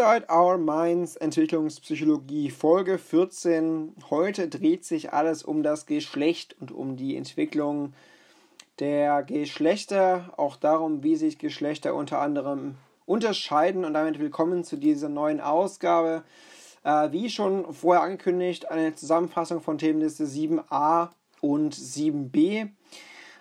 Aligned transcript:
Inside 0.00 0.28
Our 0.32 0.56
Minds 0.56 1.16
Entwicklungspsychologie 1.16 2.48
Folge 2.48 2.96
14. 2.96 3.92
Heute 4.08 4.48
dreht 4.48 4.82
sich 4.86 5.12
alles 5.12 5.42
um 5.42 5.62
das 5.62 5.84
Geschlecht 5.84 6.56
und 6.58 6.72
um 6.72 6.96
die 6.96 7.16
Entwicklung 7.16 7.92
der 8.78 9.22
Geschlechter, 9.22 10.32
auch 10.38 10.56
darum, 10.56 11.02
wie 11.02 11.16
sich 11.16 11.36
Geschlechter 11.36 11.94
unter 11.94 12.18
anderem 12.18 12.76
unterscheiden 13.04 13.84
und 13.84 13.92
damit 13.92 14.18
willkommen 14.18 14.64
zu 14.64 14.78
dieser 14.78 15.10
neuen 15.10 15.38
Ausgabe. 15.38 16.22
Äh, 16.82 17.12
wie 17.12 17.28
schon 17.28 17.70
vorher 17.70 18.02
angekündigt, 18.02 18.70
eine 18.70 18.94
Zusammenfassung 18.94 19.60
von 19.60 19.76
Themenliste 19.76 20.24
7a 20.24 21.10
und 21.42 21.74
7b. 21.74 22.70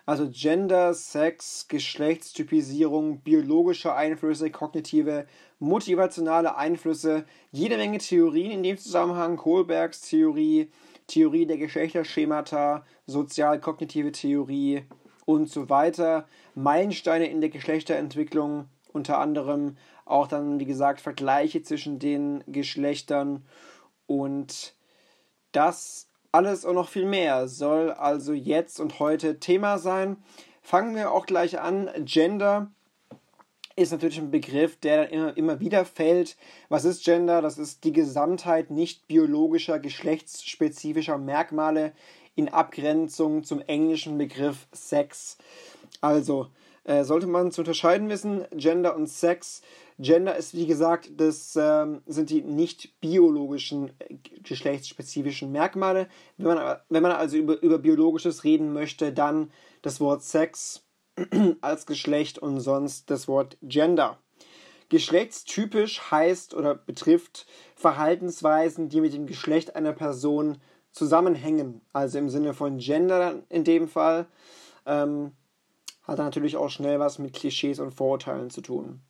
Also 0.05 0.27
Gender, 0.29 0.93
Sex, 0.93 1.67
Geschlechtstypisierung, 1.69 3.21
biologische 3.21 3.93
Einflüsse, 3.93 4.49
kognitive 4.49 5.25
motivationale 5.59 6.55
Einflüsse, 6.55 7.25
jede 7.51 7.77
Menge 7.77 7.99
Theorien 7.99 8.51
in 8.51 8.63
dem 8.63 8.77
Zusammenhang, 8.77 9.37
Kohlbergs 9.37 10.01
Theorie, 10.01 10.71
Theorie 11.07 11.45
der 11.45 11.57
Geschlechterschemata, 11.57 12.85
sozial-kognitive 13.05 14.11
Theorie 14.11 14.83
und 15.25 15.49
so 15.49 15.69
weiter, 15.69 16.27
Meilensteine 16.55 17.29
in 17.29 17.41
der 17.41 17.49
Geschlechterentwicklung, 17.49 18.69
unter 18.93 19.19
anderem 19.19 19.77
auch 20.05 20.27
dann, 20.27 20.59
wie 20.59 20.65
gesagt, 20.65 21.01
Vergleiche 21.01 21.61
zwischen 21.61 21.99
den 21.99 22.43
Geschlechtern 22.47 23.45
und 24.07 24.73
das 25.51 26.07
alles 26.31 26.65
und 26.65 26.75
noch 26.75 26.89
viel 26.89 27.05
mehr 27.05 27.47
soll 27.47 27.91
also 27.91 28.33
jetzt 28.33 28.79
und 28.79 28.99
heute 28.99 29.39
Thema 29.39 29.77
sein. 29.77 30.17
Fangen 30.61 30.95
wir 30.95 31.11
auch 31.11 31.25
gleich 31.25 31.59
an. 31.59 31.89
Gender 32.05 32.71
ist 33.79 33.91
natürlich 33.91 34.19
ein 34.19 34.31
Begriff, 34.31 34.77
der 34.77 35.11
immer, 35.11 35.35
immer 35.37 35.59
wieder 35.59 35.85
fällt. 35.85 36.37
Was 36.67 36.85
ist 36.85 37.03
Gender? 37.03 37.41
Das 37.41 37.57
ist 37.57 37.83
die 37.83 37.93
Gesamtheit 37.93 38.71
nicht 38.71 39.07
biologischer, 39.07 39.79
geschlechtsspezifischer 39.79 41.17
Merkmale 41.17 41.93
in 42.35 42.49
Abgrenzung 42.49 43.43
zum 43.43 43.61
englischen 43.61 44.17
Begriff 44.17 44.67
Sex. 44.71 45.37
Also 46.01 46.47
äh, 46.83 47.03
sollte 47.03 47.27
man 47.27 47.51
zu 47.51 47.61
unterscheiden 47.61 48.09
wissen, 48.09 48.45
Gender 48.51 48.95
und 48.95 49.07
Sex. 49.07 49.61
Gender 49.97 50.35
ist 50.35 50.55
wie 50.55 50.65
gesagt, 50.65 51.11
das 51.17 51.57
ähm, 51.59 52.01
sind 52.05 52.29
die 52.29 52.41
nicht 52.41 52.99
biologischen, 53.01 53.91
äh, 53.99 54.15
geschlechtsspezifischen 54.43 55.51
Merkmale. 55.51 56.07
Wenn 56.37 56.55
man, 56.55 56.77
wenn 56.89 57.03
man 57.03 57.11
also 57.11 57.37
über, 57.37 57.61
über 57.61 57.77
biologisches 57.77 58.43
reden 58.43 58.73
möchte, 58.73 59.11
dann 59.11 59.51
das 59.81 59.99
Wort 59.99 60.23
Sex 60.23 60.83
als 61.61 61.85
Geschlecht 61.85 62.39
und 62.39 62.59
sonst 62.59 63.09
das 63.09 63.27
Wort 63.27 63.57
Gender. 63.61 64.17
Geschlechtstypisch 64.89 66.11
heißt 66.11 66.53
oder 66.55 66.75
betrifft 66.75 67.45
Verhaltensweisen, 67.75 68.89
die 68.89 69.01
mit 69.01 69.13
dem 69.13 69.27
Geschlecht 69.27 69.75
einer 69.75 69.93
Person 69.93 70.57
zusammenhängen. 70.91 71.81
Also 71.93 72.17
im 72.17 72.29
Sinne 72.29 72.53
von 72.53 72.79
Gender 72.79 73.43
in 73.49 73.63
dem 73.63 73.87
Fall. 73.87 74.25
Ähm, 74.85 75.33
hat 76.03 76.17
natürlich 76.17 76.57
auch 76.57 76.69
schnell 76.69 76.99
was 76.99 77.19
mit 77.19 77.33
Klischees 77.33 77.79
und 77.79 77.93
Vorurteilen 77.93 78.49
zu 78.49 78.61
tun. 78.61 79.01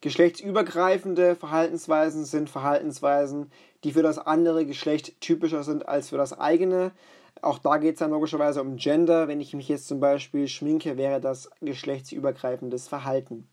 Geschlechtsübergreifende 0.00 1.36
Verhaltensweisen 1.36 2.24
sind 2.24 2.48
Verhaltensweisen, 2.48 3.52
die 3.84 3.92
für 3.92 4.02
das 4.02 4.18
andere 4.18 4.64
Geschlecht 4.64 5.20
typischer 5.20 5.62
sind 5.62 5.86
als 5.86 6.08
für 6.08 6.16
das 6.16 6.38
eigene. 6.38 6.92
Auch 7.42 7.58
da 7.58 7.78
geht 7.78 7.94
es 7.94 7.98
dann 8.00 8.10
logischerweise 8.10 8.60
um 8.60 8.76
Gender. 8.76 9.28
Wenn 9.28 9.40
ich 9.40 9.54
mich 9.54 9.68
jetzt 9.68 9.88
zum 9.88 10.00
Beispiel 10.00 10.48
schminke, 10.48 10.96
wäre 10.96 11.20
das 11.20 11.50
geschlechtsübergreifendes 11.60 12.88
Verhalten. 12.88 13.48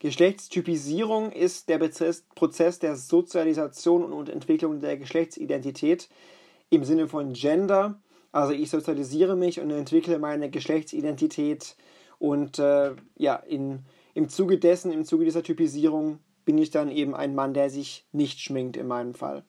Geschlechtstypisierung 0.00 1.30
ist 1.30 1.68
der 1.68 1.78
Prozess 1.78 2.80
der 2.80 2.96
Sozialisation 2.96 4.12
und 4.12 4.28
Entwicklung 4.28 4.80
der 4.80 4.96
Geschlechtsidentität 4.96 6.08
im 6.70 6.82
Sinne 6.82 7.06
von 7.06 7.34
Gender. 7.34 8.00
Also 8.32 8.52
ich 8.52 8.70
sozialisiere 8.70 9.36
mich 9.36 9.60
und 9.60 9.70
entwickle 9.70 10.18
meine 10.18 10.50
Geschlechtsidentität 10.50 11.76
und 12.18 12.58
äh, 12.58 12.96
ja, 13.16 13.36
in, 13.36 13.80
im 14.14 14.28
Zuge 14.28 14.58
dessen, 14.58 14.90
im 14.90 15.04
Zuge 15.04 15.24
dieser 15.24 15.44
Typisierung 15.44 16.18
bin 16.44 16.58
ich 16.58 16.70
dann 16.70 16.90
eben 16.90 17.14
ein 17.14 17.34
Mann, 17.36 17.54
der 17.54 17.70
sich 17.70 18.06
nicht 18.10 18.40
schminkt 18.40 18.76
in 18.76 18.88
meinem 18.88 19.14
Fall. 19.14 19.44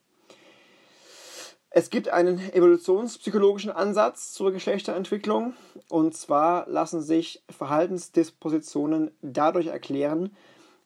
Es 1.76 1.90
gibt 1.90 2.08
einen 2.08 2.38
evolutionspsychologischen 2.52 3.72
Ansatz 3.72 4.32
zur 4.32 4.52
Geschlechterentwicklung. 4.52 5.54
Und 5.88 6.14
zwar 6.16 6.68
lassen 6.68 7.02
sich 7.02 7.42
Verhaltensdispositionen 7.50 9.10
dadurch 9.22 9.66
erklären, 9.66 10.36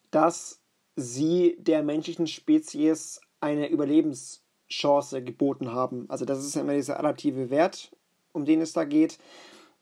dass 0.09 0.61
sie 0.95 1.57
der 1.59 1.83
menschlichen 1.83 2.25
Spezies 2.25 3.21
eine 3.39 3.69
Überlebenschance 3.69 5.23
geboten 5.23 5.71
haben. 5.71 6.09
Also 6.09 6.25
das 6.25 6.43
ist 6.43 6.55
immer 6.55 6.73
dieser 6.73 6.97
adaptive 6.97 7.51
Wert, 7.51 7.95
um 8.33 8.45
den 8.45 8.59
es 8.59 8.73
da 8.73 8.83
geht, 8.83 9.19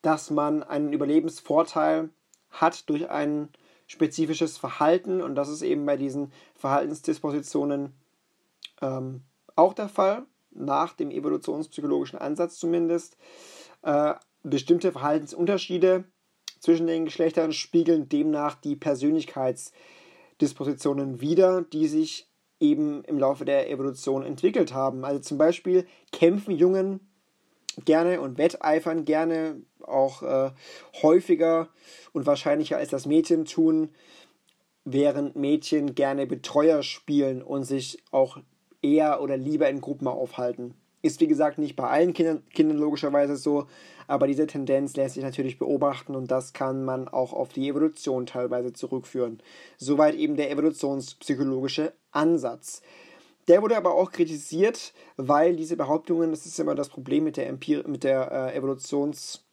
dass 0.02 0.30
man 0.30 0.62
einen 0.62 0.92
Überlebensvorteil 0.92 2.10
hat 2.50 2.90
durch 2.90 3.10
ein 3.10 3.48
spezifisches 3.86 4.58
Verhalten. 4.58 5.22
Und 5.22 5.36
das 5.36 5.48
ist 5.48 5.62
eben 5.62 5.86
bei 5.86 5.96
diesen 5.96 6.34
Verhaltensdispositionen 6.56 7.94
ähm, 8.82 9.22
auch 9.56 9.74
der 9.74 9.88
Fall 9.88 10.26
nach 10.58 10.94
dem 10.94 11.12
evolutionspsychologischen 11.12 12.20
Ansatz 12.20 12.58
zumindest, 12.58 13.16
äh, 13.84 14.16
bestimmte 14.44 14.92
Verhaltensunterschiede 14.92 16.04
zwischen 16.60 16.88
den 16.88 17.06
Geschlechtern 17.06 17.54
spiegeln 17.54 18.10
demnach 18.10 18.56
die 18.56 18.76
Persönlichkeitsdispositionen 18.76 21.22
wider, 21.22 21.62
die 21.62 21.88
sich 21.88 22.28
eben 22.60 23.04
im 23.04 23.20
Laufe 23.20 23.46
der 23.46 23.70
Evolution 23.70 24.24
entwickelt 24.24 24.74
haben. 24.74 25.06
Also 25.06 25.20
zum 25.20 25.38
Beispiel 25.38 25.86
kämpfen 26.12 26.56
Jungen 26.56 27.00
gerne 27.86 28.22
und 28.22 28.38
wetteifern 28.38 29.06
gerne 29.06 29.62
auch 29.82 30.24
äh, 30.24 30.52
häufiger 31.02 31.70
und 32.14 32.26
wahrscheinlicher 32.26 32.78
als 32.78 32.90
das 32.90 33.06
Mädchen 33.06 33.46
tun, 33.46 33.90
während 34.86 35.36
Mädchen 35.36 35.96
gerne 35.96 36.26
Betreuer 36.26 36.82
spielen 36.82 37.44
und 37.44 37.64
sich 37.64 38.02
auch 38.12 38.40
eher 38.88 39.22
oder 39.22 39.38
lieber 39.38 39.70
in 39.70 39.82
Gruppen 39.82 40.08
aufhalten. 40.08 40.74
Ist 41.02 41.22
wie 41.22 41.28
gesagt 41.28 41.58
nicht 41.58 41.76
bei 41.76 41.88
allen 41.88 42.14
Kindern, 42.14 42.44
Kindern 42.50 42.78
logischerweise 42.78 43.36
so, 43.36 43.68
aber 44.08 44.28
diese 44.28 44.48
Tendenz 44.48 44.96
lässt 44.96 45.16
sich 45.16 45.24
natürlich 45.24 45.60
beobachten 45.60 46.16
und 46.16 46.32
das 46.32 46.54
kann 46.54 46.84
man 46.84 47.08
auch 47.08 47.34
auf 47.34 47.50
die 47.50 47.70
Evolution 47.70 48.26
teilweise 48.26 48.74
zurückführen. 48.74 49.42
Soweit 49.78 50.16
eben 50.16 50.36
der 50.36 50.50
evolutionspsychologische 50.52 51.94
Ansatz. 52.12 52.82
Der 53.48 53.62
wurde 53.62 53.78
aber 53.78 53.94
auch 53.94 54.12
kritisiert, 54.12 54.94
weil 55.16 55.56
diese 55.56 55.78
Behauptungen, 55.78 56.32
das 56.32 56.46
ist 56.46 56.60
immer 56.60 56.76
das 56.76 56.90
Problem 56.90 57.24
mit 57.24 57.38
der, 57.38 57.48
Empir 57.48 57.88
mit 57.88 58.04
der 58.04 58.32
äh, 58.32 58.60
Evolutions- 58.60 59.47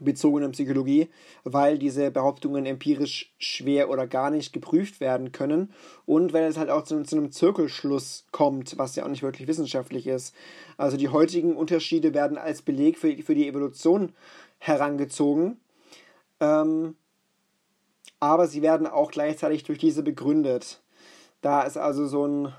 bezogenen 0.00 0.52
Psychologie, 0.52 1.08
weil 1.44 1.78
diese 1.78 2.10
Behauptungen 2.10 2.66
empirisch 2.66 3.32
schwer 3.38 3.90
oder 3.90 4.06
gar 4.06 4.30
nicht 4.30 4.52
geprüft 4.52 5.00
werden 5.00 5.32
können 5.32 5.72
und 6.06 6.32
weil 6.32 6.44
es 6.44 6.56
halt 6.56 6.70
auch 6.70 6.84
zu, 6.84 7.02
zu, 7.02 7.16
einem 7.16 7.32
Zirkelschluss 7.32 8.26
kommt, 8.32 8.78
was 8.78 8.96
ja 8.96 9.04
auch 9.04 9.08
nicht 9.08 9.22
wirklich 9.22 9.48
wissenschaftlich 9.48 10.06
ist. 10.06 10.34
Also 10.76 10.96
die 10.96 11.08
heutigen 11.08 11.56
Unterschiede 11.56 12.14
werden 12.14 12.38
als 12.38 12.62
Beleg 12.62 12.98
für, 12.98 13.16
für 13.22 13.34
die 13.34 13.48
Evolution 13.48 14.12
herangezogen, 14.58 15.58
ähm, 16.40 16.96
aber 18.18 18.46
sie 18.46 18.62
werden 18.62 18.86
auch 18.86 19.10
gleichzeitig 19.10 19.64
durch 19.64 19.78
diese 19.78 20.02
begründet. 20.02 20.80
Da 21.40 21.62
ist 21.62 21.78
also 21.78 22.06
so 22.06 22.26
ein, 22.26 22.52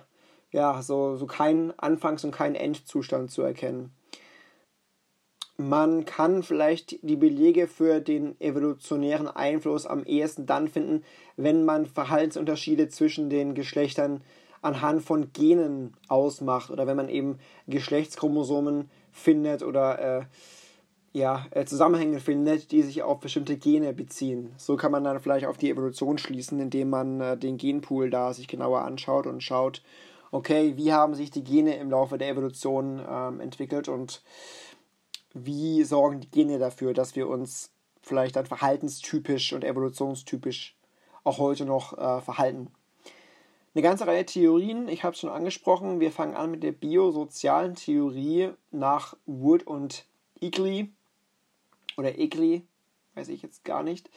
ja, 0.51 0.81
so, 0.81 1.15
so 1.15 1.27
kein 1.27 1.71
Anfangs- 1.77 2.23
und 2.23 2.31
kein 2.31 2.55
Endzustand 2.55 3.31
zu 3.31 3.43
erkennen. 3.43 3.91
Man 5.61 6.05
kann 6.05 6.41
vielleicht 6.41 6.97
die 7.03 7.15
Belege 7.15 7.67
für 7.67 7.99
den 8.01 8.39
evolutionären 8.41 9.27
Einfluss 9.27 9.85
am 9.85 10.03
ehesten 10.03 10.47
dann 10.47 10.67
finden, 10.67 11.03
wenn 11.37 11.65
man 11.65 11.85
Verhaltensunterschiede 11.85 12.89
zwischen 12.89 13.29
den 13.29 13.53
Geschlechtern 13.53 14.21
anhand 14.63 15.03
von 15.03 15.31
Genen 15.33 15.93
ausmacht 16.07 16.71
oder 16.71 16.87
wenn 16.87 16.97
man 16.97 17.09
eben 17.09 17.37
Geschlechtschromosomen 17.67 18.89
findet 19.11 19.61
oder 19.61 19.99
äh, 19.99 20.25
ja, 21.13 21.45
äh, 21.51 21.65
Zusammenhänge 21.65 22.19
findet, 22.19 22.71
die 22.71 22.81
sich 22.81 23.03
auf 23.03 23.19
bestimmte 23.19 23.55
Gene 23.55 23.93
beziehen. 23.93 24.53
So 24.57 24.77
kann 24.77 24.91
man 24.91 25.03
dann 25.03 25.19
vielleicht 25.19 25.45
auf 25.45 25.57
die 25.57 25.69
Evolution 25.69 26.17
schließen, 26.17 26.59
indem 26.59 26.89
man 26.89 27.21
äh, 27.21 27.37
den 27.37 27.57
Genpool 27.57 28.09
da 28.09 28.33
sich 28.33 28.47
genauer 28.47 28.81
anschaut 28.81 29.27
und 29.27 29.43
schaut, 29.43 29.83
okay, 30.31 30.73
wie 30.75 30.91
haben 30.91 31.13
sich 31.13 31.29
die 31.29 31.43
Gene 31.43 31.75
im 31.77 31.91
Laufe 31.91 32.17
der 32.17 32.29
Evolution 32.29 32.99
ähm, 33.07 33.39
entwickelt 33.41 33.89
und 33.89 34.23
wie 35.33 35.83
sorgen 35.83 36.21
die 36.21 36.31
Gene 36.31 36.59
dafür, 36.59 36.93
dass 36.93 37.15
wir 37.15 37.27
uns 37.27 37.71
vielleicht 38.01 38.35
dann 38.35 38.45
verhaltenstypisch 38.45 39.53
und 39.53 39.63
evolutionstypisch 39.63 40.75
auch 41.23 41.37
heute 41.37 41.65
noch 41.65 41.97
äh, 41.97 42.21
verhalten. 42.21 42.71
Eine 43.73 43.83
ganze 43.83 44.05
Reihe 44.05 44.25
Theorien, 44.25 44.89
ich 44.89 45.03
habe 45.03 45.13
es 45.13 45.19
schon 45.19 45.29
angesprochen, 45.29 46.01
wir 46.01 46.11
fangen 46.11 46.35
an 46.35 46.51
mit 46.51 46.61
der 46.63 46.73
biosozialen 46.73 47.75
Theorie 47.75 48.49
nach 48.71 49.15
Wood 49.25 49.63
und 49.63 50.05
Eagley 50.41 50.91
oder 51.95 52.17
Eagley, 52.17 52.63
weiß 53.15 53.29
ich 53.29 53.41
jetzt 53.41 53.63
gar 53.63 53.83
nicht. 53.83 54.09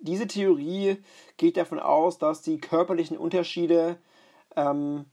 Diese 0.00 0.26
Theorie 0.26 0.98
geht 1.38 1.56
davon 1.56 1.78
aus, 1.78 2.18
dass 2.18 2.42
die 2.42 2.58
körperlichen 2.58 3.16
Unterschiede 3.16 3.96
ähm, 4.56 5.06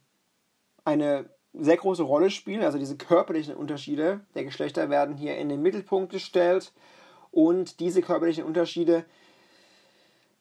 eine 0.84 1.30
sehr 1.60 1.78
große 1.78 2.04
Rolle 2.04 2.30
spielen. 2.30 2.64
Also 2.64 2.78
diese 2.78 2.98
körperlichen 2.98 3.56
Unterschiede 3.56 4.22
der 4.36 4.44
Geschlechter 4.44 4.90
werden 4.90 5.16
hier 5.16 5.38
in 5.38 5.50
den 5.50 5.62
Mittelpunkt 5.62 6.12
gestellt. 6.12 6.72
Und 7.32 7.80
diese 7.80 8.02
körperlichen 8.02 8.44
Unterschiede 8.44 9.06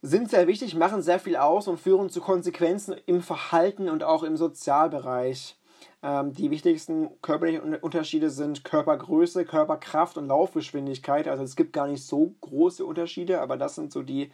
sind 0.02 0.30
sehr 0.30 0.46
wichtig, 0.46 0.74
machen 0.74 1.02
sehr 1.02 1.18
viel 1.18 1.36
aus 1.36 1.68
und 1.68 1.80
führen 1.80 2.10
zu 2.10 2.20
Konsequenzen 2.20 2.94
im 3.06 3.22
Verhalten 3.22 3.88
und 3.88 4.04
auch 4.04 4.22
im 4.22 4.36
Sozialbereich. 4.36 5.56
Ähm, 6.02 6.32
die 6.32 6.50
wichtigsten 6.50 7.10
körperlichen 7.22 7.74
Unterschiede 7.74 8.30
sind 8.30 8.64
Körpergröße, 8.64 9.44
Körperkraft 9.44 10.16
und 10.18 10.28
Laufgeschwindigkeit. 10.28 11.28
Also 11.28 11.42
es 11.42 11.56
gibt 11.56 11.72
gar 11.72 11.88
nicht 11.88 12.04
so 12.04 12.34
große 12.40 12.84
Unterschiede, 12.84 13.40
aber 13.40 13.56
das 13.56 13.74
sind 13.74 13.92
so 13.92 14.02
die 14.02 14.30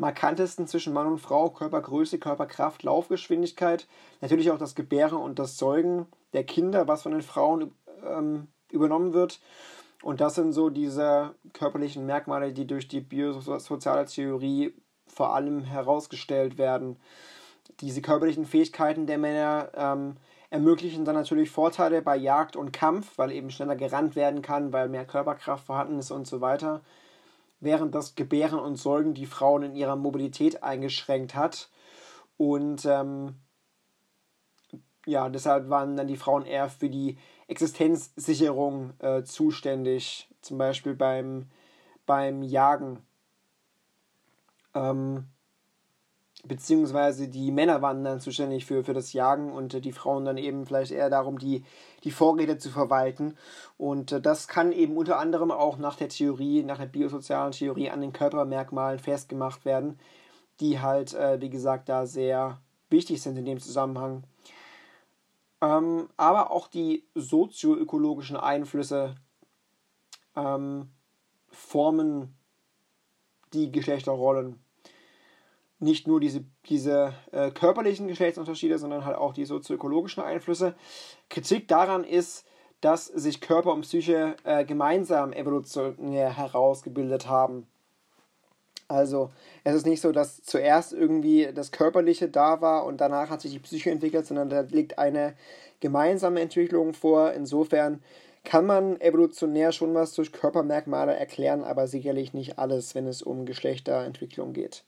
markantesten 0.00 0.66
zwischen 0.66 0.92
Mann 0.92 1.06
und 1.06 1.18
Frau. 1.18 1.50
Körpergröße, 1.50 2.18
Körperkraft, 2.18 2.82
Laufgeschwindigkeit. 2.82 3.86
Natürlich 4.20 4.50
auch 4.50 4.58
das 4.58 4.74
Gebären 4.74 5.18
und 5.18 5.38
das 5.38 5.58
Säugen 5.58 6.06
der 6.32 6.44
Kinder, 6.44 6.88
was 6.88 7.02
von 7.02 7.12
den 7.12 7.22
Frauen 7.22 7.72
ähm, 8.04 8.48
übernommen 8.70 9.12
wird. 9.12 9.40
Und 10.02 10.22
das 10.22 10.34
sind 10.34 10.54
so 10.54 10.70
diese 10.70 11.34
körperlichen 11.52 12.06
Merkmale, 12.06 12.52
die 12.52 12.66
durch 12.66 12.88
die 12.88 13.00
biosoziale 13.00 14.06
Theorie 14.06 14.72
vor 15.06 15.34
allem 15.34 15.64
herausgestellt 15.64 16.56
werden. 16.56 16.96
Diese 17.80 18.00
körperlichen 18.00 18.46
Fähigkeiten 18.46 19.06
der 19.06 19.18
Männer 19.18 19.70
ähm, 19.74 20.16
ermöglichen 20.48 21.04
dann 21.04 21.14
natürlich 21.14 21.50
Vorteile 21.50 22.00
bei 22.00 22.16
Jagd 22.16 22.56
und 22.56 22.72
Kampf, 22.72 23.18
weil 23.18 23.32
eben 23.32 23.50
schneller 23.50 23.76
gerannt 23.76 24.16
werden 24.16 24.40
kann, 24.40 24.72
weil 24.72 24.88
mehr 24.88 25.04
Körperkraft 25.04 25.66
vorhanden 25.66 25.98
ist 25.98 26.10
und 26.10 26.26
so 26.26 26.40
weiter. 26.40 26.80
Während 27.60 27.94
das 27.94 28.14
Gebären 28.14 28.58
und 28.58 28.76
Säugen 28.76 29.14
die 29.14 29.26
Frauen 29.26 29.62
in 29.62 29.76
ihrer 29.76 29.96
Mobilität 29.96 30.62
eingeschränkt 30.62 31.34
hat. 31.34 31.70
Und 32.36 32.86
ähm, 32.86 33.34
ja, 35.06 35.28
deshalb 35.28 35.68
waren 35.68 35.96
dann 35.96 36.06
die 36.06 36.16
Frauen 36.16 36.46
eher 36.46 36.68
für 36.68 36.88
die 36.88 37.18
Existenzsicherung 37.48 38.92
äh, 39.00 39.24
zuständig, 39.24 40.28
zum 40.40 40.56
Beispiel 40.56 40.94
beim, 40.94 41.50
beim 42.06 42.42
Jagen. 42.42 43.04
Ähm, 44.74 45.26
beziehungsweise 46.44 47.28
die 47.28 47.50
Männer 47.50 47.82
waren 47.82 48.04
dann 48.04 48.20
zuständig 48.20 48.64
für, 48.64 48.84
für 48.84 48.94
das 48.94 49.12
Jagen 49.12 49.52
und 49.52 49.74
äh, 49.74 49.80
die 49.80 49.92
Frauen 49.92 50.24
dann 50.24 50.38
eben 50.38 50.66
vielleicht 50.66 50.92
eher 50.92 51.10
darum, 51.10 51.38
die, 51.38 51.64
die 52.04 52.10
Vorräte 52.10 52.58
zu 52.58 52.70
verwalten. 52.70 53.36
Und 53.76 54.12
äh, 54.12 54.20
das 54.20 54.48
kann 54.48 54.72
eben 54.72 54.96
unter 54.96 55.18
anderem 55.18 55.50
auch 55.50 55.78
nach 55.78 55.96
der 55.96 56.08
Theorie, 56.08 56.62
nach 56.62 56.78
der 56.78 56.86
biosozialen 56.86 57.52
Theorie 57.52 57.90
an 57.90 58.00
den 58.00 58.12
Körpermerkmalen 58.12 58.98
festgemacht 58.98 59.64
werden, 59.64 59.98
die 60.60 60.80
halt, 60.80 61.14
äh, 61.14 61.40
wie 61.40 61.50
gesagt, 61.50 61.88
da 61.88 62.06
sehr 62.06 62.60
wichtig 62.88 63.22
sind 63.22 63.36
in 63.36 63.44
dem 63.44 63.60
Zusammenhang. 63.60 64.24
Ähm, 65.60 66.08
aber 66.16 66.50
auch 66.50 66.68
die 66.68 67.04
sozioökologischen 67.14 68.36
Einflüsse 68.36 69.14
ähm, 70.36 70.90
formen 71.48 72.34
die 73.52 73.70
Geschlechterrollen 73.70 74.62
nicht 75.80 76.06
nur 76.06 76.20
diese, 76.20 76.44
diese 76.66 77.14
äh, 77.32 77.50
körperlichen 77.50 78.06
Geschlechtsunterschiede, 78.06 78.78
sondern 78.78 79.04
halt 79.04 79.16
auch 79.16 79.32
die 79.32 79.46
sozioökologischen 79.46 80.22
Einflüsse. 80.22 80.74
Kritik 81.28 81.68
daran 81.68 82.04
ist, 82.04 82.46
dass 82.80 83.06
sich 83.06 83.40
Körper 83.40 83.72
und 83.72 83.82
Psyche 83.82 84.36
äh, 84.44 84.64
gemeinsam 84.64 85.32
evolutionär 85.32 86.36
herausgebildet 86.36 87.28
haben. 87.28 87.66
Also 88.88 89.30
es 89.64 89.74
ist 89.74 89.86
nicht 89.86 90.00
so, 90.00 90.12
dass 90.12 90.42
zuerst 90.42 90.92
irgendwie 90.92 91.48
das 91.54 91.70
Körperliche 91.70 92.28
da 92.28 92.60
war 92.60 92.84
und 92.84 93.00
danach 93.00 93.30
hat 93.30 93.40
sich 93.40 93.52
die 93.52 93.58
Psyche 93.60 93.90
entwickelt, 93.90 94.26
sondern 94.26 94.50
da 94.50 94.62
liegt 94.62 94.98
eine 94.98 95.34
gemeinsame 95.78 96.40
Entwicklung 96.40 96.92
vor. 96.92 97.32
Insofern 97.32 98.02
kann 98.42 98.66
man 98.66 99.00
evolutionär 99.00 99.72
schon 99.72 99.94
was 99.94 100.14
durch 100.14 100.32
Körpermerkmale 100.32 101.14
erklären, 101.14 101.62
aber 101.62 101.86
sicherlich 101.86 102.34
nicht 102.34 102.58
alles, 102.58 102.94
wenn 102.94 103.06
es 103.06 103.22
um 103.22 103.46
Geschlechterentwicklung 103.46 104.52
geht. 104.52 104.82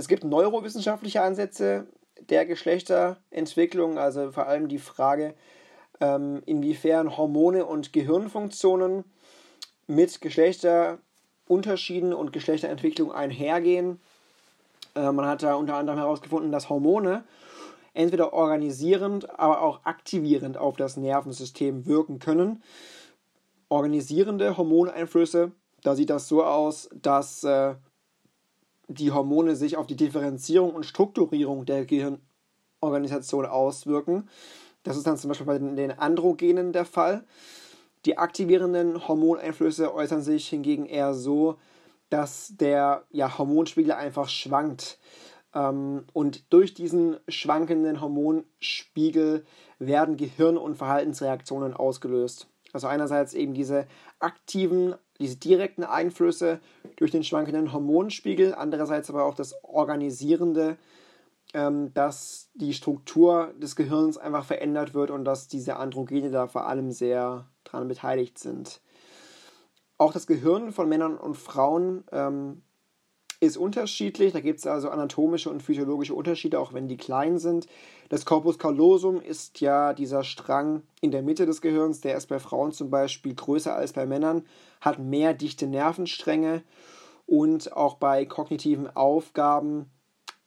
Es 0.00 0.08
gibt 0.08 0.24
neurowissenschaftliche 0.24 1.20
Ansätze 1.20 1.86
der 2.30 2.46
Geschlechterentwicklung, 2.46 3.98
also 3.98 4.32
vor 4.32 4.46
allem 4.46 4.66
die 4.66 4.78
Frage, 4.78 5.34
ähm, 6.00 6.42
inwiefern 6.46 7.18
Hormone 7.18 7.66
und 7.66 7.92
Gehirnfunktionen 7.92 9.04
mit 9.86 10.22
Geschlechterunterschieden 10.22 12.14
und 12.14 12.32
Geschlechterentwicklung 12.32 13.12
einhergehen. 13.12 14.00
Äh, 14.94 15.12
man 15.12 15.26
hat 15.26 15.42
da 15.42 15.52
unter 15.56 15.74
anderem 15.74 15.98
herausgefunden, 15.98 16.50
dass 16.50 16.70
Hormone 16.70 17.22
entweder 17.92 18.32
organisierend, 18.32 19.38
aber 19.38 19.60
auch 19.60 19.84
aktivierend 19.84 20.56
auf 20.56 20.78
das 20.78 20.96
Nervensystem 20.96 21.84
wirken 21.84 22.20
können. 22.20 22.62
Organisierende 23.68 24.56
Hormoneinflüsse, 24.56 25.52
da 25.82 25.94
sieht 25.94 26.08
das 26.08 26.26
so 26.26 26.42
aus, 26.42 26.88
dass 26.94 27.44
äh, 27.44 27.74
die 28.90 29.12
Hormone 29.12 29.56
sich 29.56 29.76
auf 29.76 29.86
die 29.86 29.96
Differenzierung 29.96 30.74
und 30.74 30.84
Strukturierung 30.84 31.64
der 31.64 31.86
Gehirnorganisation 31.86 33.46
auswirken. 33.46 34.28
Das 34.82 34.96
ist 34.96 35.06
dann 35.06 35.16
zum 35.16 35.28
Beispiel 35.28 35.46
bei 35.46 35.58
den 35.58 35.92
Androgenen 35.92 36.72
der 36.72 36.84
Fall. 36.84 37.24
Die 38.06 38.18
aktivierenden 38.18 39.06
Hormoneinflüsse 39.06 39.94
äußern 39.94 40.22
sich 40.22 40.48
hingegen 40.48 40.86
eher 40.86 41.14
so, 41.14 41.56
dass 42.08 42.54
der 42.56 43.04
ja, 43.10 43.38
Hormonspiegel 43.38 43.92
einfach 43.92 44.28
schwankt. 44.28 44.98
Ähm, 45.54 46.04
und 46.12 46.52
durch 46.52 46.74
diesen 46.74 47.18
schwankenden 47.28 48.00
Hormonspiegel 48.00 49.44
werden 49.78 50.16
Gehirn- 50.16 50.58
und 50.58 50.76
Verhaltensreaktionen 50.76 51.74
ausgelöst. 51.74 52.48
Also 52.72 52.86
einerseits 52.86 53.34
eben 53.34 53.54
diese 53.54 53.86
aktiven 54.18 54.94
diese 55.20 55.36
direkten 55.36 55.84
Einflüsse 55.84 56.60
durch 56.96 57.10
den 57.10 57.22
schwankenden 57.22 57.72
Hormonspiegel, 57.72 58.54
andererseits 58.54 59.10
aber 59.10 59.24
auch 59.24 59.34
das 59.34 59.54
Organisierende, 59.62 60.76
ähm, 61.52 61.92
dass 61.94 62.50
die 62.54 62.72
Struktur 62.72 63.52
des 63.58 63.76
Gehirns 63.76 64.18
einfach 64.18 64.44
verändert 64.44 64.94
wird 64.94 65.10
und 65.10 65.24
dass 65.24 65.46
diese 65.46 65.76
Androgene 65.76 66.30
da 66.30 66.48
vor 66.48 66.66
allem 66.66 66.90
sehr 66.90 67.46
daran 67.64 67.88
beteiligt 67.88 68.38
sind. 68.38 68.80
Auch 69.98 70.12
das 70.12 70.26
Gehirn 70.26 70.72
von 70.72 70.88
Männern 70.88 71.18
und 71.18 71.36
Frauen 71.36 72.04
ähm, 72.10 72.62
ist 73.40 73.56
unterschiedlich. 73.56 74.32
Da 74.32 74.40
gibt 74.40 74.58
es 74.58 74.66
also 74.66 74.90
anatomische 74.90 75.50
und 75.50 75.62
physiologische 75.62 76.14
Unterschiede, 76.14 76.60
auch 76.60 76.72
wenn 76.72 76.88
die 76.88 76.98
klein 76.98 77.38
sind. 77.38 77.66
Das 78.10 78.24
Corpus 78.26 78.58
callosum 78.58 79.20
ist 79.20 79.60
ja 79.60 79.94
dieser 79.94 80.24
Strang 80.24 80.82
in 81.00 81.10
der 81.10 81.22
Mitte 81.22 81.46
des 81.46 81.62
Gehirns, 81.62 82.00
der 82.02 82.16
ist 82.16 82.26
bei 82.26 82.38
Frauen 82.38 82.72
zum 82.72 82.90
Beispiel 82.90 83.34
größer 83.34 83.74
als 83.74 83.92
bei 83.92 84.06
Männern, 84.06 84.44
hat 84.80 84.98
mehr 84.98 85.32
dichte 85.32 85.66
Nervenstränge 85.66 86.62
und 87.26 87.72
auch 87.72 87.94
bei 87.94 88.26
kognitiven 88.26 88.94
Aufgaben 88.94 89.86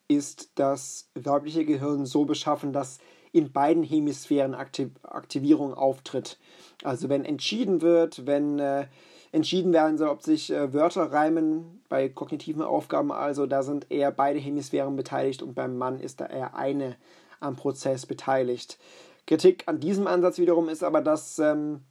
ist 0.07 0.51
das 0.55 1.09
weibliche 1.15 1.65
Gehirn 1.65 2.05
so 2.05 2.25
beschaffen, 2.25 2.73
dass 2.73 3.00
in 3.31 3.51
beiden 3.51 3.83
Hemisphären 3.83 4.53
Aktiv 4.53 4.91
Aktivierung 5.01 5.73
auftritt. 5.73 6.38
Also 6.83 7.09
wenn 7.09 7.25
entschieden 7.25 7.81
wird, 7.81 8.27
wenn 8.27 8.59
äh, 8.59 8.88
entschieden 9.33 9.73
werden 9.73 9.97
soll, 9.97 10.09
ob 10.09 10.21
sich 10.21 10.51
äh, 10.51 10.73
Wörter 10.73 11.11
reimen 11.11 11.81
bei 11.89 12.07
kognitiven 12.07 12.61
Aufgaben. 12.61 13.11
Also 13.11 13.47
da 13.47 13.63
sind 13.63 13.91
eher 13.91 14.11
beide 14.11 14.39
Hemisphären 14.39 14.95
beteiligt 14.95 15.41
und 15.41 15.55
beim 15.55 15.77
Mann 15.77 15.99
ist 15.99 16.21
da 16.21 16.27
eher 16.27 16.55
eine 16.55 16.95
am 17.39 17.55
Prozess 17.55 18.05
beteiligt. 18.05 18.77
Kritik 19.25 19.63
an 19.65 19.79
diesem 19.79 20.07
Ansatz 20.07 20.37
wiederum 20.37 20.69
ist 20.69 20.83
aber, 20.83 21.01
dass, 21.01 21.39
ähm, 21.39 21.81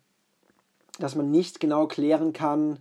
dass 1.00 1.16
man 1.16 1.30
nicht 1.30 1.58
genau 1.58 1.88
klären 1.88 2.32
kann, 2.32 2.78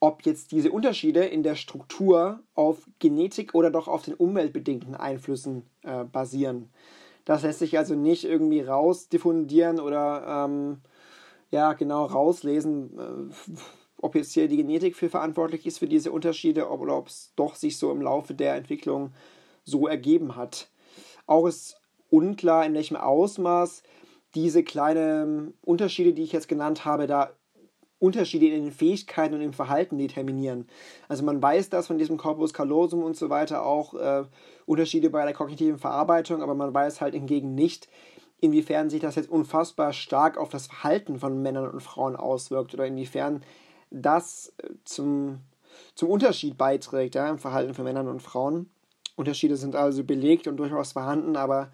ob 0.00 0.24
jetzt 0.24 0.52
diese 0.52 0.72
Unterschiede 0.72 1.24
in 1.24 1.42
der 1.42 1.54
Struktur 1.54 2.40
auf 2.54 2.88
Genetik 2.98 3.54
oder 3.54 3.70
doch 3.70 3.88
auf 3.88 4.02
den 4.02 4.14
umweltbedingten 4.14 4.94
Einflüssen 4.94 5.64
äh, 5.82 6.04
basieren. 6.04 6.70
Das 7.26 7.42
lässt 7.42 7.58
sich 7.58 7.76
also 7.76 7.94
nicht 7.94 8.24
irgendwie 8.24 8.62
rausdiffundieren 8.62 9.80
oder 9.80 10.46
ähm, 10.46 10.80
ja 11.50 11.72
genau 11.72 12.04
rauslesen, 12.04 12.98
äh, 12.98 13.54
ob 13.98 14.14
jetzt 14.14 14.32
hier 14.32 14.48
die 14.48 14.58
Genetik 14.58 14.96
für 14.96 15.08
verantwortlich 15.08 15.66
ist 15.66 15.78
für 15.78 15.88
diese 15.88 16.12
Unterschiede 16.12 16.68
oder 16.68 16.96
ob 16.96 17.08
es 17.08 17.32
doch 17.36 17.54
sich 17.54 17.78
so 17.78 17.90
im 17.90 18.02
Laufe 18.02 18.34
der 18.34 18.54
Entwicklung 18.54 19.12
so 19.64 19.88
ergeben 19.88 20.36
hat. 20.36 20.68
Auch 21.26 21.46
ist 21.46 21.80
unklar, 22.10 22.64
in 22.64 22.74
welchem 22.74 22.96
Ausmaß 22.96 23.82
diese 24.34 24.62
kleinen 24.62 25.54
Unterschiede, 25.62 26.12
die 26.12 26.22
ich 26.22 26.32
jetzt 26.32 26.48
genannt 26.48 26.84
habe, 26.84 27.06
da 27.06 27.30
Unterschiede 27.98 28.46
in 28.46 28.64
den 28.64 28.72
Fähigkeiten 28.72 29.34
und 29.34 29.40
im 29.40 29.54
Verhalten 29.54 29.96
determinieren. 29.96 30.68
Also 31.08 31.24
man 31.24 31.42
weiß 31.42 31.70
das 31.70 31.86
von 31.86 31.96
diesem 31.96 32.18
Corpus 32.18 32.52
callosum 32.52 33.02
und 33.02 33.16
so 33.16 33.30
weiter 33.30 33.64
auch 33.64 33.94
äh, 33.94 34.24
Unterschiede 34.66 35.08
bei 35.08 35.24
der 35.24 35.32
kognitiven 35.32 35.78
Verarbeitung, 35.78 36.42
aber 36.42 36.54
man 36.54 36.74
weiß 36.74 37.00
halt 37.00 37.14
hingegen 37.14 37.54
nicht, 37.54 37.88
inwiefern 38.40 38.90
sich 38.90 39.00
das 39.00 39.14
jetzt 39.14 39.30
unfassbar 39.30 39.92
stark 39.92 40.38
auf 40.38 40.48
das 40.48 40.66
Verhalten 40.66 41.18
von 41.18 41.42
Männern 41.42 41.70
und 41.70 41.80
Frauen 41.80 42.16
auswirkt 42.16 42.74
oder 42.74 42.86
inwiefern 42.86 43.42
das 43.90 44.52
äh, 44.58 44.70
zum, 44.84 45.40
zum 45.94 46.10
Unterschied 46.10 46.58
beiträgt 46.58 47.14
ja, 47.14 47.28
im 47.28 47.38
Verhalten 47.38 47.74
von 47.74 47.84
Männern 47.84 48.08
und 48.08 48.22
Frauen. 48.22 48.70
Unterschiede 49.16 49.56
sind 49.56 49.74
also 49.74 50.04
belegt 50.04 50.46
und 50.46 50.58
durchaus 50.58 50.92
vorhanden, 50.92 51.36
aber 51.36 51.70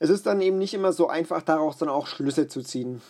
Es 0.00 0.10
ist 0.10 0.26
dann 0.26 0.40
eben 0.40 0.58
nicht 0.58 0.74
immer 0.74 0.92
so 0.92 1.06
einfach, 1.06 1.42
daraus 1.42 1.76
dann 1.76 1.88
auch 1.88 2.08
Schlüsse 2.08 2.48
zu 2.48 2.60
ziehen. 2.62 3.00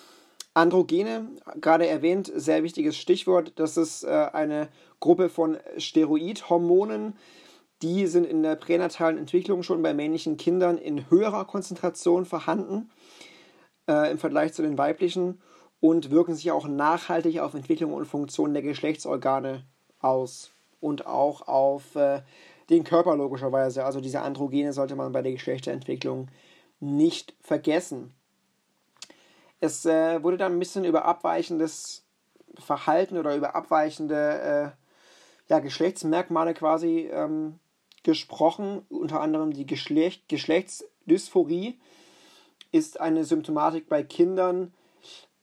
Androgene, 0.53 1.27
gerade 1.59 1.87
erwähnt, 1.87 2.31
sehr 2.35 2.63
wichtiges 2.63 2.99
Stichwort. 2.99 3.53
Das 3.57 3.79
ist 3.79 4.05
äh, 4.05 4.29
eine 4.35 4.69
Gruppe 5.01 5.31
von 5.31 5.57
Steroidhormonen. 5.79 7.17
Die 7.83 8.07
sind 8.07 8.25
in 8.25 8.43
der 8.43 8.57
pränatalen 8.57 9.19
Entwicklung 9.19 9.63
schon 9.63 9.83
bei 9.83 9.93
männlichen 9.93 10.37
Kindern 10.37 10.79
in 10.79 11.11
höherer 11.11 11.45
Konzentration 11.45 12.25
vorhanden 12.25 12.91
äh, 13.89 14.11
im 14.11 14.19
Vergleich 14.19 14.53
zu 14.55 14.63
den 14.63 14.79
weiblichen 14.79 15.43
und 15.81 16.11
wirken 16.11 16.35
sich 16.35 16.53
auch 16.53 16.69
nachhaltig 16.69 17.41
auf 17.41 17.55
Entwicklung 17.55 17.93
und 17.93 18.07
Funktion 18.07 18.55
der 18.55 18.63
Geschlechtsorgane 18.63 19.65
aus 19.99 20.53
und 20.81 21.07
auch 21.07 21.49
auf 21.49 21.97
äh, 21.97 22.23
den 22.71 22.85
Körper 22.85 23.17
logischerweise. 23.17 23.85
Also 23.85 24.01
diese 24.01 24.21
Androgene 24.21 24.73
sollte 24.73 24.95
man 24.95 25.11
bei 25.11 25.23
der 25.23 25.33
Geschlechterentwicklung 25.33 26.29
nicht 26.79 27.35
vergessen. 27.41 28.15
Es 29.61 29.85
äh, 29.87 30.23
wurde 30.23 30.37
dann 30.37 30.53
ein 30.53 30.59
bisschen 30.59 30.85
über 30.85 31.05
abweichendes 31.05 32.05
Verhalten 32.59 33.17
oder 33.17 33.37
über 33.37 33.55
abweichende 33.55 34.75
äh, 35.49 35.51
ja, 35.51 35.59
Geschlechtsmerkmale 35.59 36.55
quasi 36.55 37.11
ähm, 37.13 37.59
gesprochen. 38.03 38.83
Unter 38.89 39.21
anderem 39.21 39.53
die 39.53 39.67
Geschlecht 39.67 40.29
Geschlechtsdysphorie 40.29 41.79
ist 42.71 43.01
eine 43.01 43.25
Symptomatik 43.25 43.89
bei 43.89 44.03
Kindern, 44.03 44.73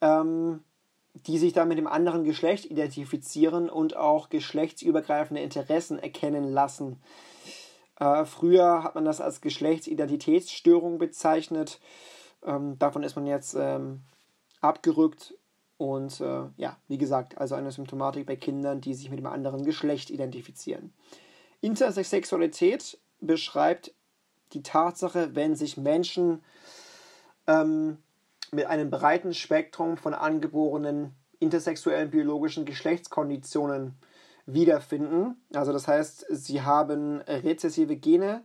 ähm, 0.02 0.64
die 1.28 1.38
sich 1.38 1.54
dann 1.54 1.68
mit 1.68 1.78
dem 1.78 1.88
anderen 1.88 2.24
Geschlecht 2.24 2.66
identifizieren 2.66 3.70
und 3.70 3.96
auch 3.96 4.30
geschlechtsübergreifende 4.30 5.42
Interessen 5.42 6.00
erkennen 6.00 6.52
lassen. 6.52 7.02
Äh, 8.00 8.26
früher 8.26 8.84
hat 8.84 8.96
man 8.96 9.06
das 9.06 9.22
als 9.22 9.42
Geschlechtsidentitätsstörung 9.42 10.98
bezeichnet. 10.98 11.80
Ähm, 12.46 12.80
davon 12.80 13.04
ist 13.04 13.16
man 13.16 13.28
jetzt 13.28 13.56
ähm, 13.60 14.02
abgerückt. 14.62 15.34
Und 15.78 16.20
äh, 16.20 16.44
ja, 16.58 16.78
wie 16.88 16.98
gesagt, 16.98 17.38
also 17.38 17.56
eine 17.56 17.72
Symptomatik 17.72 18.26
bei 18.26 18.36
Kindern, 18.36 18.82
die 18.82 18.94
sich 18.94 19.10
mit 19.10 19.20
dem 19.20 19.28
anderen 19.28 19.64
Geschlecht 19.64 20.10
identifizieren. 20.10 20.94
Intersexualität 21.62 22.98
beschreibt 23.20 23.94
die 24.54 24.64
Tatsache, 24.64 25.36
wenn 25.36 25.56
sich 25.56 25.78
Menschen 25.78 26.44
ähm, 27.48 27.98
mit 28.52 28.66
einem 28.66 28.90
breiten 28.90 29.34
Spektrum 29.34 29.98
von 29.98 30.14
angeborenen 30.14 31.16
intersexuellen 31.40 32.10
biologischen 32.10 32.66
Geschlechtskonditionen 32.66 33.96
wiederfinden. 34.46 35.42
Also 35.54 35.72
das 35.72 35.88
heißt, 35.88 36.26
sie 36.30 36.62
haben 36.62 37.22
rezessive 37.22 37.96
Gene, 37.96 38.44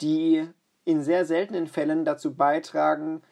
die 0.00 0.46
in 0.84 1.02
sehr 1.02 1.24
seltenen 1.24 1.66
Fällen 1.66 2.04
dazu 2.04 2.34
beitragen, 2.34 3.22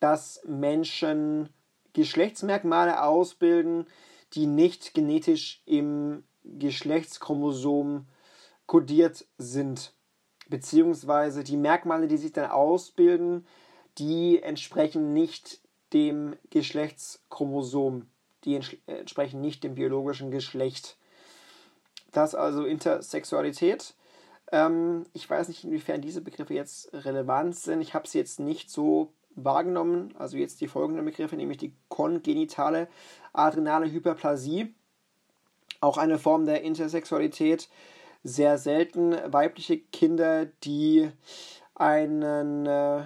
dass 0.00 0.40
Menschen 0.46 1.48
Geschlechtsmerkmale 1.92 3.02
ausbilden, 3.02 3.86
die 4.34 4.46
nicht 4.46 4.94
genetisch 4.94 5.62
im 5.64 6.24
Geschlechtschromosom 6.44 8.06
kodiert 8.66 9.26
sind. 9.38 9.92
Beziehungsweise 10.48 11.42
die 11.42 11.56
Merkmale, 11.56 12.06
die 12.06 12.16
sich 12.16 12.32
dann 12.32 12.50
ausbilden, 12.50 13.46
die 13.98 14.42
entsprechen 14.42 15.12
nicht 15.12 15.60
dem 15.92 16.36
Geschlechtschromosom. 16.50 18.06
Die 18.44 18.60
entsprechen 18.86 19.40
nicht 19.40 19.64
dem 19.64 19.74
biologischen 19.74 20.30
Geschlecht. 20.30 20.96
Das 22.12 22.34
also 22.34 22.64
Intersexualität. 22.64 23.94
Ähm, 24.52 25.04
ich 25.12 25.28
weiß 25.28 25.48
nicht, 25.48 25.64
inwiefern 25.64 26.00
diese 26.00 26.20
Begriffe 26.20 26.54
jetzt 26.54 26.92
relevant 26.92 27.56
sind. 27.56 27.80
Ich 27.80 27.94
habe 27.94 28.06
sie 28.06 28.18
jetzt 28.18 28.38
nicht 28.38 28.70
so 28.70 29.12
wahrgenommen. 29.34 30.14
Also 30.16 30.36
jetzt 30.36 30.60
die 30.60 30.68
folgenden 30.68 31.04
Begriffe, 31.04 31.36
nämlich 31.36 31.58
die 31.58 31.74
kongenitale 31.88 32.88
adrenale 33.32 33.90
Hyperplasie. 33.90 34.74
Auch 35.80 35.98
eine 35.98 36.18
Form 36.18 36.46
der 36.46 36.62
Intersexualität. 36.62 37.68
Sehr 38.28 38.58
selten 38.58 39.14
weibliche 39.32 39.78
Kinder, 39.78 40.46
die 40.64 41.12
einen 41.76 42.66
äh, 42.66 43.04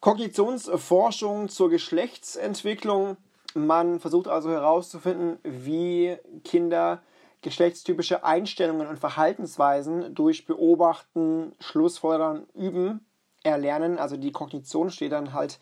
Kognitionsforschung 0.00 1.48
zur 1.48 1.70
Geschlechtsentwicklung. 1.70 3.16
Man 3.54 4.00
versucht 4.00 4.28
also 4.28 4.50
herauszufinden, 4.50 5.38
wie 5.42 6.16
Kinder 6.44 7.02
geschlechtstypische 7.42 8.24
Einstellungen 8.24 8.86
und 8.86 8.98
Verhaltensweisen 8.98 10.14
durch 10.14 10.46
Beobachten, 10.46 11.52
Schlussfolgern, 11.60 12.46
Üben 12.54 13.04
erlernen. 13.44 13.98
Also 13.98 14.16
die 14.16 14.32
Kognition 14.32 14.90
steht 14.90 15.12
dann 15.12 15.32
halt 15.32 15.58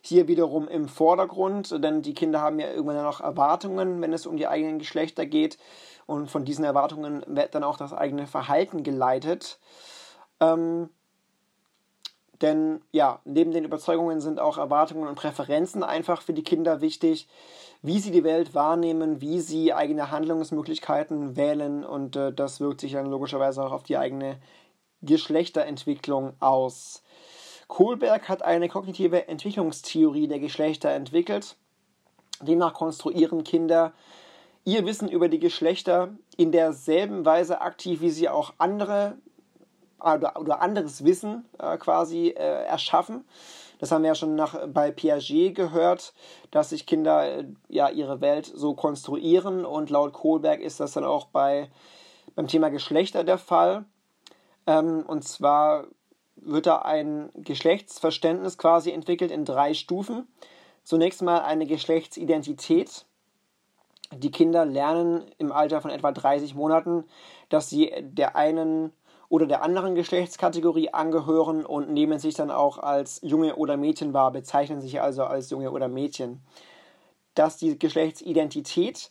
hier 0.00 0.28
wiederum 0.28 0.68
im 0.68 0.88
Vordergrund, 0.88 1.82
denn 1.82 2.02
die 2.02 2.14
Kinder 2.14 2.40
haben 2.40 2.58
ja 2.58 2.70
irgendwann 2.70 3.02
noch 3.02 3.20
Erwartungen, 3.20 4.00
wenn 4.00 4.12
es 4.12 4.26
um 4.26 4.36
die 4.36 4.46
eigenen 4.46 4.78
Geschlechter 4.78 5.26
geht. 5.26 5.58
Und 6.06 6.30
von 6.30 6.44
diesen 6.44 6.64
Erwartungen 6.64 7.24
wird 7.26 7.54
dann 7.54 7.64
auch 7.64 7.78
das 7.78 7.92
eigene 7.92 8.26
Verhalten 8.26 8.82
geleitet. 8.82 9.58
Ähm, 10.40 10.90
denn 12.42 12.82
ja, 12.90 13.20
neben 13.24 13.52
den 13.52 13.64
Überzeugungen 13.64 14.20
sind 14.20 14.40
auch 14.40 14.58
Erwartungen 14.58 15.08
und 15.08 15.14
Präferenzen 15.14 15.82
einfach 15.82 16.20
für 16.20 16.34
die 16.34 16.42
Kinder 16.42 16.80
wichtig, 16.80 17.28
wie 17.80 17.98
sie 18.00 18.10
die 18.10 18.24
Welt 18.24 18.54
wahrnehmen, 18.54 19.20
wie 19.20 19.40
sie 19.40 19.72
eigene 19.72 20.10
Handlungsmöglichkeiten 20.10 21.36
wählen 21.36 21.84
und 21.84 22.16
äh, 22.16 22.32
das 22.32 22.60
wirkt 22.60 22.80
sich 22.80 22.92
dann 22.92 23.06
logischerweise 23.06 23.62
auch 23.62 23.72
auf 23.72 23.82
die 23.82 23.96
eigene 23.96 24.38
Geschlechterentwicklung 25.04 26.34
aus. 26.40 27.02
Kohlberg 27.68 28.28
hat 28.28 28.42
eine 28.42 28.68
kognitive 28.68 29.28
Entwicklungstheorie 29.28 30.28
der 30.28 30.38
Geschlechter 30.38 30.90
entwickelt. 30.90 31.56
Demnach 32.42 32.74
konstruieren 32.74 33.44
Kinder 33.44 33.92
ihr 34.64 34.86
Wissen 34.86 35.08
über 35.08 35.28
die 35.28 35.38
Geschlechter 35.38 36.10
in 36.36 36.52
derselben 36.52 37.24
Weise 37.24 37.60
aktiv, 37.60 38.00
wie 38.00 38.10
sie 38.10 38.28
auch 38.28 38.54
andere 38.58 39.16
oder, 40.00 40.38
oder 40.38 40.60
anderes 40.60 41.04
Wissen 41.04 41.44
äh, 41.58 41.76
quasi 41.78 42.28
äh, 42.28 42.64
erschaffen. 42.64 43.24
Das 43.78 43.90
haben 43.90 44.02
wir 44.02 44.08
ja 44.08 44.14
schon 44.14 44.34
nach, 44.34 44.66
bei 44.68 44.90
Piaget 44.90 45.54
gehört, 45.54 46.14
dass 46.50 46.70
sich 46.70 46.86
Kinder 46.86 47.38
äh, 47.38 47.44
ja 47.68 47.88
ihre 47.88 48.20
Welt 48.20 48.46
so 48.46 48.74
konstruieren 48.74 49.64
und 49.64 49.90
laut 49.90 50.12
Kohlberg 50.12 50.60
ist 50.60 50.80
das 50.80 50.92
dann 50.92 51.04
auch 51.04 51.26
bei, 51.26 51.70
beim 52.34 52.48
Thema 52.48 52.70
Geschlechter 52.70 53.24
der 53.24 53.38
Fall. 53.38 53.84
Ähm, 54.66 55.04
und 55.06 55.24
zwar 55.24 55.86
wird 56.36 56.66
da 56.66 56.78
ein 56.78 57.30
Geschlechtsverständnis 57.34 58.58
quasi 58.58 58.90
entwickelt 58.90 59.30
in 59.30 59.44
drei 59.44 59.74
Stufen. 59.74 60.26
Zunächst 60.82 61.22
mal 61.22 61.40
eine 61.40 61.66
Geschlechtsidentität. 61.66 63.06
Die 64.12 64.30
Kinder 64.30 64.64
lernen 64.64 65.24
im 65.38 65.50
Alter 65.50 65.80
von 65.80 65.90
etwa 65.90 66.12
30 66.12 66.54
Monaten, 66.54 67.04
dass 67.48 67.70
sie 67.70 67.92
der 68.00 68.36
einen 68.36 68.92
oder 69.28 69.46
der 69.46 69.62
anderen 69.62 69.94
Geschlechtskategorie 69.94 70.90
angehören 70.90 71.64
und 71.64 71.90
nehmen 71.90 72.18
sich 72.18 72.34
dann 72.34 72.50
auch 72.50 72.78
als 72.78 73.20
Junge 73.22 73.56
oder 73.56 73.76
Mädchen 73.76 74.12
wahr, 74.12 74.30
bezeichnen 74.30 74.80
sich 74.80 75.00
also 75.00 75.24
als 75.24 75.50
Junge 75.50 75.72
oder 75.72 75.88
Mädchen. 75.88 76.40
Das 77.34 77.54
ist 77.54 77.62
die 77.62 77.78
Geschlechtsidentität. 77.78 79.10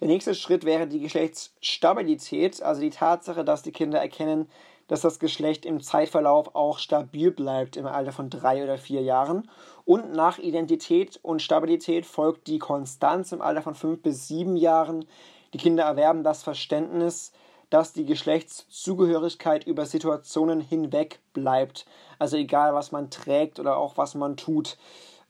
Der 0.00 0.08
nächste 0.08 0.34
Schritt 0.34 0.64
wäre 0.64 0.86
die 0.86 1.00
Geschlechtsstabilität, 1.00 2.62
also 2.62 2.80
die 2.80 2.90
Tatsache, 2.90 3.44
dass 3.44 3.62
die 3.62 3.72
Kinder 3.72 3.98
erkennen, 3.98 4.48
dass 4.88 5.02
das 5.02 5.18
Geschlecht 5.18 5.64
im 5.64 5.80
Zeitverlauf 5.80 6.54
auch 6.54 6.78
stabil 6.78 7.30
bleibt 7.30 7.76
im 7.76 7.86
Alter 7.86 8.12
von 8.12 8.30
drei 8.30 8.64
oder 8.64 8.78
vier 8.78 9.02
Jahren. 9.02 9.48
Und 9.84 10.12
nach 10.12 10.38
Identität 10.38 11.20
und 11.22 11.40
Stabilität 11.40 12.04
folgt 12.04 12.46
die 12.48 12.58
Konstanz 12.58 13.32
im 13.32 13.40
Alter 13.40 13.62
von 13.62 13.74
fünf 13.74 14.02
bis 14.02 14.26
sieben 14.26 14.56
Jahren. 14.56 15.04
Die 15.52 15.58
Kinder 15.58 15.84
erwerben 15.84 16.24
das 16.24 16.42
Verständnis, 16.42 17.32
dass 17.70 17.92
die 17.92 18.06
Geschlechtszugehörigkeit 18.06 19.66
über 19.66 19.86
Situationen 19.86 20.60
hinweg 20.60 21.20
bleibt. 21.34 21.86
Also 22.18 22.36
egal, 22.36 22.74
was 22.74 22.92
man 22.92 23.10
trägt 23.10 23.60
oder 23.60 23.76
auch 23.76 23.96
was 23.96 24.14
man 24.14 24.36
tut. 24.36 24.78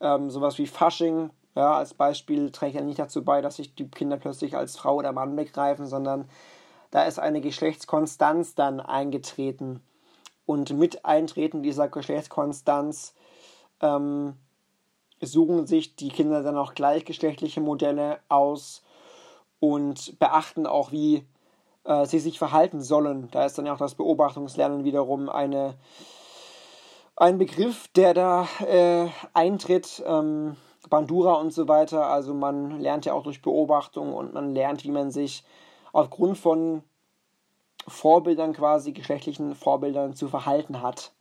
Ähm, 0.00 0.31
sowas 0.31 0.59
wie 0.59 0.69
Fasching, 0.69 1.31
ja, 1.57 1.75
als 1.75 1.95
Beispiel 1.95 2.53
trägt 2.53 2.77
ja 2.77 2.83
nicht 2.83 3.00
dazu 3.00 3.25
bei, 3.25 3.41
dass 3.41 3.57
sich 3.57 3.75
die 3.75 3.88
Kinder 3.88 4.17
plötzlich 4.17 4.57
als 4.57 4.77
Frau 4.77 4.95
oder 4.95 5.12
Mann 5.12 5.35
begreifen, 5.35 5.87
sondern 5.87 6.29
da 6.90 7.04
ist 7.04 7.18
eine 7.18 7.40
Geschlechtskonstanz 7.40 8.54
dann 8.54 8.80
eingetreten. 8.80 9.83
Und 10.47 10.73
mit 10.76 11.04
Eintreten 11.04 11.62
dieser 11.62 11.88
Geschlechtskonstanz 11.88 13.14
ähm, 13.80 14.35
suchen 15.21 15.66
sich 15.66 15.97
die 15.97 16.09
Kinder 16.09 16.42
dann 16.42 16.57
auch 16.57 16.75
gleichgeschlechtliche 16.75 17.61
Modelle 17.61 18.21
aus 18.28 18.83
und 19.61 20.18
beachten 20.18 20.66
auch, 20.66 20.92
wie 20.92 21.26
äh, 21.85 22.07
sie 22.07 22.21
sich 22.21 22.38
verhalten 22.38 22.80
sollen. 22.80 23.28
Da 23.30 23.45
ist 23.45 23.59
dann 23.59 23.68
auch 23.68 23.78
das 23.78 23.95
Beobachtungslernen 23.95 24.85
wiederum 24.85 25.28
eine, 25.28 25.75
ein 27.16 27.37
Begriff, 27.37 27.88
der 27.88 28.14
da 28.14 28.49
äh, 28.66 29.09
eintritt. 29.35 30.02
Ähm, 30.07 30.57
Bandura 30.88 31.35
und 31.35 31.52
so 31.52 31.68
weiter. 31.68 32.07
Also 32.07 32.35
man 32.35 32.80
lernt 32.80 33.04
ja 33.07 33.12
auch 33.12 33.23
durch 33.23 33.42
Beobachtung 33.42 34.12
und 34.14 34.35
man 34.35 34.54
lernt, 34.54 34.85
wie 34.85 34.90
man 34.90 35.11
sich 35.11 35.45
aufgrund 35.92 36.38
von 36.38 36.83
Vorbildern 37.87 38.52
quasi, 38.52 38.92
geschlechtlichen 38.92 39.54
Vorbildern 39.54 40.14
zu 40.14 40.28
verhalten 40.28 40.83
hat. 40.83 41.12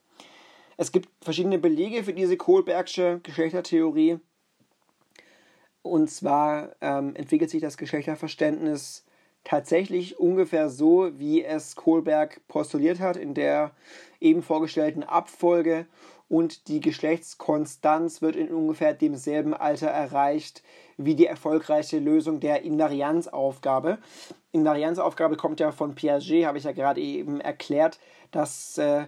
Es 0.75 0.91
gibt 0.91 1.09
verschiedene 1.23 1.57
Belege 1.57 2.03
für 2.03 2.13
diese 2.13 2.37
Kohlbergsche 2.37 3.19
Geschlechtertheorie. 3.23 4.19
Und 5.81 6.09
zwar 6.09 6.75
ähm, 6.81 7.15
entwickelt 7.15 7.49
sich 7.49 7.61
das 7.61 7.77
Geschlechterverständnis 7.77 9.05
tatsächlich 9.43 10.19
ungefähr 10.19 10.69
so, 10.69 11.09
wie 11.17 11.43
es 11.43 11.77
Kohlberg 11.77 12.41
postuliert 12.49 12.99
hat, 12.99 13.15
in 13.15 13.33
der 13.33 13.71
eben 14.19 14.43
vorgestellten 14.43 15.03
Abfolge 15.03 15.87
und 16.29 16.67
die 16.67 16.81
Geschlechtskonstanz 16.81 18.21
wird 18.21 18.35
in 18.35 18.49
ungefähr 18.49 18.93
demselben 18.93 19.53
Alter 19.53 19.87
erreicht 19.87 20.63
wie 20.97 21.15
die 21.15 21.27
erfolgreiche 21.27 21.99
Lösung 21.99 22.39
der 22.39 22.63
Invarianzaufgabe. 22.63 23.99
Invarianzaufgabe 24.57 25.37
kommt 25.37 25.59
ja 25.59 25.71
von 25.71 25.95
Piaget, 25.95 26.45
habe 26.45 26.57
ich 26.57 26.63
ja 26.63 26.71
gerade 26.71 27.01
eben 27.01 27.39
erklärt, 27.41 27.99
dass 28.31 28.77
äh, 28.77 29.05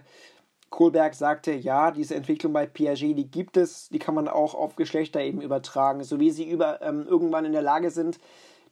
Kohlberg 0.70 1.14
sagte, 1.14 1.52
ja, 1.52 1.90
diese 1.90 2.14
Entwicklung 2.14 2.52
bei 2.52 2.66
Piaget, 2.66 3.18
die 3.18 3.30
gibt 3.30 3.56
es, 3.56 3.88
die 3.88 3.98
kann 3.98 4.14
man 4.14 4.28
auch 4.28 4.54
auf 4.54 4.76
Geschlechter 4.76 5.20
eben 5.20 5.40
übertragen, 5.40 6.04
so 6.04 6.20
wie 6.20 6.30
sie 6.30 6.48
über, 6.48 6.80
ähm, 6.82 7.06
irgendwann 7.06 7.44
in 7.44 7.52
der 7.52 7.62
Lage 7.62 7.90
sind, 7.90 8.18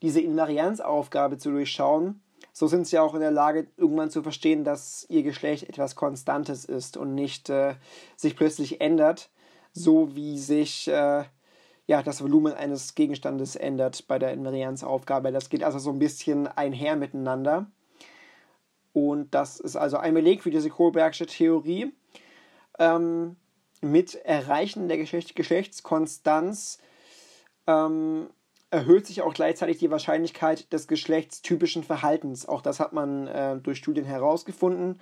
diese 0.02 0.20
Invarianzaufgabe 0.20 1.38
zu 1.38 1.50
durchschauen 1.50 2.20
so 2.58 2.66
sind 2.66 2.88
sie 2.88 2.98
auch 2.98 3.14
in 3.14 3.20
der 3.20 3.30
Lage, 3.30 3.68
irgendwann 3.76 4.10
zu 4.10 4.20
verstehen, 4.20 4.64
dass 4.64 5.06
ihr 5.08 5.22
Geschlecht 5.22 5.68
etwas 5.68 5.94
Konstantes 5.94 6.64
ist 6.64 6.96
und 6.96 7.14
nicht 7.14 7.48
äh, 7.50 7.76
sich 8.16 8.34
plötzlich 8.34 8.80
ändert, 8.80 9.30
so 9.72 10.16
wie 10.16 10.38
sich 10.38 10.88
äh, 10.88 11.22
ja, 11.88 12.02
das 12.02 12.22
Volumen 12.22 12.52
eines 12.52 12.94
Gegenstandes 12.94 13.56
ändert 13.56 14.06
bei 14.06 14.18
der 14.18 14.34
Invarianzaufgabe. 14.34 15.32
Das 15.32 15.48
geht 15.48 15.64
also 15.64 15.78
so 15.78 15.90
ein 15.90 15.98
bisschen 15.98 16.46
einher 16.46 16.96
miteinander. 16.96 17.66
Und 18.92 19.34
das 19.34 19.58
ist 19.58 19.74
also 19.74 19.96
ein 19.96 20.12
Beleg 20.12 20.42
für 20.42 20.50
diese 20.50 20.68
Kohlbergsche 20.68 21.24
Theorie. 21.24 21.90
Ähm, 22.78 23.36
mit 23.80 24.16
Erreichen 24.16 24.88
der 24.88 24.98
Geschlecht 24.98 25.34
Geschlechtskonstanz 25.34 26.78
ähm, 27.66 28.28
erhöht 28.70 29.06
sich 29.06 29.22
auch 29.22 29.32
gleichzeitig 29.32 29.78
die 29.78 29.90
Wahrscheinlichkeit 29.90 30.70
des 30.74 30.88
geschlechtstypischen 30.88 31.84
Verhaltens. 31.84 32.46
Auch 32.46 32.60
das 32.60 32.80
hat 32.80 32.92
man 32.92 33.28
äh, 33.28 33.56
durch 33.56 33.78
Studien 33.78 34.04
herausgefunden. 34.04 35.00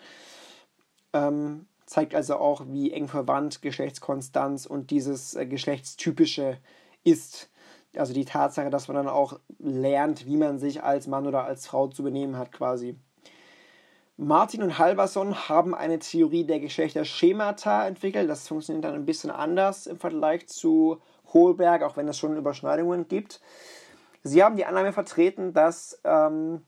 Ähm, 1.12 1.66
zeigt 1.86 2.14
also 2.14 2.36
auch, 2.36 2.66
wie 2.68 2.92
eng 2.92 3.08
verwandt 3.08 3.62
Geschlechtskonstanz 3.62 4.66
und 4.66 4.90
dieses 4.90 5.34
äh, 5.34 5.46
Geschlechtstypische 5.46 6.58
ist. 7.04 7.48
Also 7.96 8.12
die 8.12 8.24
Tatsache, 8.24 8.68
dass 8.68 8.88
man 8.88 8.96
dann 8.96 9.08
auch 9.08 9.38
lernt, 9.58 10.26
wie 10.26 10.36
man 10.36 10.58
sich 10.58 10.82
als 10.82 11.06
Mann 11.06 11.26
oder 11.26 11.44
als 11.44 11.66
Frau 11.66 11.88
zu 11.88 12.02
benehmen 12.02 12.36
hat, 12.36 12.52
quasi. 12.52 12.96
Martin 14.18 14.62
und 14.62 14.78
Halverson 14.78 15.48
haben 15.48 15.74
eine 15.74 15.98
Theorie 15.98 16.44
der 16.44 16.58
Geschlechterschemata 16.58 17.86
entwickelt. 17.86 18.28
Das 18.28 18.48
funktioniert 18.48 18.84
dann 18.84 18.94
ein 18.94 19.06
bisschen 19.06 19.30
anders 19.30 19.86
im 19.86 19.98
Vergleich 19.98 20.46
zu 20.48 21.02
Kohlberg, 21.26 21.82
auch 21.82 21.96
wenn 21.96 22.08
es 22.08 22.18
schon 22.18 22.36
Überschneidungen 22.36 23.08
gibt. 23.08 23.40
Sie 24.22 24.42
haben 24.42 24.56
die 24.56 24.64
Annahme 24.64 24.92
vertreten, 24.92 25.52
dass 25.52 26.00
ähm, 26.04 26.62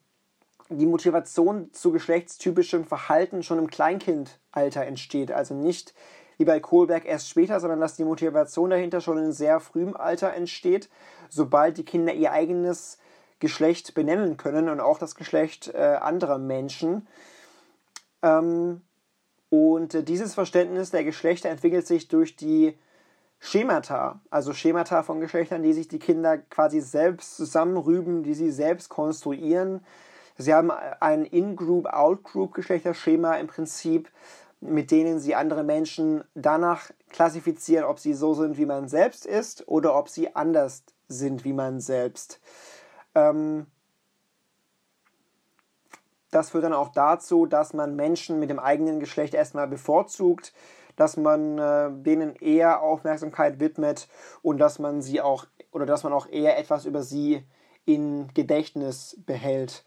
die 0.69 0.87
Motivation 0.87 1.73
zu 1.73 1.93
geschlechtstypischem 1.93 2.85
Verhalten 2.85 3.43
schon 3.43 3.59
im 3.59 3.69
Kleinkindalter 3.69 4.85
entsteht. 4.85 5.33
Also 5.33 5.55
nicht 5.55 5.95
wie 6.37 6.45
bei 6.45 6.61
Kohlberg 6.61 7.05
erst 7.05 7.29
später, 7.29 7.59
sondern 7.61 7.81
dass 7.81 7.97
die 7.97 8.05
Motivation 8.05 8.71
dahinter 8.71 9.01
schon 9.01 9.19
in 9.19 9.33
sehr 9.33 9.61
frühem 9.61 9.97
Alter 9.97 10.33
entsteht, 10.35 10.89
sobald 11.29 11.79
die 11.79 11.85
Kinder 11.85 12.13
ihr 12.13 12.33
eigenes 12.33 12.99
Geschlecht 13.41 13.95
benennen 13.95 14.37
können 14.37 14.69
und 14.69 14.81
auch 14.81 14.99
das 14.99 15.15
Geschlecht 15.15 15.69
äh, 15.75 15.99
anderer 16.01 16.39
Menschen. 16.39 17.07
Ähm, 18.23 18.83
und 19.51 19.95
äh, 19.95 20.03
dieses 20.03 20.35
Verständnis 20.35 20.91
der 20.91 21.05
Geschlechter 21.05 21.49
entwickelt 21.49 21.87
sich 21.87 22.09
durch 22.09 22.37
die 22.37 22.77
Schemata, 23.41 24.21
also 24.31 24.53
Schemata 24.53 25.03
von 25.03 25.21
Geschlechtern, 25.21 25.63
die 25.63 25.73
sich 25.73 25.89
die 25.89 26.01
Kinder 26.01 26.39
quasi 26.39 26.81
selbst 26.81 27.37
zusammenrüben, 27.37 28.25
die 28.25 28.35
sie 28.35 28.51
selbst 28.51 28.89
konstruieren. 28.89 29.85
Sie 30.39 30.55
haben 30.55 30.71
ein 30.71 31.25
In-Group, 31.25 31.87
Out-Group-Geschlechterschema 31.87 33.35
im 33.35 33.49
Prinzip, 33.49 34.09
mit 34.61 34.93
denen 34.93 35.19
sie 35.19 35.35
andere 35.35 35.65
Menschen 35.65 36.23
danach 36.35 36.91
klassifizieren, 37.11 37.85
ob 37.85 37.99
sie 37.99 38.15
so 38.15 38.35
sind, 38.35 38.57
wie 38.57 38.67
man 38.67 38.89
selbst 38.89 39.27
ist, 39.27 39.67
oder 39.67 39.97
ob 39.97 40.09
sie 40.09 40.35
anders 40.37 40.85
sind, 41.09 41.45
wie 41.45 41.53
man 41.53 41.81
selbst. 41.81 42.41
Ähm, 43.15 43.67
das 46.31 46.51
führt 46.51 46.65
dann 46.65 46.73
auch 46.73 46.93
dazu, 46.93 47.47
dass 47.47 47.73
man 47.73 47.97
Menschen 47.97 48.39
mit 48.39 48.51
dem 48.51 48.59
eigenen 48.59 49.01
Geschlecht 49.01 49.35
erstmal 49.35 49.67
bevorzugt, 49.67 50.53
dass 50.95 51.17
man 51.17 51.59
äh, 51.59 51.91
denen 51.93 52.37
eher 52.37 52.83
Aufmerksamkeit 52.83 53.61
widmet 53.61 54.09
und 54.43 54.59
dass 54.59 54.79
man 54.79 55.01
sie 55.03 55.21
auch 55.21 55.47
oder 55.73 55.87
dass 55.87 56.05
man 56.05 56.13
auch 56.13 56.29
eher 56.29 56.59
etwas 56.59 56.85
über 56.85 57.03
sie 57.03 57.45
in 57.85 58.29
Gedächtnis 58.35 59.17
behält. 59.25 59.85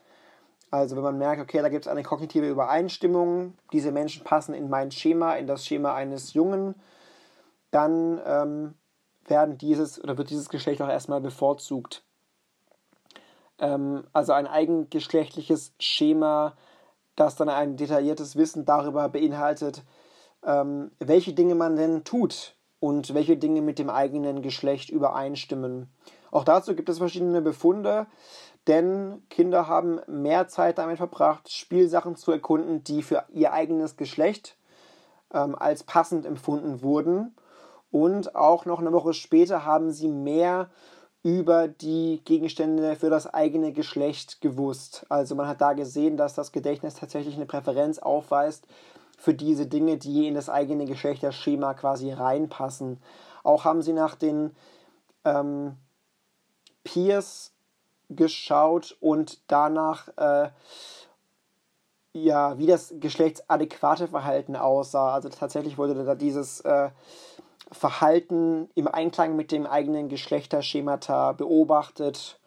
Also 0.72 0.96
wenn 0.96 1.02
man 1.02 1.18
merkt, 1.18 1.42
okay, 1.42 1.60
da 1.60 1.68
gibt 1.68 1.84
es 1.84 1.92
eine 1.92 2.02
kognitive 2.02 2.48
Übereinstimmung, 2.48 3.52
diese 3.74 3.92
Menschen 3.92 4.24
passen 4.24 4.54
in 4.54 4.70
mein 4.70 4.90
Schema, 4.90 5.34
in 5.34 5.46
das 5.46 5.66
Schema 5.66 5.94
eines 5.94 6.32
Jungen, 6.32 6.74
dann 7.70 8.18
ähm, 8.24 8.74
werden 9.26 9.58
dieses 9.58 10.02
oder 10.02 10.16
wird 10.16 10.30
dieses 10.30 10.48
Geschlecht 10.48 10.80
auch 10.80 10.88
erstmal 10.88 11.20
bevorzugt. 11.20 12.04
Ähm, 13.58 14.04
also 14.14 14.32
ein 14.32 14.46
eigengeschlechtliches 14.46 15.74
Schema, 15.78 16.56
das 17.16 17.36
dann 17.36 17.50
ein 17.50 17.76
detailliertes 17.76 18.36
Wissen 18.36 18.64
darüber 18.64 19.10
beinhaltet, 19.10 19.82
ähm, 20.42 20.90
welche 20.98 21.34
Dinge 21.34 21.54
man 21.54 21.76
denn 21.76 22.02
tut 22.04 22.56
und 22.80 23.12
welche 23.12 23.36
Dinge 23.36 23.60
mit 23.60 23.78
dem 23.78 23.90
eigenen 23.90 24.40
Geschlecht 24.40 24.88
übereinstimmen. 24.88 25.92
Auch 26.30 26.44
dazu 26.44 26.74
gibt 26.74 26.88
es 26.88 26.96
verschiedene 26.96 27.42
Befunde, 27.42 28.06
denn 28.66 29.22
Kinder 29.28 29.66
haben 29.66 30.00
mehr 30.06 30.48
Zeit 30.48 30.78
damit 30.78 30.98
verbracht, 30.98 31.50
Spielsachen 31.50 32.16
zu 32.16 32.30
erkunden, 32.32 32.84
die 32.84 33.02
für 33.02 33.24
ihr 33.32 33.52
eigenes 33.52 33.96
Geschlecht 33.96 34.56
ähm, 35.32 35.54
als 35.54 35.82
passend 35.82 36.26
empfunden 36.26 36.82
wurden. 36.82 37.34
Und 37.90 38.36
auch 38.36 38.64
noch 38.64 38.78
eine 38.78 38.92
Woche 38.92 39.12
später 39.12 39.64
haben 39.64 39.90
sie 39.90 40.08
mehr 40.08 40.70
über 41.22 41.68
die 41.68 42.20
Gegenstände 42.24 42.96
für 42.96 43.10
das 43.10 43.32
eigene 43.32 43.72
Geschlecht 43.72 44.40
gewusst. 44.40 45.06
Also 45.08 45.34
man 45.34 45.46
hat 45.46 45.60
da 45.60 45.72
gesehen, 45.72 46.16
dass 46.16 46.34
das 46.34 46.52
Gedächtnis 46.52 46.94
tatsächlich 46.94 47.36
eine 47.36 47.46
Präferenz 47.46 47.98
aufweist 47.98 48.66
für 49.18 49.34
diese 49.34 49.66
Dinge, 49.66 49.98
die 49.98 50.26
in 50.26 50.34
das 50.34 50.48
eigene 50.48 50.84
Geschlechterschema 50.84 51.74
quasi 51.74 52.12
reinpassen. 52.12 53.00
Auch 53.44 53.64
haben 53.64 53.82
sie 53.82 53.92
nach 53.92 54.16
den 54.16 54.50
ähm, 55.24 55.76
Peers 56.82 57.51
geschaut 58.16 58.96
und 59.00 59.40
danach, 59.48 60.08
äh, 60.16 60.50
ja, 62.12 62.58
wie 62.58 62.66
das 62.66 62.94
geschlechtsadäquate 62.98 64.08
Verhalten 64.08 64.56
aussah. 64.56 65.14
Also 65.14 65.28
tatsächlich 65.28 65.78
wurde 65.78 66.04
da 66.04 66.14
dieses 66.14 66.60
äh, 66.60 66.90
Verhalten 67.70 68.68
im 68.74 68.86
Einklang 68.86 69.34
mit 69.34 69.50
dem 69.50 69.66
eigenen 69.66 70.08
Geschlechterschemata 70.08 71.32
beobachtet 71.32 72.38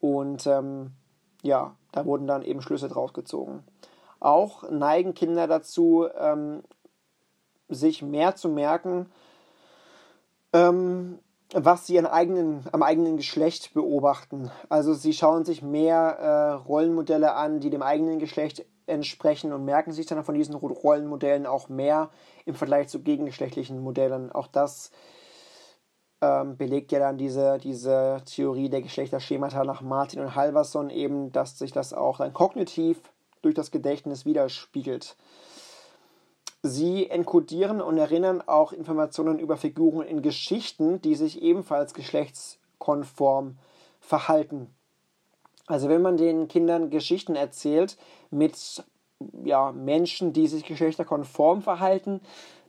und 0.00 0.46
ähm, 0.46 0.92
ja, 1.42 1.74
da 1.92 2.06
wurden 2.06 2.26
dann 2.26 2.42
eben 2.42 2.62
Schlüsse 2.62 2.88
draus 2.88 3.12
gezogen. 3.12 3.64
Auch 4.20 4.68
neigen 4.70 5.14
Kinder 5.14 5.46
dazu, 5.48 6.06
ähm, 6.16 6.62
sich 7.68 8.02
mehr 8.02 8.36
zu 8.36 8.48
merken, 8.48 9.10
ähm, 10.52 11.18
was 11.54 11.86
sie 11.86 11.98
eigenen, 11.98 12.64
am 12.72 12.82
eigenen 12.82 13.16
Geschlecht 13.16 13.74
beobachten. 13.74 14.50
Also 14.68 14.94
sie 14.94 15.12
schauen 15.12 15.44
sich 15.44 15.62
mehr 15.62 16.18
äh, 16.18 16.52
Rollenmodelle 16.66 17.34
an, 17.34 17.60
die 17.60 17.70
dem 17.70 17.82
eigenen 17.82 18.18
Geschlecht 18.18 18.64
entsprechen 18.86 19.52
und 19.52 19.64
merken 19.64 19.92
sich 19.92 20.06
dann 20.06 20.24
von 20.24 20.34
diesen 20.34 20.54
Rollenmodellen 20.54 21.46
auch 21.46 21.68
mehr 21.68 22.10
im 22.46 22.54
Vergleich 22.54 22.88
zu 22.88 23.00
gegengeschlechtlichen 23.00 23.80
Modellen. 23.80 24.32
Auch 24.32 24.46
das 24.46 24.90
ähm, 26.20 26.56
belegt 26.56 26.92
ja 26.92 26.98
dann 26.98 27.18
diese, 27.18 27.58
diese 27.58 28.22
Theorie 28.24 28.68
der 28.68 28.82
Geschlechterschemata 28.82 29.64
nach 29.64 29.82
Martin 29.82 30.20
und 30.20 30.34
Halverson 30.34 30.90
eben, 30.90 31.32
dass 31.32 31.58
sich 31.58 31.72
das 31.72 31.92
auch 31.92 32.18
dann 32.18 32.32
kognitiv 32.32 32.98
durch 33.42 33.54
das 33.54 33.70
Gedächtnis 33.70 34.24
widerspiegelt. 34.24 35.16
Sie 36.62 37.10
enkodieren 37.10 37.80
und 37.80 37.98
erinnern 37.98 38.40
auch 38.40 38.72
Informationen 38.72 39.40
über 39.40 39.56
Figuren 39.56 40.06
in 40.06 40.22
Geschichten, 40.22 41.02
die 41.02 41.16
sich 41.16 41.42
ebenfalls 41.42 41.92
geschlechtskonform 41.92 43.58
verhalten. 43.98 44.72
Also 45.66 45.88
wenn 45.88 46.02
man 46.02 46.16
den 46.16 46.46
Kindern 46.46 46.90
Geschichten 46.90 47.34
erzählt 47.34 47.96
mit 48.30 48.84
ja, 49.44 49.72
Menschen, 49.72 50.32
die 50.32 50.46
sich 50.46 50.64
geschlechterkonform 50.64 51.62
verhalten, 51.62 52.20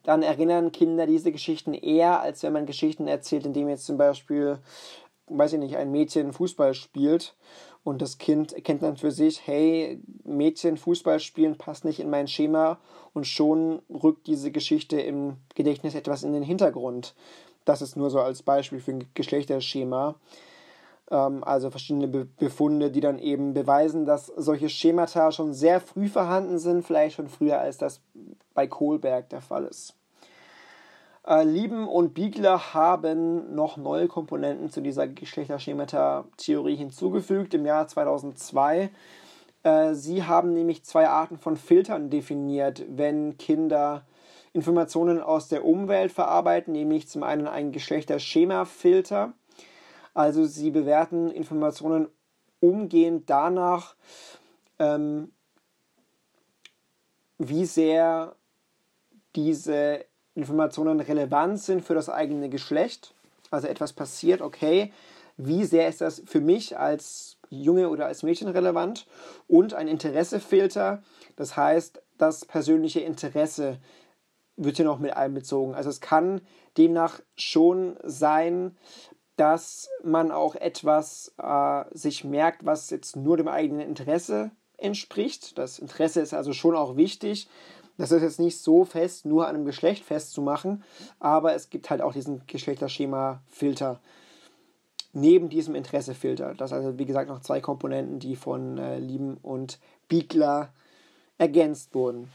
dann 0.03 0.23
erinnern 0.23 0.71
Kinder 0.71 1.05
diese 1.05 1.31
Geschichten 1.31 1.73
eher, 1.73 2.19
als 2.19 2.43
wenn 2.43 2.53
man 2.53 2.65
Geschichten 2.65 3.07
erzählt, 3.07 3.45
indem 3.45 3.69
jetzt 3.69 3.85
zum 3.85 3.97
Beispiel, 3.97 4.57
weiß 5.27 5.53
ich 5.53 5.59
nicht, 5.59 5.77
ein 5.77 5.91
Mädchen 5.91 6.33
Fußball 6.33 6.73
spielt 6.73 7.35
und 7.83 8.01
das 8.01 8.17
Kind 8.17 8.53
erkennt 8.53 8.81
dann 8.81 8.97
für 8.97 9.11
sich, 9.11 9.45
hey, 9.45 10.01
Mädchen 10.23 10.77
Fußball 10.77 11.19
spielen 11.19 11.57
passt 11.57 11.83
nicht 11.85 11.99
in 11.99 12.09
mein 12.09 12.27
Schema 12.27 12.79
und 13.13 13.27
schon 13.27 13.81
rückt 13.89 14.27
diese 14.27 14.51
Geschichte 14.51 14.99
im 15.01 15.37
Gedächtnis 15.55 15.93
etwas 15.93 16.23
in 16.23 16.33
den 16.33 16.43
Hintergrund. 16.43 17.13
Das 17.65 17.81
ist 17.81 17.95
nur 17.95 18.09
so 18.09 18.19
als 18.19 18.41
Beispiel 18.43 18.79
für 18.79 18.91
ein 18.91 19.05
Geschlechterschema. 19.13 20.15
Ähm, 21.11 21.43
also 21.43 21.69
verschiedene 21.69 22.07
Be 22.07 22.25
Befunde, 22.25 22.89
die 22.89 23.01
dann 23.01 23.19
eben 23.19 23.53
beweisen, 23.53 24.05
dass 24.05 24.27
solche 24.27 24.69
Schemata 24.69 25.31
schon 25.31 25.53
sehr 25.53 25.81
früh 25.81 26.07
vorhanden 26.07 26.59
sind, 26.59 26.85
vielleicht 26.85 27.15
schon 27.15 27.27
früher 27.27 27.59
als 27.59 27.77
das 27.77 28.01
bei 28.53 28.67
Kohlberg 28.67 29.29
der 29.29 29.41
Fall 29.41 29.65
ist. 29.65 29.95
Äh, 31.25 31.43
Lieben 31.43 31.87
und 31.87 32.13
Biegler 32.13 32.73
haben 32.73 33.55
noch 33.55 33.77
neue 33.77 34.07
Komponenten 34.07 34.69
zu 34.69 34.81
dieser 34.81 35.07
Geschlechterschemata-Theorie 35.07 36.75
hinzugefügt 36.75 37.53
im 37.53 37.65
Jahr 37.65 37.87
2002. 37.87 38.89
Äh, 39.63 39.93
sie 39.93 40.23
haben 40.23 40.53
nämlich 40.53 40.83
zwei 40.83 41.07
Arten 41.07 41.37
von 41.37 41.55
Filtern 41.55 42.09
definiert, 42.09 42.83
wenn 42.89 43.37
Kinder 43.37 44.05
Informationen 44.51 45.21
aus 45.21 45.47
der 45.47 45.63
Umwelt 45.65 46.11
verarbeiten, 46.11 46.73
nämlich 46.73 47.07
zum 47.07 47.23
einen 47.23 47.47
ein 47.47 47.71
Geschlechterschema-Filter. 47.71 49.33
Also 50.13 50.43
sie 50.43 50.71
bewerten 50.71 51.31
Informationen 51.31 52.07
umgehend 52.59 53.29
danach, 53.29 53.95
ähm, 54.77 55.31
wie 57.37 57.65
sehr 57.65 58.35
diese 59.35 60.05
Informationen 60.35 60.99
relevant 60.99 61.59
sind 61.59 61.83
für 61.83 61.93
das 61.93 62.09
eigene 62.09 62.49
Geschlecht, 62.49 63.13
also 63.51 63.67
etwas 63.67 63.93
passiert, 63.93 64.41
okay, 64.41 64.91
wie 65.37 65.65
sehr 65.65 65.87
ist 65.87 66.01
das 66.01 66.21
für 66.25 66.41
mich 66.41 66.77
als 66.77 67.37
Junge 67.49 67.89
oder 67.89 68.05
als 68.05 68.23
Mädchen 68.23 68.47
relevant 68.47 69.07
und 69.47 69.73
ein 69.73 69.87
Interessefilter, 69.87 71.03
das 71.35 71.55
heißt, 71.55 72.01
das 72.17 72.45
persönliche 72.45 72.99
Interesse 73.01 73.79
wird 74.55 74.77
hier 74.77 74.85
noch 74.85 74.99
mit 74.99 75.15
einbezogen. 75.15 75.73
Also 75.73 75.89
es 75.89 75.99
kann 75.99 76.41
demnach 76.77 77.19
schon 77.35 77.97
sein, 78.03 78.77
dass 79.35 79.89
man 80.03 80.31
auch 80.31 80.55
etwas 80.55 81.33
äh, 81.41 81.83
sich 81.91 82.23
merkt, 82.23 82.65
was 82.65 82.89
jetzt 82.91 83.15
nur 83.15 83.37
dem 83.37 83.47
eigenen 83.47 83.87
Interesse 83.87 84.51
entspricht. 84.77 85.57
Das 85.57 85.79
Interesse 85.79 86.21
ist 86.21 86.33
also 86.33 86.53
schon 86.53 86.75
auch 86.75 86.95
wichtig, 86.95 87.47
das 87.97 88.11
ist 88.11 88.21
jetzt 88.21 88.39
nicht 88.39 88.59
so 88.59 88.85
fest 88.85 89.25
nur 89.25 89.47
an 89.47 89.55
einem 89.55 89.65
Geschlecht 89.65 90.03
festzumachen, 90.03 90.83
aber 91.19 91.53
es 91.53 91.69
gibt 91.69 91.89
halt 91.89 92.01
auch 92.01 92.13
diesen 92.13 92.41
Geschlechterschema-Filter 92.47 93.99
neben 95.13 95.49
diesem 95.49 95.75
Interessefilter. 95.75 96.55
Das 96.55 96.71
sind 96.71 96.79
also, 96.79 96.97
wie 96.97 97.05
gesagt, 97.05 97.29
noch 97.29 97.41
zwei 97.41 97.61
Komponenten, 97.61 98.19
die 98.19 98.35
von 98.35 98.77
äh, 98.77 98.97
Lieben 98.97 99.37
und 99.43 99.79
Biegler 100.09 100.73
ergänzt 101.37 101.93
wurden. 101.93 102.29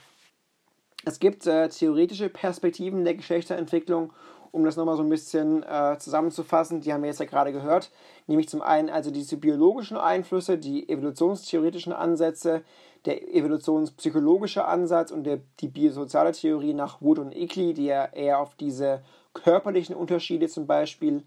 Es 1.05 1.19
gibt 1.19 1.47
äh, 1.47 1.69
theoretische 1.69 2.29
Perspektiven 2.29 3.05
der 3.05 3.15
Geschlechterentwicklung, 3.15 4.13
um 4.51 4.65
das 4.65 4.77
nochmal 4.77 4.97
so 4.97 5.03
ein 5.03 5.09
bisschen 5.09 5.63
äh, 5.63 5.97
zusammenzufassen. 5.99 6.81
Die 6.81 6.93
haben 6.93 7.03
wir 7.03 7.09
jetzt 7.09 7.21
ja 7.21 7.27
gerade 7.27 7.53
gehört. 7.53 7.91
Nämlich 8.27 8.49
zum 8.49 8.63
einen 8.63 8.91
also 8.91 9.11
diese 9.11 9.37
biologischen 9.37 9.97
Einflüsse, 9.97 10.59
die 10.59 10.89
evolutionstheoretischen 10.89 11.93
Ansätze, 11.93 12.63
der 13.09 13.35
evolutionspsychologische 13.35 14.67
Ansatz 14.67 15.11
und 15.11 15.25
der, 15.25 15.41
die 15.61 15.69
biosoziale 15.69 16.33
Theorie 16.33 16.75
nach 16.75 17.01
Wood 17.01 17.19
und 17.19 17.35
Ickley, 17.35 17.73
die 17.73 17.87
ja 17.87 18.05
eher 18.05 18.39
auf 18.39 18.55
diese 18.55 19.01
körperlichen 19.33 19.97
Unterschiede 19.97 20.47
zum 20.49 20.67
Beispiel 20.67 21.23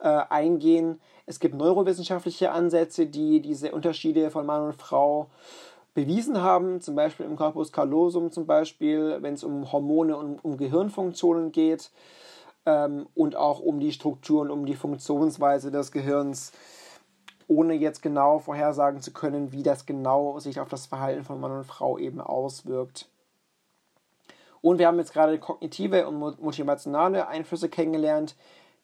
äh, 0.00 0.08
eingehen. 0.28 1.00
Es 1.24 1.38
gibt 1.38 1.54
neurowissenschaftliche 1.54 2.50
Ansätze, 2.50 3.06
die 3.06 3.40
diese 3.40 3.70
Unterschiede 3.70 4.28
von 4.32 4.44
Mann 4.44 4.62
und 4.62 4.74
Frau 4.74 5.28
bewiesen 5.94 6.42
haben, 6.42 6.80
zum 6.80 6.96
Beispiel 6.96 7.26
im 7.26 7.36
Corpus 7.36 7.70
callosum, 7.70 8.32
zum 8.32 8.46
Beispiel, 8.46 9.18
wenn 9.20 9.34
es 9.34 9.44
um 9.44 9.70
Hormone 9.70 10.16
und 10.16 10.44
um 10.44 10.56
Gehirnfunktionen 10.56 11.52
geht 11.52 11.92
ähm, 12.66 13.06
und 13.14 13.36
auch 13.36 13.60
um 13.60 13.78
die 13.78 13.92
Strukturen, 13.92 14.50
um 14.50 14.66
die 14.66 14.74
Funktionsweise 14.74 15.70
des 15.70 15.92
Gehirns 15.92 16.50
ohne 17.46 17.74
jetzt 17.74 18.02
genau 18.02 18.38
vorhersagen 18.38 19.00
zu 19.00 19.12
können, 19.12 19.52
wie 19.52 19.62
das 19.62 19.86
genau 19.86 20.38
sich 20.38 20.60
auf 20.60 20.68
das 20.68 20.86
Verhalten 20.86 21.24
von 21.24 21.40
Mann 21.40 21.52
und 21.52 21.64
Frau 21.64 21.98
eben 21.98 22.20
auswirkt. 22.20 23.08
Und 24.60 24.78
wir 24.78 24.86
haben 24.86 24.98
jetzt 24.98 25.12
gerade 25.12 25.38
kognitive 25.38 26.08
und 26.08 26.40
motivationale 26.40 27.28
Einflüsse 27.28 27.68
kennengelernt, 27.68 28.34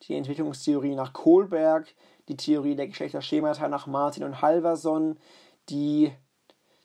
die 0.02 0.14
Entwicklungstheorie 0.14 0.94
nach 0.94 1.12
Kohlberg, 1.12 1.94
die 2.28 2.36
Theorie 2.36 2.76
der 2.76 2.86
Geschlechterschemata 2.86 3.68
nach 3.68 3.86
Martin 3.86 4.24
und 4.24 4.42
Halverson, 4.42 5.16
die 5.68 6.12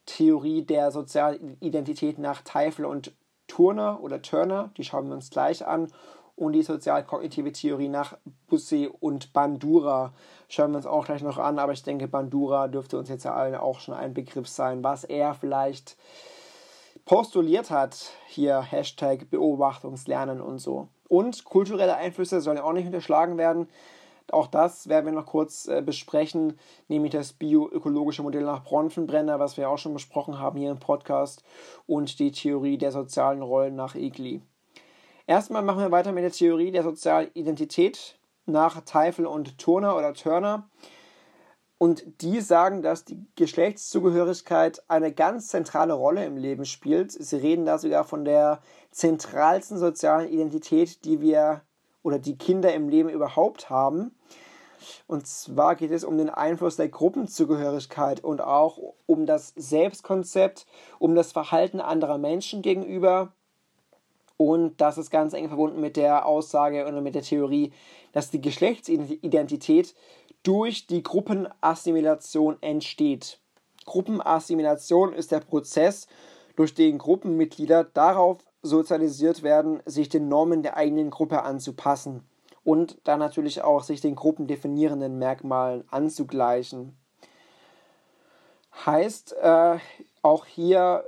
Theorie 0.06 0.62
der 0.62 0.92
sozialen 0.92 1.58
Identität 1.60 2.20
nach 2.20 2.42
Teifel 2.42 2.86
und 2.86 3.14
Turner 3.48 4.00
oder 4.02 4.22
Turner, 4.22 4.72
die 4.78 4.84
schauen 4.84 5.08
wir 5.08 5.16
uns 5.16 5.30
gleich 5.30 5.66
an, 5.66 5.92
und 6.36 6.54
die 6.54 6.64
sozial-kognitive 6.64 7.52
Theorie 7.52 7.88
nach 7.88 8.18
Busse 8.48 8.90
und 8.90 9.34
Bandura. 9.34 10.14
Schauen 10.50 10.72
wir 10.72 10.78
uns 10.78 10.86
auch 10.86 11.06
gleich 11.06 11.22
noch 11.22 11.38
an, 11.38 11.60
aber 11.60 11.74
ich 11.74 11.84
denke, 11.84 12.08
Bandura 12.08 12.68
dürfte 12.68 12.98
uns 12.98 13.10
jetzt 13.10 13.24
ja 13.24 13.34
allen 13.34 13.56
auch 13.56 13.80
schon 13.80 13.94
ein 13.94 14.14
Begriff 14.14 14.48
sein, 14.48 14.84
was 14.84 15.04
er 15.04 15.34
vielleicht 15.34 15.98
postuliert 17.06 17.72
hat. 17.72 18.12
Hier 18.28 18.62
Hashtag 18.62 19.30
Beobachtungslernen 19.30 20.42
und 20.42 20.60
so. 20.60 20.90
Und 21.08 21.46
kulturelle 21.46 21.96
Einflüsse 21.96 22.42
sollen 22.42 22.58
auch 22.58 22.74
nicht 22.74 22.88
unterschlagen 22.88 23.38
werden. 23.38 23.68
Auch 24.32 24.48
das 24.48 24.90
werden 24.90 25.06
wir 25.06 25.14
noch 25.14 25.28
kurz 25.28 25.68
äh, 25.68 25.84
besprechen, 25.86 26.58
nämlich 26.88 27.12
das 27.12 27.34
bioökologische 27.34 28.24
Modell 28.24 28.42
nach 28.42 28.64
Bronfenbrenner, 28.64 29.40
was 29.40 29.56
wir 29.56 29.70
auch 29.70 29.78
schon 29.78 29.94
besprochen 29.94 30.40
haben 30.40 30.58
hier 30.58 30.72
im 30.72 30.80
Podcast, 30.80 31.44
und 31.86 32.18
die 32.18 32.32
Theorie 32.32 32.80
der 32.80 32.92
sozialen 32.92 33.44
Rollen 33.44 33.76
nach 33.76 33.94
Egli. 33.94 34.42
Erstmal 35.28 35.64
machen 35.64 35.80
wir 35.80 35.92
weiter 35.92 36.12
mit 36.12 36.24
der 36.24 36.32
Theorie 36.32 36.72
der 36.72 36.84
sozialen 36.84 37.32
Identität 37.34 38.20
nach 38.46 38.82
Teifel 38.82 39.26
und 39.26 39.58
Turner 39.58 39.98
oder 39.98 40.14
Turner. 40.14 40.70
Und 41.80 42.22
die 42.22 42.42
sagen, 42.42 42.84
dass 42.84 43.06
die 43.06 43.26
Geschlechtszugehörigkeit 43.36 44.84
eine 44.88 45.12
ganz 45.12 45.48
zentrale 45.48 45.94
Rolle 45.94 46.26
im 46.26 46.38
Leben 46.38 46.66
spielt. 46.66 47.12
Sie 47.12 47.36
reden 47.36 47.66
da 47.66 47.80
sogar 47.80 48.04
von 48.04 48.24
der 48.24 48.62
zentralsten 48.92 49.78
sozialen 49.78 50.30
Identität, 50.30 51.04
die 51.06 51.22
wir 51.22 51.62
oder 52.04 52.20
die 52.20 52.38
Kinder 52.38 52.74
im 52.74 52.88
Leben 52.88 53.10
überhaupt 53.10 53.70
haben. 53.72 54.16
Und 55.08 55.26
zwar 55.26 55.76
geht 55.76 55.92
es 55.92 56.04
um 56.04 56.20
den 56.20 56.30
Einfluss 56.30 56.76
der 56.76 56.90
Gruppenzugehörigkeit 56.90 58.24
und 58.24 58.42
auch 58.42 58.78
um 59.08 59.26
das 59.26 59.54
Selbstkonzept, 59.56 60.68
um 61.00 61.16
das 61.16 61.32
Verhalten 61.32 61.82
anderer 61.82 62.20
Menschen 62.20 62.62
gegenüber 62.62 63.34
und 64.38 64.82
das 64.82 64.98
ist 64.98 65.12
ganz 65.12 65.34
eng 65.34 65.48
verbunden 65.48 65.80
mit 65.80 65.98
der 65.98 66.26
Aussage 66.26 66.86
oder 66.86 67.02
mit 67.02 67.16
der 67.16 67.22
Theorie, 67.22 67.72
dass 68.12 68.32
die 68.32 68.42
Geschlechtsidentität 68.42 69.96
durch 70.44 70.88
die 70.88 71.04
Gruppenassimilation 71.04 72.58
entsteht. 72.62 73.40
Gruppenassimilation 73.86 75.14
ist 75.14 75.32
der 75.32 75.40
Prozess, 75.40 76.08
durch 76.56 76.74
den 76.74 76.98
Gruppenmitglieder 76.98 77.84
darauf 77.84 78.38
sozialisiert 78.62 79.44
werden, 79.44 79.82
sich 79.86 80.10
den 80.10 80.28
Normen 80.28 80.64
der 80.64 80.78
eigenen 80.78 81.10
Gruppe 81.10 81.44
anzupassen 81.44 82.24
und 82.64 82.98
dann 83.04 83.20
natürlich 83.20 83.62
auch 83.62 83.84
sich 83.84 84.02
den 84.02 84.16
gruppendefinierenden 84.16 85.20
Merkmalen 85.20 85.84
anzugleichen. 85.92 86.98
Heißt, 88.86 89.34
äh, 89.34 89.78
auch 90.22 90.46
hier 90.46 91.06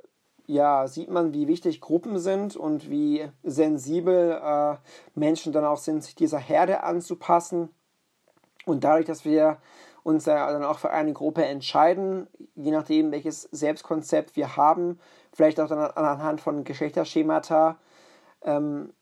ja, 0.47 0.87
sieht 0.87 1.09
man, 1.09 1.33
wie 1.33 1.47
wichtig 1.47 1.81
Gruppen 1.81 2.19
sind 2.19 2.55
und 2.55 2.89
wie 2.89 3.29
sensibel 3.43 4.31
äh, 4.41 4.77
Menschen 5.13 5.51
dann 5.51 5.65
auch 5.65 5.77
sind, 5.77 6.03
sich 6.03 6.15
dieser 6.15 6.39
Herde 6.39 6.83
anzupassen. 6.83 7.69
Und 8.65 8.83
dadurch, 8.83 9.05
dass 9.05 9.25
wir 9.25 9.57
uns 10.03 10.23
dann 10.23 10.63
auch 10.63 10.79
für 10.79 10.91
eine 10.91 11.11
Gruppe 11.11 11.43
entscheiden, 11.43 12.27
je 12.55 12.71
nachdem, 12.71 13.11
welches 13.11 13.43
Selbstkonzept 13.51 14.37
wir 14.37 14.55
haben, 14.55 14.99
vielleicht 15.33 15.59
auch 15.59 15.67
dann 15.67 15.79
anhand 15.79 16.39
von 16.39 16.63
Geschlechterschemata, 16.63 17.77
ähm, 18.41 18.93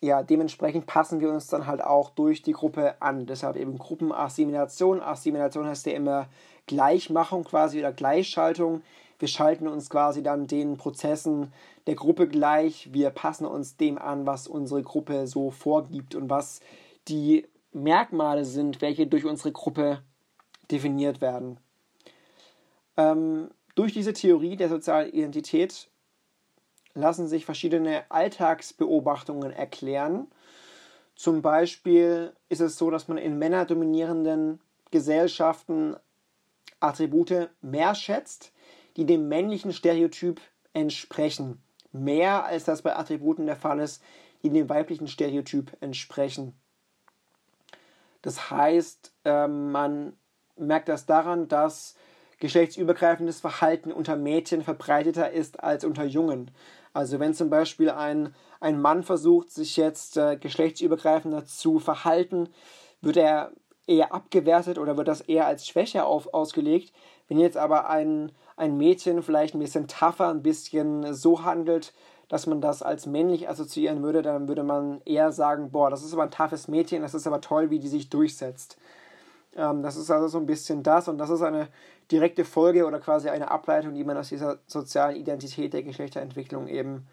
ja, 0.00 0.22
dementsprechend 0.22 0.86
passen 0.86 1.20
wir 1.20 1.30
uns 1.30 1.46
dann 1.48 1.66
halt 1.66 1.82
auch 1.82 2.10
durch 2.10 2.42
die 2.42 2.52
Gruppe 2.52 3.00
an. 3.00 3.26
Deshalb 3.26 3.56
eben 3.56 3.78
Gruppenassimilation. 3.78 5.02
Assimilation 5.02 5.66
heißt 5.66 5.86
ja 5.86 5.92
immer 5.92 6.28
Gleichmachung 6.66 7.44
quasi 7.44 7.78
oder 7.78 7.92
Gleichschaltung. 7.92 8.82
Wir 9.18 9.28
schalten 9.28 9.68
uns 9.68 9.90
quasi 9.90 10.22
dann 10.22 10.46
den 10.46 10.76
Prozessen 10.76 11.52
der 11.86 11.94
Gruppe 11.94 12.28
gleich. 12.28 12.92
Wir 12.92 13.10
passen 13.10 13.46
uns 13.46 13.76
dem 13.76 13.98
an, 13.98 14.26
was 14.26 14.48
unsere 14.48 14.82
Gruppe 14.82 15.26
so 15.26 15.50
vorgibt 15.50 16.14
und 16.14 16.30
was 16.30 16.60
die 17.08 17.46
Merkmale 17.72 18.44
sind, 18.44 18.80
welche 18.80 19.06
durch 19.06 19.24
unsere 19.24 19.52
Gruppe 19.52 20.02
definiert 20.70 21.20
werden. 21.20 21.58
Ähm, 22.96 23.50
durch 23.74 23.92
diese 23.92 24.12
Theorie 24.12 24.56
der 24.56 24.68
sozialen 24.68 25.12
Identität 25.12 25.88
lassen 26.94 27.26
sich 27.26 27.44
verschiedene 27.44 28.04
Alltagsbeobachtungen 28.08 29.50
erklären. 29.50 30.28
Zum 31.16 31.42
Beispiel 31.42 32.32
ist 32.48 32.60
es 32.60 32.78
so, 32.78 32.90
dass 32.90 33.08
man 33.08 33.18
in 33.18 33.38
männerdominierenden 33.38 34.60
Gesellschaften 34.90 35.96
Attribute 36.80 37.50
mehr 37.62 37.94
schätzt, 37.94 38.52
die 38.96 39.06
dem 39.06 39.28
männlichen 39.28 39.72
Stereotyp 39.72 40.40
entsprechen. 40.72 41.62
Mehr 41.92 42.44
als 42.44 42.64
das 42.64 42.82
bei 42.82 42.96
Attributen 42.96 43.46
der 43.46 43.56
Fall 43.56 43.80
ist, 43.80 44.02
die 44.42 44.50
dem 44.50 44.68
weiblichen 44.68 45.08
Stereotyp 45.08 45.76
entsprechen. 45.80 46.54
Das 48.22 48.50
heißt, 48.50 49.12
ähm, 49.24 49.70
man 49.72 50.16
merkt 50.56 50.88
das 50.88 51.06
daran, 51.06 51.48
dass 51.48 51.94
geschlechtsübergreifendes 52.38 53.40
Verhalten 53.40 53.92
unter 53.92 54.16
Mädchen 54.16 54.62
verbreiteter 54.62 55.30
ist 55.30 55.62
als 55.62 55.84
unter 55.84 56.04
Jungen. 56.04 56.50
Also 56.92 57.18
wenn 57.20 57.34
zum 57.34 57.50
Beispiel 57.50 57.90
ein, 57.90 58.34
ein 58.60 58.80
Mann 58.80 59.02
versucht, 59.02 59.50
sich 59.50 59.76
jetzt 59.76 60.16
äh, 60.16 60.36
geschlechtsübergreifender 60.36 61.44
zu 61.44 61.78
verhalten, 61.78 62.48
wird 63.00 63.16
er 63.16 63.52
eher 63.86 64.12
abgewertet 64.14 64.78
oder 64.78 64.96
wird 64.96 65.08
das 65.08 65.20
eher 65.20 65.46
als 65.46 65.66
Schwäche 65.66 66.04
auf, 66.04 66.32
ausgelegt. 66.32 66.92
Wenn 67.28 67.38
jetzt 67.38 67.56
aber 67.56 67.90
ein, 67.90 68.32
ein 68.56 68.76
Mädchen 68.76 69.22
vielleicht 69.22 69.54
ein 69.54 69.60
bisschen 69.60 69.88
tougher, 69.88 70.28
ein 70.28 70.42
bisschen 70.42 71.12
so 71.14 71.44
handelt, 71.44 71.92
dass 72.28 72.46
man 72.46 72.60
das 72.60 72.82
als 72.82 73.06
männlich 73.06 73.48
assoziieren 73.48 74.02
würde, 74.02 74.22
dann 74.22 74.48
würde 74.48 74.62
man 74.62 75.00
eher 75.04 75.32
sagen, 75.32 75.70
boah, 75.70 75.90
das 75.90 76.02
ist 76.02 76.12
aber 76.14 76.24
ein 76.24 76.30
toughes 76.30 76.68
Mädchen, 76.68 77.02
das 77.02 77.14
ist 77.14 77.26
aber 77.26 77.40
toll, 77.40 77.70
wie 77.70 77.78
die 77.78 77.88
sich 77.88 78.10
durchsetzt. 78.10 78.78
Ähm, 79.56 79.82
das 79.82 79.96
ist 79.96 80.10
also 80.10 80.28
so 80.28 80.38
ein 80.38 80.46
bisschen 80.46 80.82
das 80.82 81.08
und 81.08 81.18
das 81.18 81.30
ist 81.30 81.42
eine 81.42 81.68
direkte 82.10 82.44
Folge 82.44 82.86
oder 82.86 83.00
quasi 83.00 83.28
eine 83.28 83.50
Ableitung, 83.50 83.94
die 83.94 84.04
man 84.04 84.16
aus 84.16 84.28
dieser 84.28 84.58
sozialen 84.66 85.16
Identität 85.16 85.72
der 85.72 85.82
Geschlechterentwicklung 85.82 86.68
eben 86.68 87.06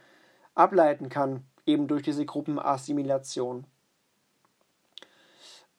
ableiten 0.55 1.09
kann, 1.09 1.45
eben 1.65 1.87
durch 1.87 2.03
diese 2.03 2.25
Gruppenassimilation. 2.25 3.65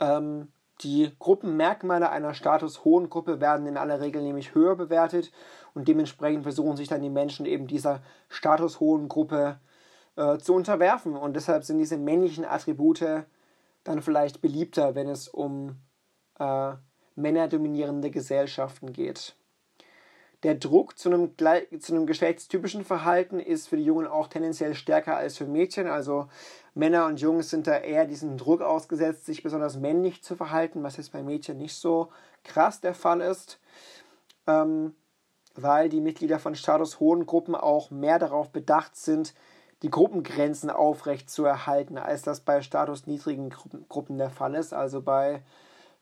Ähm, 0.00 0.48
die 0.82 1.10
Gruppenmerkmale 1.18 2.10
einer 2.10 2.34
statushohen 2.34 3.10
Gruppe 3.10 3.40
werden 3.40 3.66
in 3.66 3.76
aller 3.76 4.00
Regel 4.00 4.22
nämlich 4.22 4.54
höher 4.54 4.76
bewertet 4.76 5.32
und 5.74 5.88
dementsprechend 5.88 6.42
versuchen 6.42 6.76
sich 6.76 6.88
dann 6.88 7.02
die 7.02 7.10
Menschen 7.10 7.46
eben 7.46 7.66
dieser 7.66 8.00
statushohen 8.28 9.08
Gruppe 9.08 9.58
äh, 10.16 10.38
zu 10.38 10.54
unterwerfen. 10.54 11.16
Und 11.16 11.34
deshalb 11.34 11.64
sind 11.64 11.78
diese 11.78 11.96
männlichen 11.96 12.44
Attribute 12.44 13.24
dann 13.84 14.02
vielleicht 14.02 14.40
beliebter, 14.40 14.94
wenn 14.94 15.08
es 15.08 15.28
um 15.28 15.76
äh, 16.38 16.72
männerdominierende 17.14 18.10
Gesellschaften 18.10 18.92
geht. 18.92 19.34
Der 20.42 20.56
Druck 20.56 20.98
zu 20.98 21.08
einem, 21.08 21.36
zu 21.80 21.94
einem 21.94 22.06
geschlechtstypischen 22.06 22.84
Verhalten 22.84 23.38
ist 23.38 23.68
für 23.68 23.76
die 23.76 23.84
Jungen 23.84 24.08
auch 24.08 24.26
tendenziell 24.26 24.74
stärker 24.74 25.16
als 25.16 25.38
für 25.38 25.46
Mädchen. 25.46 25.86
Also 25.86 26.28
Männer 26.74 27.06
und 27.06 27.20
Jungs 27.20 27.50
sind 27.50 27.68
da 27.68 27.76
eher 27.76 28.06
diesem 28.06 28.36
Druck 28.36 28.60
ausgesetzt, 28.60 29.24
sich 29.24 29.44
besonders 29.44 29.76
männlich 29.76 30.22
zu 30.22 30.34
verhalten, 30.34 30.82
was 30.82 30.96
jetzt 30.96 31.12
bei 31.12 31.22
Mädchen 31.22 31.58
nicht 31.58 31.76
so 31.76 32.08
krass 32.42 32.80
der 32.80 32.94
Fall 32.94 33.20
ist. 33.20 33.60
Ähm, 34.48 34.94
weil 35.54 35.88
die 35.88 36.00
Mitglieder 36.00 36.38
von 36.38 36.54
statushohen 36.54 37.26
Gruppen 37.26 37.54
auch 37.54 37.90
mehr 37.90 38.18
darauf 38.18 38.50
bedacht 38.50 38.96
sind, 38.96 39.34
die 39.82 39.90
Gruppengrenzen 39.90 40.70
aufrecht 40.70 41.28
zu 41.28 41.44
erhalten, 41.44 41.98
als 41.98 42.22
das 42.22 42.40
bei 42.40 42.62
statusniedrigen 42.62 43.50
Gruppen, 43.50 43.86
Gruppen 43.88 44.18
der 44.18 44.30
Fall 44.30 44.54
ist. 44.54 44.72
Also 44.72 45.02
bei 45.02 45.42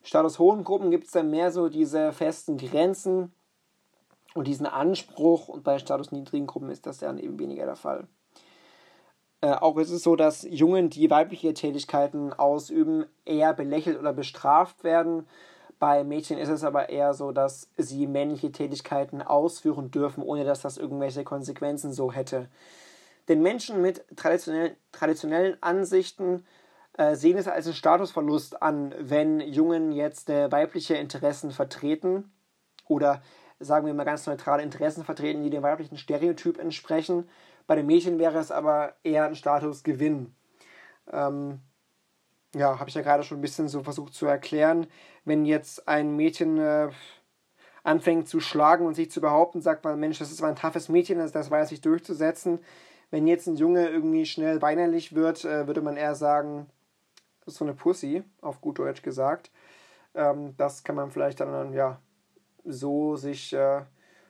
statushohen 0.03 0.65
Gruppen 0.65 0.91
gibt 0.91 1.07
es 1.07 1.13
dann 1.13 1.31
mehr 1.31 1.51
so 1.51 1.69
diese 1.69 2.13
festen 2.13 2.57
Grenzen 2.59 3.33
und 4.35 4.47
diesen 4.47 4.67
Anspruch 4.67 5.49
und 5.49 5.65
bei 5.65 5.79
statusniedrigen 5.79 6.47
Gruppen 6.47 6.71
ist 6.71 6.87
das 6.87 6.99
dann 6.99 7.19
eben 7.19 7.39
weniger 7.39 7.67
der 7.67 7.77
Fall. 7.77 8.07
Äh, 9.41 9.53
auch 9.53 9.79
ist 9.79 9.91
es 9.91 10.03
so, 10.03 10.17
dass 10.17 10.47
Jungen, 10.49 10.91
die 10.91 11.11
weibliche 11.11 11.55
Tätigkeiten 11.55 12.33
ausüben, 12.33 13.07
eher 13.25 13.55
belächelt 13.55 13.99
oder 13.99 14.13
bestraft 14.13 14.85
werden. 14.85 15.27
Bei 15.79 16.05
Mädchen 16.05 16.37
ist 16.37 16.51
es 16.51 16.63
aber 16.63 16.91
eher 16.91 17.15
so, 17.15 17.33
dass 17.33 17.69
sie 17.79 18.07
männliche 18.07 18.53
Tätigkeiten 18.53 19.23
ausführen 19.23 19.91
dürfen, 19.91 20.23
ohne 20.23 20.45
dass 20.45 20.61
das 20.61 20.77
irgendwelche 20.77 21.25
Konsequenzen 21.25 21.93
so 21.93 22.13
hätte. 22.13 22.49
Denn 23.29 23.41
Menschen 23.43 23.81
mit 23.81 24.05
traditionellen, 24.17 24.77
traditionellen 24.93 25.57
Ansichten 25.63 26.45
äh, 26.95 27.15
sehen 27.15 27.39
es 27.39 27.49
als 27.49 27.67
einen 27.67 27.75
Statusverlust 27.75 28.61
an, 28.61 28.95
wenn 28.99 29.41
Jungen 29.41 29.93
jetzt 29.93 30.29
äh, 30.29 30.53
weibliche 30.53 30.97
Interessen 30.97 31.51
vertreten 31.51 32.31
oder 32.89 33.23
sagen 33.61 33.87
wir 33.87 33.95
mal 33.95 34.05
ganz 34.05 34.27
neutrale 34.27 34.63
Interessen 34.63 35.05
vertreten, 35.05 35.43
die 35.43 35.51
dem 35.51 35.63
weiblichen 35.63 35.99
Stereotyp 35.99 36.59
entsprechen. 36.59 37.29
Bei 37.67 37.77
den 37.77 37.87
Mädchen 37.87 38.19
wäre 38.19 38.39
es 38.39 38.51
aber 38.51 38.95
eher 39.05 39.27
ein 39.27 39.37
Statusgewinn. 39.37 40.35
Ähm, 41.13 41.61
ja, 42.55 42.79
habe 42.81 42.89
ich 42.89 42.97
ja 42.97 43.03
gerade 43.03 43.23
schon 43.23 43.39
ein 43.39 43.43
bisschen 43.43 43.69
so 43.69 43.83
versucht 43.83 44.15
zu 44.15 44.27
erklären. 44.27 44.87
Wenn 45.25 45.45
jetzt 45.45 45.87
ein 45.87 46.17
Mädchen 46.17 46.59
äh, 46.59 46.89
anfängt 47.85 48.29
zu 48.29 48.41
schlagen 48.41 48.87
und 48.87 48.95
sich 48.95 49.11
zu 49.11 49.21
behaupten, 49.21 49.61
sagt 49.61 49.85
man, 49.85 50.01
Mensch, 50.01 50.19
das 50.19 50.33
ist 50.33 50.43
ein 50.43 50.57
toughes 50.57 50.89
Mädchen, 50.89 51.19
das, 51.19 51.33
das 51.33 51.51
weiß 51.51 51.69
sich 51.69 51.81
durchzusetzen. 51.81 52.59
Wenn 53.11 53.27
jetzt 53.27 53.47
ein 53.47 53.57
Junge 53.57 53.89
irgendwie 53.89 54.27
schnell 54.27 54.63
weinerlich 54.63 55.15
wird, 55.15 55.45
äh, 55.45 55.67
würde 55.67 55.83
man 55.83 55.97
eher 55.97 56.15
sagen, 56.15 56.67
das 57.41 57.55
ist 57.55 57.59
so 57.59 57.65
eine 57.65 57.75
Pussy, 57.75 58.25
auf 58.41 58.61
gut 58.61 58.79
Deutsch 58.79 59.03
gesagt. 59.03 59.51
Ähm, 60.15 60.55
das 60.57 60.85
kann 60.85 60.97
man 60.97 61.11
vielleicht 61.11 61.41
dann, 61.41 61.73
ja, 61.73 62.01
so 62.65 63.17
sich 63.17 63.53
äh, 63.53 63.83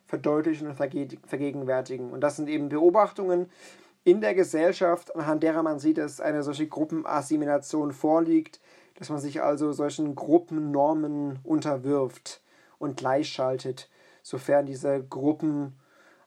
verdeutlichen 0.07 0.69
und 0.69 0.75
verge 0.75 1.09
vergegenwärtigen. 1.27 2.11
Und 2.11 2.21
das 2.21 2.37
sind 2.37 2.49
eben 2.49 2.69
Beobachtungen 2.69 3.51
in 4.05 4.21
der 4.21 4.35
Gesellschaft, 4.35 5.15
anhand 5.15 5.43
derer 5.43 5.63
man 5.63 5.79
sieht, 5.79 5.99
dass 5.99 6.21
eine 6.21 6.43
solche 6.43 6.67
Gruppenassimilation 6.67 7.93
vorliegt, 7.93 8.61
dass 8.95 9.11
man 9.11 9.19
sich 9.19 9.43
also 9.43 9.73
solchen 9.73 10.15
Gruppennormen 10.15 11.39
unterwirft 11.45 12.43
und 12.79 12.97
gleichschaltet, 12.97 13.89
sofern 14.23 14.67
diese 14.67 15.03
Gruppen 15.05 15.79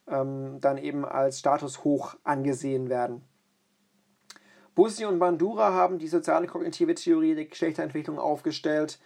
ähm, 0.07 0.59
dann 0.61 0.77
eben 0.77 1.05
als 1.05 1.39
Status 1.39 1.83
hoch 1.83 2.15
angesehen 2.23 2.89
werden. 2.89 3.23
Bussi 4.75 5.05
und 5.05 5.19
Bandura 5.19 5.73
haben 5.73 5.99
die 5.99 6.07
soziale 6.07 6.47
kognitive 6.47 6.95
Theorie 6.95 7.35
der 7.35 7.45
Geschlechterentwicklung 7.45 8.17
aufgestellt. 8.17 8.99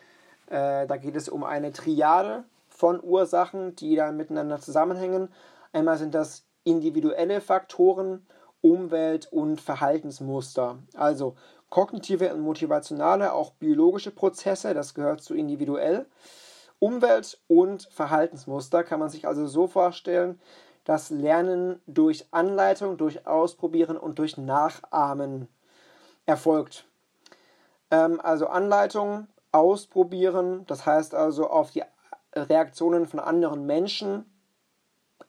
Äh, 0.48 0.88
da 0.88 0.98
geht 0.98 1.16
es 1.16 1.28
um 1.28 1.44
eine 1.44 1.74
Triade 1.74 2.46
von 2.78 3.04
Ursachen, 3.04 3.76
die 3.76 3.96
dann 3.96 4.18
miteinander 4.18 4.62
zusammenhängen. 4.62 5.30
Einmal 5.74 5.98
sind 5.98 6.13
das 6.13 6.46
individuelle 6.63 7.42
Faktoren, 7.42 8.28
Umwelt 8.62 9.28
und 9.32 9.60
Verhaltensmuster. 9.60 10.78
Also 10.94 11.36
kognitive 11.70 12.32
und 12.34 12.42
motivationale, 12.42 13.34
auch 13.34 13.52
biologische 13.54 14.12
Prozesse, 14.12 14.76
das 14.76 14.94
gehört 14.94 15.22
zu 15.22 15.34
individuell. 15.34 16.06
Umwelt 16.78 17.40
und 17.48 17.90
Verhaltensmuster 17.92 18.84
kann 18.84 19.00
man 19.00 19.10
sich 19.10 19.28
also 19.28 19.48
so 19.48 19.66
vorstellen, 19.66 20.40
dass 20.84 21.10
Lernen 21.10 21.82
durch 21.88 22.28
Anleitung, 22.32 22.98
durch 22.98 23.26
Ausprobieren 23.26 23.98
und 23.98 24.20
durch 24.20 24.38
Nachahmen 24.38 25.48
erfolgt. 26.28 26.86
Ähm, 27.90 28.22
also 28.22 28.48
Anleitung, 28.48 29.28
Ausprobieren, 29.52 30.66
das 30.68 30.86
heißt 30.86 31.16
also 31.16 31.50
auf 31.50 31.72
die 31.72 31.84
Reaktionen 32.41 33.06
von 33.06 33.19
anderen 33.19 33.65
Menschen 33.65 34.26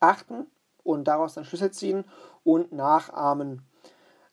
achten 0.01 0.47
und 0.83 1.05
daraus 1.05 1.35
dann 1.35 1.45
Schlüsse 1.45 1.71
ziehen 1.71 2.05
und 2.45 2.73
nachahmen. 2.73 3.63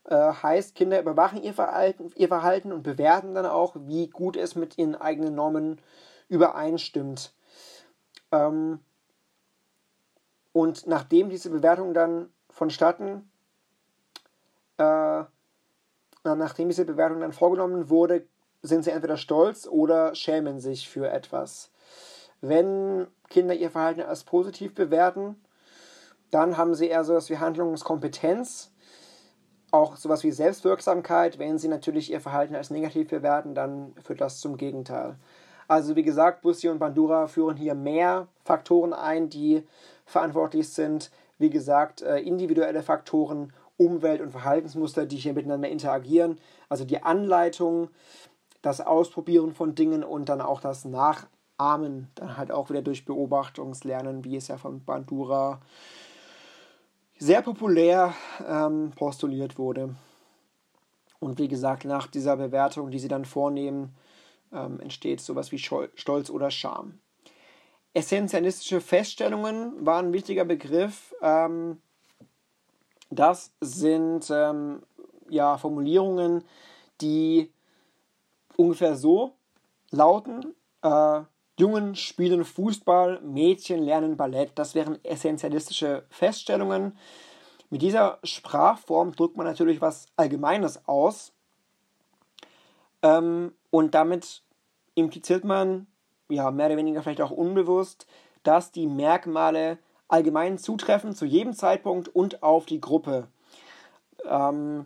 Äh, 0.05 0.15
heißt, 0.15 0.75
Kinder 0.75 0.99
überwachen 0.99 1.41
ihr 1.41 1.53
Verhalten, 1.53 2.11
ihr 2.15 2.27
Verhalten 2.27 2.71
und 2.71 2.83
bewerten 2.83 3.33
dann 3.33 3.45
auch, 3.45 3.75
wie 3.75 4.07
gut 4.07 4.37
es 4.37 4.55
mit 4.55 4.77
ihren 4.77 4.95
eigenen 4.95 5.35
Normen 5.35 5.81
übereinstimmt. 6.27 7.33
Ähm, 8.31 8.79
und 10.53 10.87
nachdem 10.87 11.29
diese 11.29 11.49
Bewertung 11.49 11.93
dann 11.93 12.29
vonstatten, 12.49 13.29
äh, 14.77 15.23
nachdem 16.23 16.69
diese 16.69 16.85
Bewertung 16.85 17.19
dann 17.19 17.33
vorgenommen 17.33 17.89
wurde, 17.89 18.25
sind 18.61 18.83
sie 18.83 18.91
entweder 18.91 19.17
stolz 19.17 19.67
oder 19.67 20.15
schämen 20.15 20.59
sich 20.59 20.89
für 20.89 21.09
etwas. 21.09 21.71
Wenn 22.47 23.07
Kinder 23.29 23.55
ihr 23.55 23.71
Verhalten 23.71 24.01
als 24.01 24.23
positiv 24.23 24.75
bewerten, 24.75 25.35
dann 26.31 26.57
haben 26.57 26.75
sie 26.75 26.87
eher 26.87 27.03
so 27.03 27.13
etwas 27.13 27.29
wie 27.29 27.37
Handlungskompetenz, 27.37 28.71
auch 29.71 29.95
sowas 29.95 30.23
wie 30.23 30.31
Selbstwirksamkeit. 30.31 31.39
Wenn 31.39 31.57
sie 31.57 31.67
natürlich 31.67 32.11
ihr 32.11 32.21
Verhalten 32.21 32.55
als 32.55 32.69
negativ 32.69 33.07
bewerten, 33.07 33.55
dann 33.55 33.93
führt 34.03 34.21
das 34.21 34.39
zum 34.39 34.57
Gegenteil. 34.57 35.15
Also 35.67 35.95
wie 35.95 36.03
gesagt, 36.03 36.41
Bussi 36.41 36.69
und 36.69 36.79
Bandura 36.79 37.27
führen 37.27 37.57
hier 37.57 37.73
mehr 37.73 38.27
Faktoren 38.43 38.93
ein, 38.93 39.29
die 39.29 39.63
verantwortlich 40.05 40.69
sind. 40.69 41.09
Wie 41.39 41.49
gesagt, 41.49 42.01
äh, 42.01 42.19
individuelle 42.19 42.83
Faktoren, 42.83 43.53
Umwelt- 43.77 44.21
und 44.21 44.31
Verhaltensmuster, 44.31 45.05
die 45.05 45.17
hier 45.17 45.33
miteinander 45.33 45.69
interagieren. 45.69 46.39
Also 46.69 46.85
die 46.85 47.01
Anleitung, 47.01 47.89
das 48.61 48.81
Ausprobieren 48.81 49.53
von 49.53 49.75
Dingen 49.75 50.03
und 50.03 50.29
dann 50.29 50.41
auch 50.41 50.61
das 50.61 50.85
Nachahmen, 50.85 51.34
dann 51.57 52.37
halt 52.37 52.51
auch 52.51 52.69
wieder 52.69 52.81
durch 52.81 53.05
Beobachtungslernen, 53.05 54.23
wie 54.23 54.35
es 54.35 54.47
ja 54.47 54.57
von 54.57 54.83
Bandura 54.83 55.61
sehr 57.17 57.41
populär 57.41 58.13
ähm, 58.45 58.91
postuliert 58.95 59.57
wurde. 59.57 59.95
Und 61.19 61.39
wie 61.39 61.47
gesagt, 61.47 61.85
nach 61.85 62.07
dieser 62.07 62.37
Bewertung, 62.37 62.91
die 62.91 62.99
sie 62.99 63.07
dann 63.07 63.25
vornehmen, 63.25 63.95
ähm, 64.51 64.79
entsteht 64.79 65.21
sowas 65.21 65.51
wie 65.51 65.57
Stolz 65.57 66.29
oder 66.29 66.51
Scham. 66.51 66.99
Essentialistische 67.93 68.81
Feststellungen 68.81 69.85
waren 69.85 70.07
ein 70.07 70.13
wichtiger 70.13 70.43
Begriff. 70.43 71.15
Ähm, 71.21 71.81
das 73.09 73.53
sind 73.61 74.29
ähm, 74.29 74.83
ja, 75.29 75.57
Formulierungen, 75.57 76.43
die 77.01 77.51
ungefähr 78.57 78.95
so 78.95 79.35
lauten. 79.91 80.53
Äh, 80.81 81.21
Jungen 81.57 81.95
spielen 81.95 82.43
Fußball, 82.43 83.21
Mädchen 83.21 83.83
lernen 83.83 84.17
Ballett. 84.17 84.51
Das 84.55 84.75
wären 84.75 85.03
essentialistische 85.05 86.03
Feststellungen. 86.09 86.97
Mit 87.69 87.81
dieser 87.81 88.19
Sprachform 88.23 89.15
drückt 89.15 89.37
man 89.37 89.45
natürlich 89.45 89.81
was 89.81 90.07
Allgemeines 90.17 90.87
aus. 90.87 91.31
Ähm, 93.01 93.53
und 93.71 93.95
damit 93.95 94.41
impliziert 94.95 95.43
man, 95.43 95.87
ja, 96.29 96.51
mehr 96.51 96.67
oder 96.67 96.77
weniger 96.77 97.03
vielleicht 97.03 97.21
auch 97.21 97.31
unbewusst, 97.31 98.07
dass 98.43 98.71
die 98.71 98.87
Merkmale 98.87 99.77
allgemein 100.07 100.57
zutreffen 100.57 101.15
zu 101.15 101.25
jedem 101.25 101.53
Zeitpunkt 101.53 102.09
und 102.09 102.43
auf 102.43 102.65
die 102.65 102.81
Gruppe. 102.81 103.27
Ähm, 104.25 104.85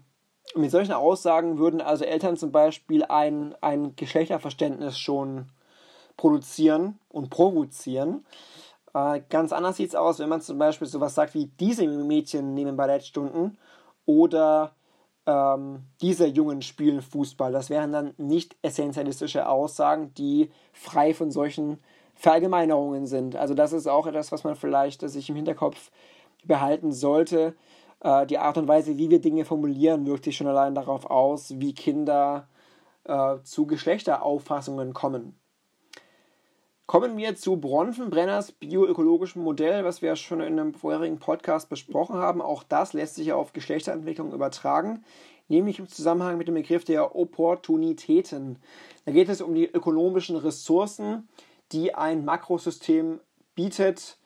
mit 0.55 0.71
solchen 0.71 0.93
Aussagen 0.93 1.57
würden 1.57 1.81
also 1.81 2.05
Eltern 2.05 2.37
zum 2.37 2.51
Beispiel 2.51 3.03
ein, 3.05 3.55
ein 3.61 3.95
Geschlechterverständnis 3.95 4.97
schon 4.97 5.49
produzieren 6.19 6.99
und 7.07 7.29
provozieren. 7.29 8.25
Äh, 8.93 9.21
ganz 9.29 9.53
anders 9.53 9.77
sieht 9.77 9.87
es 9.89 9.95
aus, 9.95 10.19
wenn 10.19 10.27
man 10.27 10.41
zum 10.41 10.57
Beispiel 10.57 10.85
sowas 10.85 11.15
sagt 11.15 11.33
wie 11.33 11.45
diese 11.45 11.87
Mädchen 11.87 12.53
nehmen 12.53 12.75
Ballettstunden 12.75 13.57
oder 14.05 14.75
ähm, 15.25 15.83
diese 16.01 16.27
Jungen 16.27 16.61
spielen 16.61 17.01
Fußball. 17.01 17.53
Das 17.53 17.69
wären 17.69 17.93
dann 17.93 18.13
nicht 18.17 18.57
essentialistische 18.61 19.47
Aussagen, 19.47 20.13
die 20.15 20.51
frei 20.73 21.13
von 21.13 21.31
solchen 21.31 21.79
Verallgemeinerungen 22.15 23.07
sind. 23.07 23.37
Also 23.37 23.53
das 23.53 23.71
ist 23.71 23.87
auch 23.87 24.05
etwas, 24.05 24.33
was 24.33 24.43
man 24.43 24.57
vielleicht 24.57 25.09
sich 25.09 25.29
im 25.29 25.37
Hinterkopf 25.37 25.89
behalten 26.43 26.91
sollte. 26.91 27.55
Äh, 28.01 28.25
die 28.27 28.39
Art 28.39 28.57
und 28.57 28.67
Weise, 28.67 28.97
wie 28.97 29.09
wir 29.09 29.21
Dinge 29.21 29.45
formulieren, 29.45 30.05
wirkt 30.05 30.25
sich 30.25 30.35
schon 30.35 30.47
allein 30.47 30.75
darauf 30.75 31.05
aus, 31.05 31.53
wie 31.59 31.73
Kinder 31.73 32.49
äh, 33.05 33.37
zu 33.43 33.65
Geschlechterauffassungen 33.67 34.93
kommen. 34.93 35.38
Kommen 36.89 37.17
wir 37.17 37.35
zu 37.35 37.57
Bronfenbrenners 37.57 38.51
bioökologischem 38.51 39.43
Modell, 39.43 39.85
was 39.85 40.01
wir 40.01 40.15
schon 40.15 40.41
in 40.41 40.59
einem 40.59 40.73
vorherigen 40.73 41.19
Podcast 41.19 41.69
besprochen 41.69 42.15
haben. 42.15 42.41
Auch 42.41 42.63
das 42.63 42.93
lässt 42.93 43.13
sich 43.13 43.31
auf 43.31 43.53
Geschlechterentwicklung 43.53 44.33
übertragen, 44.33 45.03
nämlich 45.49 45.77
im 45.77 45.87
Zusammenhang 45.87 46.39
mit 46.39 46.47
dem 46.47 46.55
Begriff 46.55 46.85
der 46.85 47.15
Opportunitäten. 47.15 48.57
Da 49.05 49.11
geht 49.11 49.29
es 49.29 49.39
um 49.39 49.53
die 49.53 49.67
ökonomischen 49.67 50.35
Ressourcen, 50.35 51.29
die 51.73 51.93
ein 51.93 52.25
Makrosystem 52.25 53.19
bietet 53.53 54.17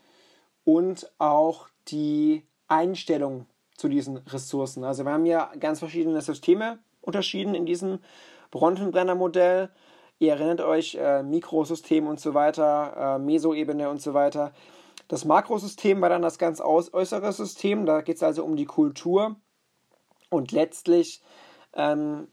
und 0.64 1.12
auch 1.18 1.68
die 1.90 2.44
Einstellung 2.70 3.46
zu 3.76 3.90
diesen 3.90 4.16
Ressourcen. 4.16 4.86
Also 4.86 5.04
wir 5.04 5.12
haben 5.12 5.26
ja 5.26 5.52
ganz 5.60 5.80
verschiedene 5.80 6.22
Systeme 6.22 6.80
unterschieden 7.02 7.56
in 7.56 7.66
diesem 7.66 8.00
Bronfenbrenner-Modell. 8.52 9.70
Ihr 10.24 10.32
erinnert 10.32 10.62
euch, 10.62 10.96
äh, 10.96 11.22
Mikrosystem 11.22 12.08
und 12.08 12.18
so 12.18 12.34
weiter, 12.34 13.18
äh, 13.18 13.20
Mesoebene 13.20 13.90
und 13.90 14.02
so 14.02 14.14
weiter. 14.14 14.54
Das 15.10 15.26
Makrosystem 15.26 16.00
war 16.00 16.08
dann 16.08 16.22
das 16.22 16.38
ganz 16.38 16.62
äußere 16.62 17.34
System, 17.34 17.86
da 17.86 18.00
geht 18.00 18.16
es 18.16 18.24
also 18.24 18.46
um 18.46 18.56
die 18.56 18.64
Kultur. 18.64 19.36
Und 20.30 20.54
letztlich 20.54 21.22
ähm, 21.74 22.30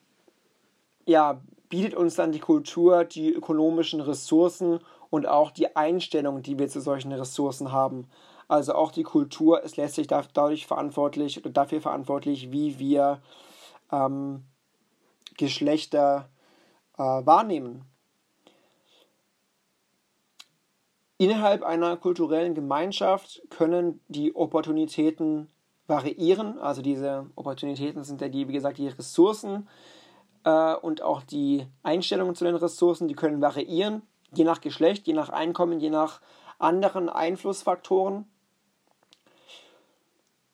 ja, 1.05 1.41
bietet 1.69 1.97
uns 1.97 2.15
dann 2.15 2.31
die 2.31 2.39
Kultur 2.39 3.03
die 3.03 3.33
ökonomischen 3.33 4.01
Ressourcen 4.01 4.79
und 5.11 5.27
auch 5.27 5.51
die 5.51 5.75
Einstellung, 5.75 6.43
die 6.45 6.61
wir 6.61 6.69
zu 6.69 6.81
solchen 6.81 7.11
Ressourcen 7.11 7.73
haben. 7.73 8.07
Also 8.47 8.73
auch 8.77 8.93
die 8.93 9.03
Kultur 9.03 9.65
ist 9.65 9.77
letztlich 9.77 10.07
dadurch 10.07 10.69
verantwortlich 10.69 11.41
oder 11.41 11.51
dafür 11.51 11.81
verantwortlich, 11.81 12.53
wie 12.53 12.79
wir 12.79 13.21
ähm, 13.91 14.45
Geschlechter 15.37 16.29
äh, 17.01 17.27
wahrnehmen. 17.27 17.87
Innerhalb 21.17 21.63
einer 21.63 21.97
kulturellen 21.97 22.55
Gemeinschaft 22.55 23.43
können 23.49 24.01
die 24.09 24.35
Opportunitäten 24.37 25.49
variieren. 25.87 26.59
Also 26.59 26.83
diese 26.83 27.27
Opportunitäten 27.37 28.05
sind 28.05 28.21
ja 28.21 28.29
die, 28.29 28.49
wie 28.49 28.53
gesagt, 28.53 28.79
die 28.79 28.89
Ressourcen 28.89 29.69
äh, 30.45 30.75
und 30.75 31.03
auch 31.03 31.23
die 31.23 31.67
Einstellungen 31.83 32.35
zu 32.35 32.45
den 32.45 32.55
Ressourcen, 32.55 33.09
die 33.09 33.15
können 33.15 33.41
variieren, 33.41 34.03
je 34.35 34.45
nach 34.45 34.61
Geschlecht, 34.61 35.07
je 35.07 35.15
nach 35.15 35.31
Einkommen, 35.31 35.81
je 35.81 35.91
nach 35.91 36.21
anderen 36.59 37.09
Einflussfaktoren. 37.09 38.31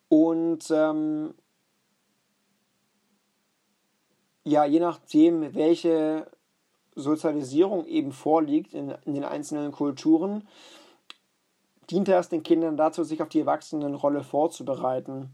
Und 0.09 0.71
ähm, 0.71 1.35
ja, 4.45 4.65
je 4.65 4.79
nachdem, 4.79 5.55
welche 5.55 6.31
Sozialisierung 6.97 7.87
eben 7.87 8.11
vorliegt 8.11 8.75
in, 8.75 8.95
in 9.05 9.15
den 9.15 9.25
einzelnen 9.25 9.71
Kulturen, 9.71 10.49
dient 11.91 12.09
das 12.09 12.29
den 12.29 12.43
Kindern 12.43 12.77
dazu, 12.77 13.05
sich 13.05 13.23
auf 13.23 13.29
die 13.29 13.41
Erwachsenenrolle 13.41 14.25
vorzubereiten. 14.25 15.31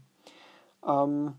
Ähm, 0.85 1.33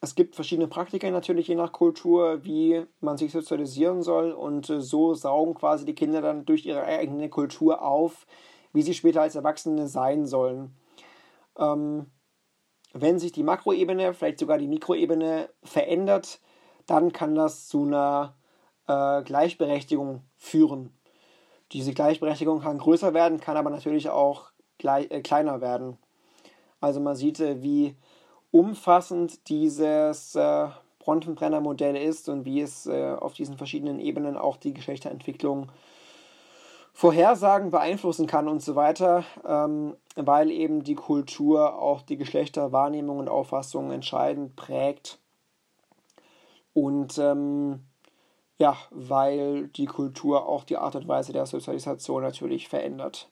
es 0.00 0.16
gibt 0.16 0.34
verschiedene 0.34 0.66
Praktika 0.66 1.08
natürlich 1.10 1.46
je 1.46 1.54
nach 1.54 1.70
Kultur, 1.70 2.44
wie 2.44 2.84
man 3.00 3.16
sich 3.16 3.30
sozialisieren 3.30 4.02
soll 4.02 4.32
und 4.32 4.68
äh, 4.68 4.80
so 4.80 5.14
saugen 5.14 5.54
quasi 5.54 5.84
die 5.84 5.94
Kinder 5.94 6.20
dann 6.20 6.44
durch 6.44 6.66
ihre 6.66 6.82
eigene 6.82 7.28
Kultur 7.30 7.82
auf, 7.82 8.26
wie 8.72 8.82
sie 8.82 8.94
später 8.94 9.22
als 9.22 9.36
Erwachsene 9.36 9.86
sein 9.86 10.26
sollen. 10.26 10.76
Ähm, 11.56 12.06
wenn 12.92 13.20
sich 13.20 13.30
die 13.30 13.44
Makroebene, 13.44 14.12
vielleicht 14.12 14.40
sogar 14.40 14.58
die 14.58 14.66
Mikroebene 14.66 15.48
verändert, 15.62 16.40
dann 16.86 17.12
kann 17.12 17.36
das 17.36 17.68
zu 17.68 17.84
einer 17.84 18.34
äh, 18.86 19.22
Gleichberechtigung 19.22 20.22
führen. 20.36 20.92
Diese 21.72 21.92
Gleichberechtigung 21.92 22.60
kann 22.60 22.78
größer 22.78 23.14
werden, 23.14 23.40
kann 23.40 23.56
aber 23.56 23.70
natürlich 23.70 24.10
auch 24.10 24.50
gleich, 24.78 25.10
äh, 25.10 25.22
kleiner 25.22 25.60
werden. 25.60 25.96
Also 26.80 27.00
man 27.00 27.16
sieht, 27.16 27.40
äh, 27.40 27.62
wie 27.62 27.96
umfassend 28.50 29.48
dieses 29.48 30.34
äh, 30.34 30.68
Bronfenbrenner-Modell 30.98 31.96
ist 31.96 32.28
und 32.28 32.44
wie 32.44 32.60
es 32.60 32.86
äh, 32.86 33.12
auf 33.12 33.32
diesen 33.32 33.56
verschiedenen 33.56 33.98
Ebenen 33.98 34.36
auch 34.36 34.56
die 34.56 34.74
Geschlechterentwicklung 34.74 35.70
vorhersagen, 36.92 37.70
beeinflussen 37.70 38.26
kann 38.26 38.48
und 38.48 38.62
so 38.62 38.76
weiter, 38.76 39.24
ähm, 39.46 39.96
weil 40.14 40.50
eben 40.50 40.84
die 40.84 40.94
Kultur 40.94 41.78
auch 41.80 42.02
die 42.02 42.18
Geschlechterwahrnehmung 42.18 43.18
und 43.18 43.28
Auffassung 43.28 43.90
entscheidend 43.90 44.56
prägt. 44.56 45.18
Und 46.74 47.18
ähm, 47.18 47.80
ja, 48.62 48.76
weil 48.92 49.66
die 49.66 49.86
Kultur 49.86 50.46
auch 50.46 50.62
die 50.62 50.76
Art 50.76 50.94
und 50.94 51.08
Weise 51.08 51.32
der 51.32 51.46
Sozialisation 51.46 52.22
natürlich 52.22 52.68
verändert. 52.68 53.28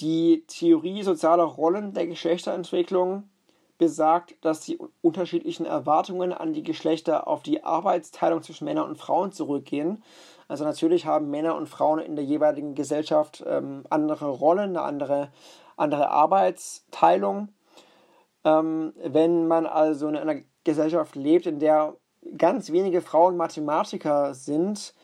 Die 0.00 0.44
Theorie 0.46 1.02
sozialer 1.02 1.44
Rollen 1.44 1.92
der 1.92 2.06
Geschlechterentwicklung 2.06 3.28
besagt, 3.76 4.34
dass 4.40 4.60
die 4.60 4.78
unterschiedlichen 5.02 5.66
Erwartungen 5.66 6.32
an 6.32 6.54
die 6.54 6.62
Geschlechter 6.62 7.28
auf 7.28 7.42
die 7.42 7.64
Arbeitsteilung 7.64 8.42
zwischen 8.42 8.64
Männern 8.64 8.88
und 8.88 8.96
Frauen 8.96 9.32
zurückgehen. 9.32 10.02
Also 10.48 10.64
natürlich 10.64 11.04
haben 11.04 11.30
Männer 11.30 11.54
und 11.54 11.68
Frauen 11.68 11.98
in 11.98 12.16
der 12.16 12.24
jeweiligen 12.24 12.74
Gesellschaft 12.74 13.44
ähm, 13.46 13.84
andere 13.90 14.30
Rollen, 14.30 14.70
eine 14.70 14.82
andere 14.82 15.28
andere 15.76 16.08
Arbeitsteilung. 16.08 17.48
Ähm, 18.42 18.94
wenn 19.04 19.46
man 19.46 19.66
also 19.66 20.08
in 20.08 20.16
einer 20.16 20.40
Gesellschaft 20.64 21.14
lebt, 21.14 21.44
in 21.46 21.58
der 21.58 21.94
ganz 22.36 22.72
wenige 22.72 23.00
Frauen 23.00 23.36
Mathematiker 23.36 24.34
sind, 24.34 24.94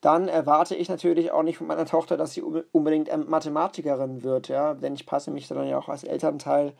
dann 0.00 0.28
erwarte 0.28 0.76
ich 0.76 0.88
natürlich 0.88 1.32
auch 1.32 1.42
nicht 1.42 1.58
von 1.58 1.66
meiner 1.66 1.86
Tochter, 1.86 2.16
dass 2.16 2.32
sie 2.32 2.42
unbedingt 2.42 3.10
Mathematikerin 3.28 4.22
wird, 4.22 4.48
ja, 4.48 4.74
denn 4.74 4.94
ich 4.94 5.06
passe 5.06 5.30
mich 5.30 5.48
dann 5.48 5.66
ja 5.66 5.78
auch 5.78 5.88
als 5.88 6.04
Elternteil 6.04 6.72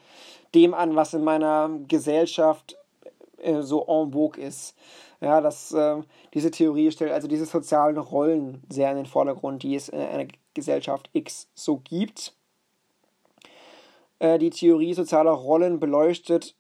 dem 0.55 0.73
an, 0.73 0.95
was 0.95 1.15
in 1.15 1.25
meiner 1.25 1.71
Gesellschaft 1.89 2.77
äh, 3.39 3.63
so 3.63 3.85
en 3.87 4.13
vogue 4.13 4.41
ist. 4.41 4.77
Ja, 5.21 5.41
dass 5.41 5.73
äh, 5.73 5.97
diese 6.33 6.53
Theorie 6.53 6.93
stellt 6.93 7.11
also 7.11 7.27
diese 7.27 7.47
sozialen 7.47 7.99
Rollen 7.99 8.63
sehr 8.71 8.91
in 8.93 8.99
den 8.99 9.07
Vordergrund, 9.07 9.65
die 9.65 9.75
es 9.75 9.89
in 9.89 9.99
einer 9.99 10.29
Gesellschaft 10.55 11.11
X 11.13 11.49
so 11.55 11.79
gibt. 11.79 12.35
Äh, 14.21 14.39
die 14.39 14.51
Theorie 14.51 14.95
sozialer 14.95 15.33
Rollen 15.33 15.81
beleuchtet 15.81 16.55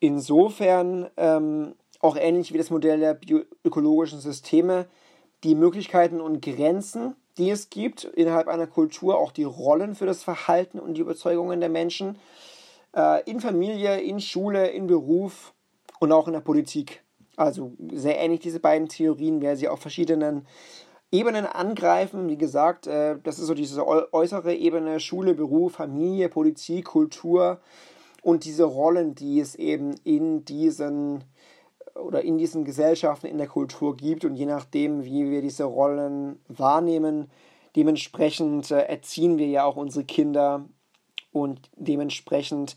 insofern 0.00 1.10
ähm, 1.16 1.74
auch 2.06 2.16
ähnlich 2.16 2.52
wie 2.52 2.58
das 2.58 2.70
Modell 2.70 3.00
der 3.00 3.14
bioökologischen 3.14 4.20
Systeme 4.20 4.86
die 5.44 5.54
Möglichkeiten 5.54 6.20
und 6.20 6.40
Grenzen, 6.40 7.14
die 7.36 7.50
es 7.50 7.68
gibt 7.68 8.04
innerhalb 8.04 8.48
einer 8.48 8.66
Kultur, 8.66 9.18
auch 9.18 9.32
die 9.32 9.44
Rollen 9.44 9.94
für 9.94 10.06
das 10.06 10.22
Verhalten 10.22 10.78
und 10.78 10.94
die 10.94 11.02
Überzeugungen 11.02 11.60
der 11.60 11.68
Menschen 11.68 12.18
äh, 12.96 13.22
in 13.30 13.40
Familie, 13.40 14.00
in 14.00 14.20
Schule, 14.20 14.68
in 14.68 14.86
Beruf 14.86 15.52
und 16.00 16.12
auch 16.12 16.26
in 16.26 16.32
der 16.32 16.40
Politik. 16.40 17.02
Also 17.36 17.72
sehr 17.92 18.18
ähnlich 18.18 18.40
diese 18.40 18.60
beiden 18.60 18.88
Theorien, 18.88 19.42
wer 19.42 19.56
sie 19.56 19.68
auf 19.68 19.80
verschiedenen 19.80 20.46
Ebenen 21.12 21.44
angreifen. 21.44 22.28
Wie 22.28 22.38
gesagt, 22.38 22.86
äh, 22.86 23.16
das 23.22 23.38
ist 23.38 23.46
so 23.46 23.54
diese 23.54 23.86
äußere 23.86 24.54
Ebene, 24.54 25.00
Schule, 25.00 25.34
Beruf, 25.34 25.74
Familie, 25.74 26.30
Politik, 26.30 26.86
Kultur 26.86 27.60
und 28.22 28.44
diese 28.44 28.64
Rollen, 28.64 29.14
die 29.14 29.38
es 29.38 29.54
eben 29.54 29.94
in 30.02 30.44
diesen 30.44 31.24
oder 32.02 32.22
in 32.22 32.38
diesen 32.38 32.64
Gesellschaften, 32.64 33.26
in 33.26 33.38
der 33.38 33.46
Kultur 33.48 33.96
gibt 33.96 34.24
und 34.24 34.34
je 34.34 34.46
nachdem, 34.46 35.04
wie 35.04 35.30
wir 35.30 35.42
diese 35.42 35.64
Rollen 35.64 36.40
wahrnehmen, 36.48 37.30
dementsprechend 37.74 38.70
äh, 38.70 38.82
erziehen 38.82 39.38
wir 39.38 39.46
ja 39.46 39.64
auch 39.64 39.76
unsere 39.76 40.04
Kinder 40.04 40.64
und 41.32 41.70
dementsprechend 41.76 42.76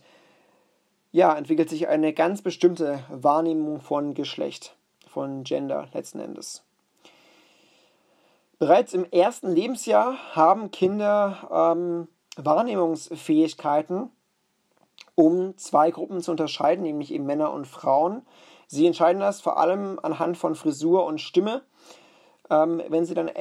ja, 1.12 1.36
entwickelt 1.36 1.70
sich 1.70 1.88
eine 1.88 2.14
ganz 2.14 2.42
bestimmte 2.42 3.04
Wahrnehmung 3.10 3.82
von 3.82 4.14
Geschlecht, 4.14 4.76
von 5.08 5.44
Gender 5.44 5.88
letzten 5.94 6.20
Endes. 6.20 6.64
Bereits 8.60 8.94
im 8.94 9.06
ersten 9.10 9.56
Lebensjahr 9.56 10.18
haben 10.36 10.70
Kinder 10.70 11.50
ähm, 11.52 12.08
Wahrnehmungsfähigkeiten, 12.36 14.12
um 15.16 15.58
zwei 15.58 15.92
Gruppen 15.92 16.22
zu 16.22 16.32
unterscheiden, 16.32 16.84
nämlich 16.84 17.14
eben 17.14 17.26
Männer 17.26 17.54
und 17.54 17.66
Frauen. 17.66 18.22
Sie 18.72 18.86
entscheiden 18.86 19.20
das 19.20 19.42
vor 19.42 19.58
allem 19.58 20.00
anhand 20.04 20.38
von 20.38 20.54
Frisur 20.54 21.06
und 21.08 21.20
Stimme. 21.20 21.64
Ähm, 22.52 22.84
wenn 22.88 23.04
sie 23.04 23.16
dann 23.16 23.32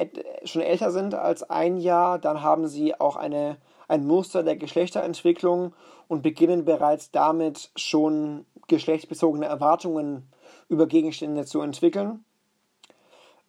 schon 0.43 0.63
älter 0.63 0.89
sind 0.89 1.13
als 1.13 1.47
ein 1.47 1.77
Jahr, 1.77 2.17
dann 2.17 2.41
haben 2.41 2.67
sie 2.67 2.99
auch 2.99 3.15
eine, 3.15 3.57
ein 3.87 4.07
Muster 4.07 4.41
der 4.41 4.57
Geschlechterentwicklung 4.57 5.73
und 6.07 6.23
beginnen 6.23 6.65
bereits 6.65 7.11
damit 7.11 7.69
schon 7.75 8.47
geschlechtsbezogene 8.67 9.45
Erwartungen 9.45 10.27
über 10.67 10.87
Gegenstände 10.87 11.45
zu 11.45 11.61
entwickeln. 11.61 12.25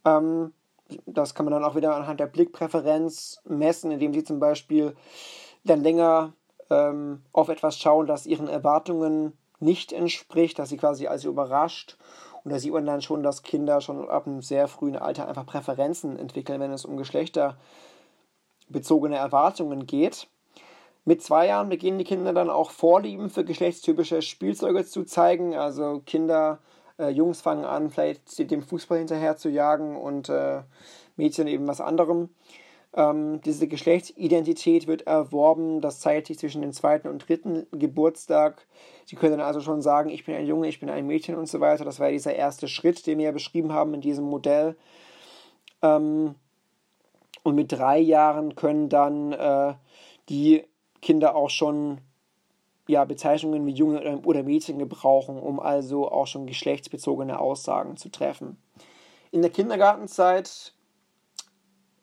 Ähm, 0.04 0.52
das 1.06 1.34
kann 1.34 1.46
man 1.46 1.52
dann 1.54 1.64
auch 1.64 1.76
wieder 1.76 1.94
anhand 1.94 2.20
der 2.20 2.26
Blickpräferenz 2.26 3.40
messen, 3.44 3.90
indem 3.90 4.12
sie 4.12 4.24
zum 4.24 4.38
Beispiel 4.38 4.94
dann 5.64 5.82
länger 5.82 6.34
ähm, 6.68 7.22
auf 7.32 7.48
etwas 7.48 7.78
schauen, 7.78 8.06
das 8.06 8.26
ihren 8.26 8.48
Erwartungen 8.48 9.32
nicht 9.60 9.92
entspricht, 9.92 10.58
dass 10.58 10.70
sie 10.70 10.78
quasi 10.78 11.06
also 11.06 11.28
überrascht. 11.28 11.96
Und 12.42 12.52
da 12.52 12.58
sieht 12.58 12.72
man 12.72 12.86
dann 12.86 13.02
schon, 13.02 13.22
dass 13.22 13.42
Kinder 13.42 13.80
schon 13.80 14.08
ab 14.08 14.26
einem 14.26 14.42
sehr 14.42 14.66
frühen 14.66 14.96
Alter 14.96 15.28
einfach 15.28 15.46
Präferenzen 15.46 16.18
entwickeln, 16.18 16.60
wenn 16.60 16.72
es 16.72 16.86
um 16.86 16.96
geschlechterbezogene 16.96 19.16
Erwartungen 19.16 19.86
geht. 19.86 20.26
Mit 21.04 21.22
zwei 21.22 21.46
Jahren 21.46 21.68
beginnen 21.68 21.98
die 21.98 22.04
Kinder 22.04 22.32
dann 22.32 22.50
auch 22.50 22.70
Vorlieben 22.70 23.30
für 23.30 23.44
geschlechtstypische 23.44 24.22
Spielzeuge 24.22 24.84
zu 24.84 25.04
zeigen. 25.04 25.54
Also 25.54 26.02
Kinder, 26.04 26.58
äh, 26.98 27.08
Jungs 27.08 27.40
fangen 27.40 27.64
an, 27.64 27.90
vielleicht 27.90 28.50
dem 28.50 28.62
Fußball 28.62 28.98
hinterher 28.98 29.36
zu 29.36 29.48
jagen 29.48 29.96
und 29.96 30.28
äh, 30.28 30.62
Mädchen 31.16 31.46
eben 31.46 31.66
was 31.66 31.80
anderem. 31.80 32.28
Ähm, 32.92 33.40
diese 33.42 33.68
Geschlechtsidentität 33.68 34.88
wird 34.88 35.06
erworben, 35.06 35.80
das 35.80 36.00
zeigt 36.00 36.26
sich 36.26 36.38
zwischen 36.38 36.62
dem 36.62 36.72
zweiten 36.72 37.08
und 37.08 37.28
dritten 37.28 37.66
Geburtstag. 37.70 38.66
Sie 39.04 39.16
können 39.16 39.40
also 39.40 39.60
schon 39.60 39.80
sagen, 39.80 40.10
ich 40.10 40.24
bin 40.24 40.34
ein 40.34 40.46
Junge, 40.46 40.68
ich 40.68 40.80
bin 40.80 40.90
ein 40.90 41.06
Mädchen 41.06 41.36
und 41.36 41.46
so 41.46 41.60
weiter. 41.60 41.84
Das 41.84 42.00
war 42.00 42.08
ja 42.08 42.12
dieser 42.12 42.34
erste 42.34 42.66
Schritt, 42.66 43.06
den 43.06 43.18
wir 43.18 43.26
ja 43.26 43.32
beschrieben 43.32 43.72
haben 43.72 43.94
in 43.94 44.00
diesem 44.00 44.24
Modell. 44.24 44.76
Ähm, 45.82 46.34
und 47.42 47.54
mit 47.54 47.72
drei 47.72 47.98
Jahren 47.98 48.54
können 48.56 48.88
dann 48.88 49.32
äh, 49.32 49.74
die 50.28 50.64
Kinder 51.00 51.34
auch 51.36 51.50
schon 51.50 52.00
ja, 52.88 53.04
Bezeichnungen 53.04 53.66
wie 53.66 53.72
Junge 53.72 54.20
oder 54.24 54.42
Mädchen 54.42 54.78
gebrauchen, 54.78 55.38
um 55.38 55.60
also 55.60 56.10
auch 56.10 56.26
schon 56.26 56.46
geschlechtsbezogene 56.46 57.38
Aussagen 57.38 57.96
zu 57.96 58.10
treffen. 58.10 58.60
In 59.30 59.42
der 59.42 59.50
Kindergartenzeit 59.50 60.74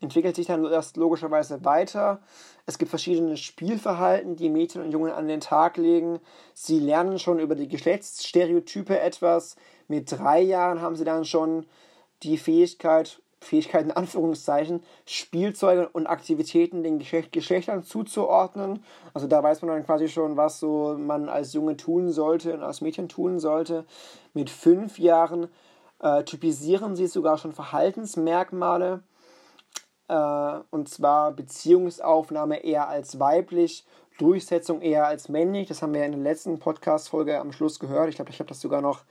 entwickelt 0.02 0.36
sich 0.36 0.48
dann 0.48 0.64
das 0.64 0.96
logischerweise 0.96 1.64
weiter. 1.66 2.20
Es 2.66 2.78
gibt 2.78 2.90
verschiedene 2.90 3.38
Spielverhalten, 3.38 4.36
die 4.36 4.50
Mädchen 4.50 4.82
und 4.82 4.92
Jungen 4.92 5.12
an 5.12 5.28
den 5.28 5.40
Tag 5.40 5.78
legen. 5.78 6.20
Sie 6.54 6.80
lernen 6.80 7.20
schon 7.20 7.40
über 7.40 7.56
die 7.56 7.68
Geschlechtsstereotype 7.68 9.00
etwas. 9.00 9.56
Mit 9.88 10.12
drei 10.12 10.42
Jahren 10.42 10.82
haben 10.82 10.96
sie 10.96 11.06
dann 11.06 11.26
schon 11.26 11.66
die 12.24 12.38
Fähigkeit, 12.38 13.22
Fähigkeiten 13.40 13.90
in 13.90 13.96
Anführungszeichen, 13.96 14.84
Spielzeuge 15.06 15.90
und 15.90 16.08
Aktivitäten 16.08 16.84
den 16.84 17.00
Geschlechtern 17.00 17.84
zuzuordnen. 17.84 18.84
Also 19.14 19.28
da 19.28 19.42
weiß 19.42 19.62
man 19.62 19.70
dann 19.70 19.86
quasi 19.86 20.10
schon, 20.10 20.38
was 20.38 20.60
so 20.60 20.96
man 20.98 21.30
als 21.30 21.54
Junge 21.54 21.78
tun 21.78 22.12
sollte 22.12 22.54
und 22.54 22.64
als 22.64 22.82
Mädchen 22.82 23.10
tun 23.10 23.40
sollte. 23.40 23.86
Mit 24.34 24.50
fünf 24.50 25.00
Jahren 25.00 25.48
äh, 26.00 26.24
typisieren 26.24 26.96
sie 26.96 27.08
sogar 27.08 27.38
schon 27.38 27.54
Verhaltensmerkmale 27.54 29.02
äh, 30.08 30.60
und 30.72 30.90
zwar 30.90 31.32
Beziehungsaufnahme 31.32 32.64
eher 32.64 32.88
als 32.88 33.20
weiblich, 33.20 33.86
Durchsetzung 34.18 34.82
eher 34.82 35.08
als 35.08 35.30
männlich. 35.30 35.68
Das 35.68 35.82
haben 35.82 35.94
wir 35.94 36.06
in 36.06 36.12
der 36.12 36.22
letzten 36.22 36.60
Podcast-Folge 36.60 37.40
am 37.40 37.52
Schluss 37.52 37.80
gehört. 37.80 38.10
Ich 38.10 38.16
glaube, 38.16 38.32
ich 38.32 38.40
habe 38.40 38.50
das 38.50 38.62
sogar 38.62 38.82
noch 38.82 39.04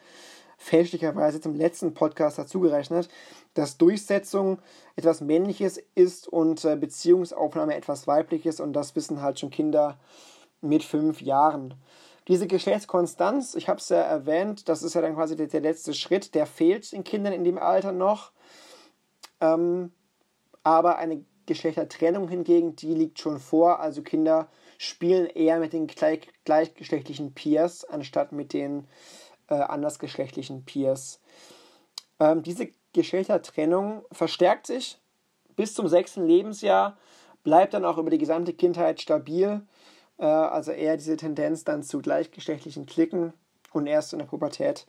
fälschlicherweise 0.56 1.40
zum 1.40 1.54
letzten 1.54 1.94
Podcast 1.94 2.38
dazugerechnet, 2.38 3.08
dass 3.54 3.76
Durchsetzung 3.76 4.58
etwas 4.96 5.20
Männliches 5.20 5.80
ist 5.94 6.28
und 6.28 6.64
äh, 6.64 6.76
Beziehungsaufnahme 6.76 7.74
etwas 7.74 8.06
Weibliches 8.06 8.60
und 8.60 8.72
das 8.72 8.96
wissen 8.96 9.20
halt 9.20 9.38
schon 9.38 9.50
Kinder 9.50 9.98
mit 10.60 10.82
fünf 10.82 11.20
Jahren. 11.20 11.74
Diese 12.28 12.46
Geschlechtskonstanz, 12.46 13.54
ich 13.54 13.68
habe 13.68 13.78
es 13.78 13.88
ja 13.88 13.98
erwähnt, 13.98 14.68
das 14.68 14.82
ist 14.82 14.94
ja 14.94 15.00
dann 15.00 15.14
quasi 15.14 15.36
der, 15.36 15.46
der, 15.46 15.60
letzte 15.60 15.94
Schritt, 15.94 16.34
der 16.34 16.46
fehlt 16.46 16.90
den 16.90 17.04
Kindern 17.04 17.32
in 17.32 17.44
dem 17.44 17.58
Alter 17.58 17.92
noch. 17.92 18.32
Ähm, 19.40 19.92
aber 20.66 20.98
eine 20.98 21.24
Geschlechtertrennung 21.46 22.28
hingegen, 22.28 22.74
die 22.74 22.92
liegt 22.92 23.20
schon 23.20 23.38
vor. 23.38 23.78
Also 23.78 24.02
Kinder 24.02 24.48
spielen 24.78 25.26
eher 25.26 25.60
mit 25.60 25.72
den 25.72 25.86
gleich, 25.86 26.28
gleichgeschlechtlichen 26.44 27.34
Peers 27.34 27.84
anstatt 27.84 28.32
mit 28.32 28.52
den 28.52 28.88
äh, 29.48 29.54
andersgeschlechtlichen 29.54 30.64
Peers. 30.64 31.20
Ähm, 32.18 32.42
diese 32.42 32.70
Geschlechtertrennung 32.92 34.04
verstärkt 34.10 34.66
sich 34.66 34.98
bis 35.54 35.72
zum 35.72 35.86
sechsten 35.86 36.26
Lebensjahr, 36.26 36.98
bleibt 37.44 37.72
dann 37.72 37.84
auch 37.84 37.98
über 37.98 38.10
die 38.10 38.18
gesamte 38.18 38.52
Kindheit 38.52 39.00
stabil. 39.00 39.64
Äh, 40.18 40.24
also 40.24 40.72
eher 40.72 40.96
diese 40.96 41.16
Tendenz 41.16 41.62
dann 41.62 41.84
zu 41.84 42.00
gleichgeschlechtlichen 42.00 42.86
Klicken 42.86 43.32
und 43.72 43.86
erst 43.86 44.12
in 44.12 44.18
der 44.18 44.26
Pubertät 44.26 44.88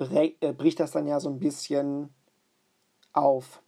äh, 0.00 0.52
bricht 0.52 0.80
das 0.80 0.90
dann 0.90 1.06
ja 1.06 1.20
so 1.20 1.28
ein 1.28 1.38
bisschen 1.38 2.12
auf. 3.12 3.60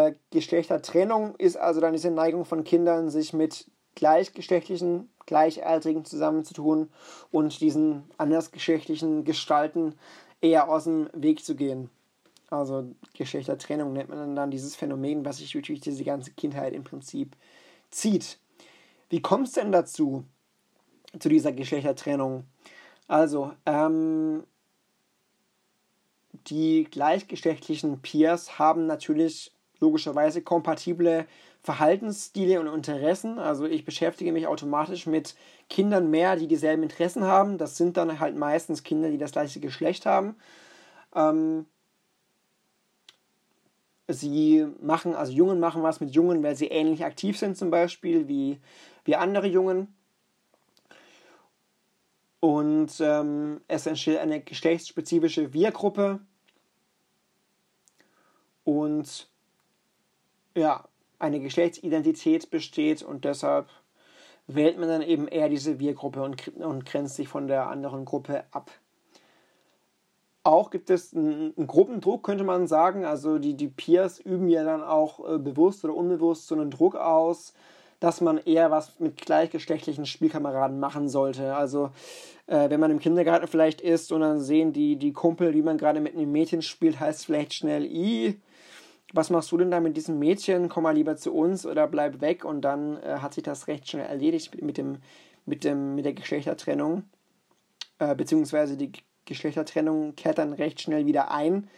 Äh, 0.00 0.14
Geschlechtertrennung 0.30 1.34
ist 1.36 1.56
also 1.56 1.80
dann 1.80 1.92
diese 1.92 2.10
Neigung 2.10 2.44
von 2.44 2.64
Kindern, 2.64 3.10
sich 3.10 3.32
mit 3.32 3.70
gleichgeschlechtlichen, 3.94 5.10
gleichaltrigen 5.26 6.04
zusammenzutun 6.04 6.90
und 7.30 7.60
diesen 7.60 8.04
andersgeschlechtlichen 8.16 9.24
Gestalten 9.24 9.94
eher 10.40 10.68
aus 10.68 10.84
dem 10.84 11.10
Weg 11.12 11.44
zu 11.44 11.54
gehen. 11.54 11.90
Also 12.48 12.90
Geschlechtertrennung 13.14 13.92
nennt 13.92 14.08
man 14.08 14.34
dann 14.34 14.50
dieses 14.50 14.74
Phänomen, 14.74 15.24
was 15.24 15.38
sich 15.38 15.52
durch 15.52 15.80
diese 15.80 16.04
ganze 16.04 16.32
Kindheit 16.32 16.72
im 16.72 16.84
Prinzip 16.84 17.36
zieht. 17.90 18.38
Wie 19.08 19.20
kommt 19.20 19.48
es 19.48 19.54
denn 19.54 19.72
dazu, 19.72 20.24
zu 21.18 21.28
dieser 21.28 21.52
Geschlechtertrennung? 21.52 22.44
Also, 23.06 23.52
ähm, 23.66 24.44
die 26.46 26.84
gleichgeschlechtlichen 26.84 28.00
Peers 28.00 28.58
haben 28.58 28.86
natürlich 28.86 29.52
logischerweise 29.80 30.42
kompatible 30.42 31.26
Verhaltensstile 31.62 32.60
und 32.60 32.68
Interessen. 32.72 33.38
Also 33.38 33.66
ich 33.66 33.84
beschäftige 33.84 34.32
mich 34.32 34.46
automatisch 34.46 35.06
mit 35.06 35.34
Kindern 35.68 36.10
mehr, 36.10 36.36
die 36.36 36.46
dieselben 36.46 36.82
Interessen 36.82 37.24
haben. 37.24 37.58
Das 37.58 37.76
sind 37.76 37.96
dann 37.96 38.20
halt 38.20 38.36
meistens 38.36 38.82
Kinder, 38.82 39.10
die 39.10 39.18
das 39.18 39.32
gleiche 39.32 39.60
Geschlecht 39.60 40.06
haben. 40.06 40.36
Ähm, 41.14 41.66
sie 44.08 44.66
machen, 44.80 45.14
also 45.14 45.32
Jungen 45.32 45.60
machen 45.60 45.82
was 45.82 46.00
mit 46.00 46.14
Jungen, 46.14 46.42
weil 46.42 46.56
sie 46.56 46.68
ähnlich 46.68 47.04
aktiv 47.04 47.38
sind 47.38 47.56
zum 47.56 47.70
Beispiel 47.70 48.28
wie, 48.28 48.58
wie 49.04 49.16
andere 49.16 49.46
Jungen. 49.46 49.94
Und 52.40 52.92
ähm, 53.00 53.60
es 53.68 53.86
entsteht 53.86 54.18
eine 54.18 54.40
geschlechtsspezifische 54.40 55.52
Wir-Gruppe. 55.52 56.20
Und 58.64 59.29
ja, 60.54 60.84
eine 61.18 61.40
Geschlechtsidentität 61.40 62.50
besteht 62.50 63.02
und 63.02 63.24
deshalb 63.24 63.68
wählt 64.46 64.78
man 64.78 64.88
dann 64.88 65.02
eben 65.02 65.28
eher 65.28 65.48
diese 65.48 65.78
Wir-Gruppe 65.78 66.22
und, 66.22 66.48
und 66.58 66.86
grenzt 66.86 67.16
sich 67.16 67.28
von 67.28 67.46
der 67.46 67.68
anderen 67.68 68.04
Gruppe 68.04 68.44
ab. 68.50 68.70
Auch 70.42 70.70
gibt 70.70 70.88
es 70.88 71.14
einen, 71.14 71.54
Gruppendruck, 71.66 72.22
könnte 72.22 72.44
man 72.44 72.66
sagen. 72.66 73.04
Also 73.04 73.38
die, 73.38 73.54
die 73.54 73.68
Peers 73.68 74.18
üben 74.18 74.48
ja 74.48 74.64
dann 74.64 74.82
auch 74.82 75.34
äh, 75.34 75.38
bewusst 75.38 75.84
oder 75.84 75.94
unbewusst 75.94 76.46
so 76.46 76.54
einen 76.54 76.70
Druck 76.70 76.96
aus, 76.96 77.52
dass 78.00 78.22
man 78.22 78.38
eher 78.38 78.70
was 78.70 78.98
mit 78.98 79.18
gleichgeschlechtlichen 79.18 80.06
Spielkameraden 80.06 80.80
machen 80.80 81.10
sollte. 81.10 81.54
Also 81.54 81.90
äh, 82.46 82.70
wenn 82.70 82.80
man 82.80 82.90
im 82.90 82.98
Kindergarten 82.98 83.48
vielleicht 83.48 83.82
ist 83.82 84.10
und 84.12 84.22
dann 84.22 84.40
sehen 84.40 84.72
die, 84.72 84.96
die 84.96 85.12
Kumpel, 85.12 85.52
wie 85.52 85.62
man 85.62 85.76
gerade 85.76 86.00
mit 86.00 86.14
einem 86.16 86.32
Mädchen 86.32 86.62
spielt, 86.62 86.98
heißt 86.98 87.26
vielleicht 87.26 87.52
schnell, 87.52 87.84
i, 87.84 88.40
was 89.12 89.30
machst 89.30 89.50
du 89.52 89.56
denn 89.56 89.70
da 89.70 89.80
mit 89.80 89.96
diesem 89.96 90.18
Mädchen? 90.18 90.68
Komm 90.68 90.84
mal 90.84 90.94
lieber 90.94 91.16
zu 91.16 91.34
uns 91.34 91.66
oder 91.66 91.86
bleib 91.86 92.20
weg. 92.20 92.44
Und 92.44 92.62
dann 92.62 93.02
äh, 93.02 93.18
hat 93.20 93.34
sich 93.34 93.42
das 93.42 93.66
recht 93.68 93.88
schnell 93.88 94.06
erledigt 94.06 94.62
mit, 94.62 94.76
dem, 94.76 94.98
mit, 95.46 95.64
dem, 95.64 95.94
mit 95.94 96.04
der 96.04 96.14
Geschlechtertrennung. 96.14 97.04
Äh, 97.98 98.14
beziehungsweise 98.14 98.76
die 98.76 98.92
Geschlechtertrennung 99.24 100.16
kehrt 100.16 100.38
dann 100.38 100.52
recht 100.52 100.80
schnell 100.80 101.06
wieder 101.06 101.30
ein. 101.30 101.68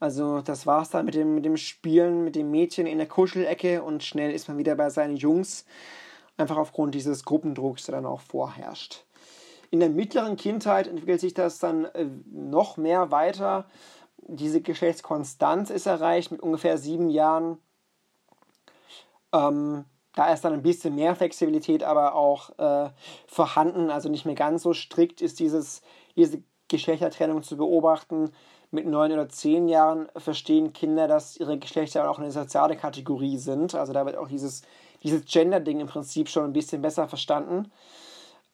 Also 0.00 0.40
das 0.40 0.66
war's 0.66 0.90
dann 0.90 1.04
mit 1.04 1.14
dem, 1.14 1.36
mit 1.36 1.44
dem 1.44 1.56
Spielen 1.56 2.24
mit 2.24 2.34
dem 2.34 2.50
Mädchen 2.50 2.86
in 2.86 2.98
der 2.98 3.06
Kuschelecke 3.06 3.84
und 3.84 4.02
schnell 4.02 4.32
ist 4.32 4.48
man 4.48 4.58
wieder 4.58 4.74
bei 4.74 4.90
seinen 4.90 5.16
Jungs. 5.16 5.64
Einfach 6.36 6.56
aufgrund 6.56 6.94
dieses 6.96 7.24
Gruppendrucks, 7.24 7.86
der 7.86 7.94
dann 7.94 8.06
auch 8.06 8.20
vorherrscht. 8.20 9.04
In 9.70 9.80
der 9.80 9.90
mittleren 9.90 10.36
Kindheit 10.36 10.88
entwickelt 10.88 11.20
sich 11.20 11.34
das 11.34 11.60
dann 11.60 11.84
äh, 11.84 12.06
noch 12.32 12.76
mehr 12.76 13.10
weiter. 13.10 13.66
Diese 14.26 14.60
Geschlechtskonstanz 14.60 15.70
ist 15.70 15.86
erreicht 15.86 16.30
mit 16.30 16.40
ungefähr 16.40 16.78
sieben 16.78 17.10
Jahren. 17.10 17.58
Ähm, 19.32 19.84
da 20.14 20.32
ist 20.32 20.44
dann 20.44 20.52
ein 20.52 20.62
bisschen 20.62 20.94
mehr 20.94 21.16
Flexibilität 21.16 21.82
aber 21.82 22.14
auch 22.14 22.58
äh, 22.58 22.90
vorhanden, 23.26 23.90
also 23.90 24.08
nicht 24.08 24.26
mehr 24.26 24.34
ganz 24.34 24.62
so 24.62 24.74
strikt 24.74 25.22
ist 25.22 25.40
dieses, 25.40 25.82
diese 26.16 26.42
Geschlechtertrennung 26.68 27.42
zu 27.42 27.56
beobachten. 27.56 28.30
Mit 28.70 28.86
neun 28.86 29.12
oder 29.12 29.28
zehn 29.28 29.68
Jahren 29.68 30.08
verstehen 30.16 30.72
Kinder, 30.72 31.06
dass 31.06 31.36
ihre 31.36 31.58
Geschlechter 31.58 32.10
auch 32.10 32.18
eine 32.18 32.30
soziale 32.30 32.74
Kategorie 32.74 33.36
sind. 33.36 33.74
Also 33.74 33.92
da 33.92 34.06
wird 34.06 34.16
auch 34.16 34.28
dieses, 34.28 34.62
dieses 35.02 35.26
Gender-Ding 35.26 35.80
im 35.80 35.88
Prinzip 35.88 36.30
schon 36.30 36.44
ein 36.44 36.54
bisschen 36.54 36.80
besser 36.80 37.06
verstanden. 37.06 37.70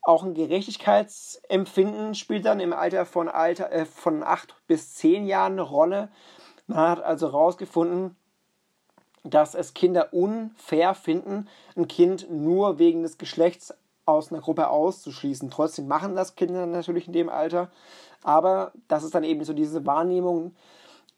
Auch 0.02 0.22
ein 0.22 0.34
Gerechtigkeitsempfinden 0.34 2.14
spielt 2.14 2.44
dann 2.44 2.60
im 2.60 2.72
Alter 2.72 3.04
von, 3.04 3.28
Alter, 3.28 3.70
äh, 3.72 3.84
von 3.84 4.22
acht 4.22 4.54
bis 4.66 4.94
zehn 4.94 5.26
Jahren 5.26 5.52
eine 5.52 5.62
Rolle. 5.62 6.08
Man 6.66 6.78
hat 6.78 7.02
also 7.02 7.28
herausgefunden, 7.28 8.16
dass 9.24 9.54
es 9.54 9.74
Kinder 9.74 10.12
unfair 10.12 10.94
finden, 10.94 11.48
ein 11.76 11.88
Kind 11.88 12.30
nur 12.30 12.78
wegen 12.78 13.02
des 13.02 13.18
Geschlechts 13.18 13.74
aus 14.06 14.32
einer 14.32 14.40
Gruppe 14.40 14.68
auszuschließen. 14.68 15.50
Trotzdem 15.50 15.86
machen 15.86 16.16
das 16.16 16.34
Kinder 16.34 16.66
natürlich 16.66 17.06
in 17.06 17.12
dem 17.12 17.28
Alter. 17.28 17.70
Aber 18.22 18.72
das 18.88 19.04
ist 19.04 19.14
dann 19.14 19.24
eben 19.24 19.44
so 19.44 19.52
diese 19.52 19.86
Wahrnehmung 19.86 20.54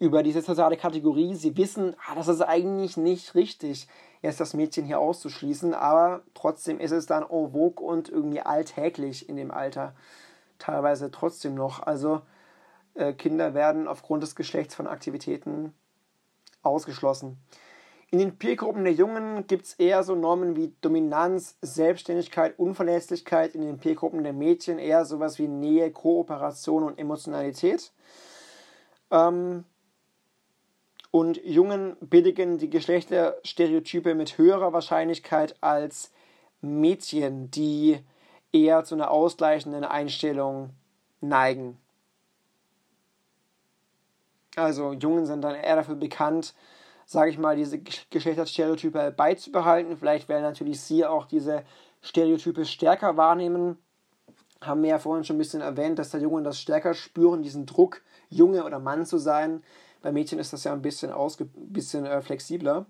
über 0.01 0.22
diese 0.22 0.40
soziale 0.40 0.76
Kategorie. 0.76 1.34
Sie 1.34 1.57
wissen, 1.57 1.94
ah, 2.09 2.14
das 2.16 2.26
ist 2.26 2.40
eigentlich 2.40 2.96
nicht 2.96 3.34
richtig, 3.34 3.86
jetzt 4.22 4.40
das 4.40 4.55
Mädchen 4.55 4.86
hier 4.86 4.98
auszuschließen, 4.98 5.74
aber 5.74 6.22
trotzdem 6.34 6.80
ist 6.80 6.90
es 6.90 7.07
dann 7.07 7.22
en 7.22 7.53
vogue 7.53 7.86
und 7.86 8.09
irgendwie 8.09 8.40
alltäglich 8.40 9.28
in 9.28 9.36
dem 9.36 9.51
Alter. 9.51 9.94
Teilweise 10.59 11.11
trotzdem 11.11 11.55
noch. 11.55 11.82
Also 11.82 12.22
äh, 12.94 13.12
Kinder 13.12 13.55
werden 13.55 13.86
aufgrund 13.86 14.22
des 14.22 14.34
Geschlechts 14.34 14.74
von 14.74 14.86
Aktivitäten 14.86 15.74
ausgeschlossen. 16.62 17.38
In 18.11 18.18
den 18.18 18.38
Peergruppen 18.38 18.84
der 18.84 18.94
Jungen 18.94 19.46
gibt 19.46 19.66
es 19.66 19.74
eher 19.74 20.03
so 20.03 20.14
Normen 20.14 20.57
wie 20.57 20.74
Dominanz, 20.80 21.57
Selbstständigkeit, 21.61 22.59
Unverlässlichkeit. 22.59 23.55
In 23.55 23.61
den 23.61 23.78
Peergruppen 23.78 24.24
der 24.24 24.32
Mädchen 24.32 24.78
eher 24.78 25.05
sowas 25.05 25.38
wie 25.38 25.46
Nähe, 25.46 25.92
Kooperation 25.92 26.82
und 26.82 26.98
Emotionalität. 26.98 27.92
Ähm, 29.12 29.64
und 31.11 31.44
Jungen 31.44 31.96
billigen 32.00 32.58
die 32.58 32.70
Geschlechterstereotype 32.70 34.14
mit 34.14 34.38
höherer 34.38 34.72
Wahrscheinlichkeit 34.72 35.56
als 35.61 36.12
Mädchen, 36.61 37.50
die 37.50 37.98
eher 38.52 38.84
zu 38.84 38.94
einer 38.94 39.11
ausgleichenden 39.11 39.84
Einstellung 39.84 40.70
neigen. 41.20 41.78
Also 44.56 44.92
Jungen 44.92 45.26
sind 45.26 45.42
dann 45.42 45.54
eher 45.54 45.76
dafür 45.76 45.94
bekannt, 45.94 46.54
sage 47.06 47.30
ich 47.30 47.38
mal, 47.38 47.56
diese 47.56 47.78
Geschlechterstereotype 47.78 49.12
beizubehalten. 49.12 49.96
Vielleicht 49.96 50.28
werden 50.28 50.42
natürlich 50.42 50.80
sie 50.80 51.04
auch 51.04 51.26
diese 51.26 51.64
Stereotype 52.02 52.64
stärker 52.64 53.16
wahrnehmen. 53.16 53.78
Haben 54.61 54.82
wir 54.82 54.90
ja 54.90 54.98
vorhin 54.98 55.24
schon 55.24 55.36
ein 55.36 55.38
bisschen 55.38 55.61
erwähnt, 55.61 55.98
dass 55.98 56.11
der 56.11 56.20
Jungen 56.20 56.44
das 56.44 56.61
stärker 56.61 56.94
spüren, 56.94 57.42
diesen 57.42 57.66
Druck, 57.66 58.02
Junge 58.28 58.64
oder 58.64 58.78
Mann 58.78 59.06
zu 59.06 59.18
sein. 59.18 59.62
Bei 60.03 60.12
Mädchen 60.12 60.38
ist 60.38 60.53
das 60.53 60.64
ja 60.64 60.72
ein 60.72 60.82
bisschen, 60.82 61.12
ausge 61.12 61.46
bisschen 61.55 62.07
äh, 62.07 62.20
flexibler. 62.22 62.86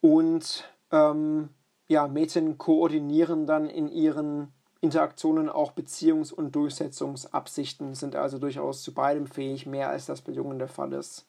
Und 0.00 0.64
ähm, 0.90 1.50
ja, 1.88 2.06
Mädchen 2.08 2.58
koordinieren 2.58 3.46
dann 3.46 3.68
in 3.68 3.88
ihren 3.88 4.52
Interaktionen 4.80 5.48
auch 5.48 5.72
Beziehungs- 5.72 6.32
und 6.32 6.54
Durchsetzungsabsichten, 6.54 7.94
sind 7.94 8.14
also 8.14 8.38
durchaus 8.38 8.82
zu 8.82 8.94
beidem 8.94 9.26
fähig, 9.26 9.66
mehr 9.66 9.88
als 9.88 10.06
das 10.06 10.20
bei 10.22 10.32
Jungen 10.32 10.58
der 10.58 10.68
Fall 10.68 10.92
ist. 10.92 11.26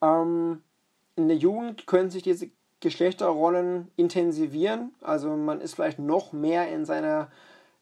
Ähm, 0.00 0.62
in 1.16 1.28
der 1.28 1.36
Jugend 1.36 1.86
können 1.86 2.10
sich 2.10 2.22
diese 2.22 2.50
Geschlechterrollen 2.80 3.90
intensivieren. 3.96 4.94
Also 5.00 5.34
man 5.36 5.60
ist 5.60 5.74
vielleicht 5.74 5.98
noch 5.98 6.32
mehr 6.32 6.68
in 6.68 6.84
seiner 6.84 7.30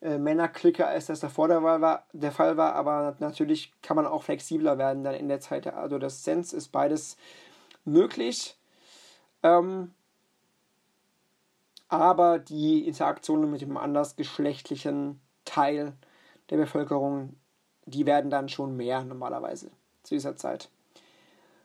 äh, 0.05 0.19
Männerklicke, 0.19 0.87
als 0.87 1.07
das 1.07 1.21
davor 1.21 1.49
der, 1.49 1.63
war, 1.63 2.05
der 2.13 2.31
Fall 2.31 2.59
war. 2.59 2.75
Aber 2.75 3.17
natürlich 3.21 3.73
kann 3.81 3.97
man 3.97 4.07
auch 4.07 4.23
flexibler 4.23 4.77
werden 4.77 5.03
dann 5.03 5.15
in 5.15 5.29
der 5.29 5.41
Zeit 5.41 5.65
der 5.65 5.79
Adoleszenz. 5.79 6.53
Ist 6.53 6.69
beides 6.69 7.17
möglich. 7.87 8.59
Ähm, 9.43 9.95
aber 11.89 12.39
die 12.39 12.87
Interaktionen 12.87 13.51
mit 13.51 13.63
dem 13.63 13.79
andersgeschlechtlichen 13.79 15.21
Teil 15.47 15.95
der 16.51 16.59
Bevölkerung, 16.59 17.37
die 17.87 18.05
werden 18.05 18.31
dann 18.31 18.51
schon 18.51 18.77
mehr 18.77 19.05
normalerweise 19.05 19.71
zu 20.03 20.15
dieser 20.15 20.37
Zeit. 20.37 20.69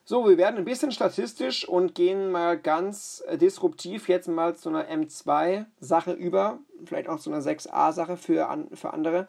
So, 0.10 0.28
wir 0.28 0.40
werden 0.40 0.58
ein 0.58 0.66
bisschen 0.66 0.92
statistisch 0.92 1.70
und 1.70 1.94
gehen 1.94 2.32
mal 2.32 2.58
ganz 2.58 3.24
disruptiv 3.34 4.10
jetzt 4.10 4.28
mal 4.28 4.56
zu 4.56 4.70
einer 4.70 4.90
M2-Sache 4.90 6.14
über, 6.14 6.58
vielleicht 6.84 7.08
auch 7.08 7.20
zu 7.20 7.32
einer 7.32 7.44
6a-Sache 7.44 8.18
für, 8.18 8.50
an, 8.50 8.70
für 8.74 8.92
andere. 8.92 9.28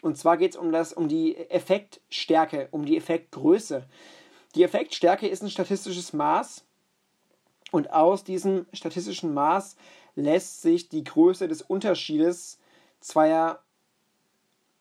Und 0.00 0.16
zwar 0.16 0.38
geht 0.38 0.52
es 0.52 0.56
um, 0.56 0.72
um 0.96 1.08
die 1.08 1.36
Effektstärke, 1.36 2.68
um 2.70 2.86
die 2.86 2.96
Effektgröße. 2.96 3.86
Die 4.54 4.62
Effektstärke 4.62 5.28
ist 5.28 5.42
ein 5.42 5.50
statistisches 5.50 6.14
Maß 6.14 6.64
und 7.70 7.92
aus 7.92 8.24
diesem 8.24 8.64
statistischen 8.72 9.34
Maß 9.34 9.76
lässt 10.14 10.62
sich 10.62 10.88
die 10.88 11.04
Größe 11.04 11.46
des 11.46 11.60
Unterschiedes 11.60 12.58
zweier 13.00 13.62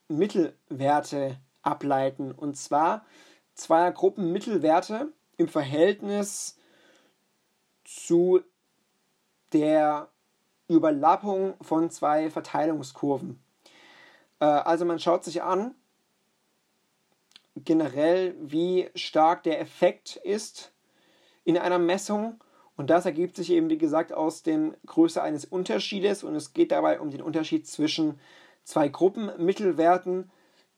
Mittelwerte 0.08 1.36
ableiten. 1.62 2.32
Und 2.32 2.56
zwar 2.56 3.06
zweier 3.54 3.92
Gruppen 3.92 4.32
Mittelwerte 4.32 5.12
im 5.42 5.48
Verhältnis 5.48 6.58
zu 7.84 8.42
der 9.52 10.08
Überlappung 10.70 11.56
von 11.62 11.90
zwei 11.90 12.30
Verteilungskurven. 12.30 13.44
Äh, 14.40 14.46
also 14.46 14.86
man 14.86 15.00
schaut 15.00 15.24
sich 15.24 15.44
an, 15.44 15.76
generell, 17.56 18.36
wie 18.40 18.90
stark 18.96 19.44
der 19.44 19.60
Effekt 19.60 20.16
ist 20.16 20.72
in 21.44 21.58
einer 21.58 21.80
Messung. 21.80 22.42
Und 22.78 22.90
das 22.90 23.06
ergibt 23.06 23.36
sich 23.36 23.52
eben, 23.52 23.70
wie 23.70 23.78
gesagt, 23.78 24.14
aus 24.14 24.44
der 24.44 24.72
Größe 24.86 25.22
eines 25.22 25.46
Unterschiedes. 25.46 26.24
Und 26.24 26.36
es 26.36 26.54
geht 26.54 26.72
dabei 26.72 27.00
um 27.00 27.12
den 27.12 27.22
Unterschied 27.22 27.68
zwischen 27.68 28.20
zwei 28.64 28.88
Gruppenmittelwerten, 28.88 30.32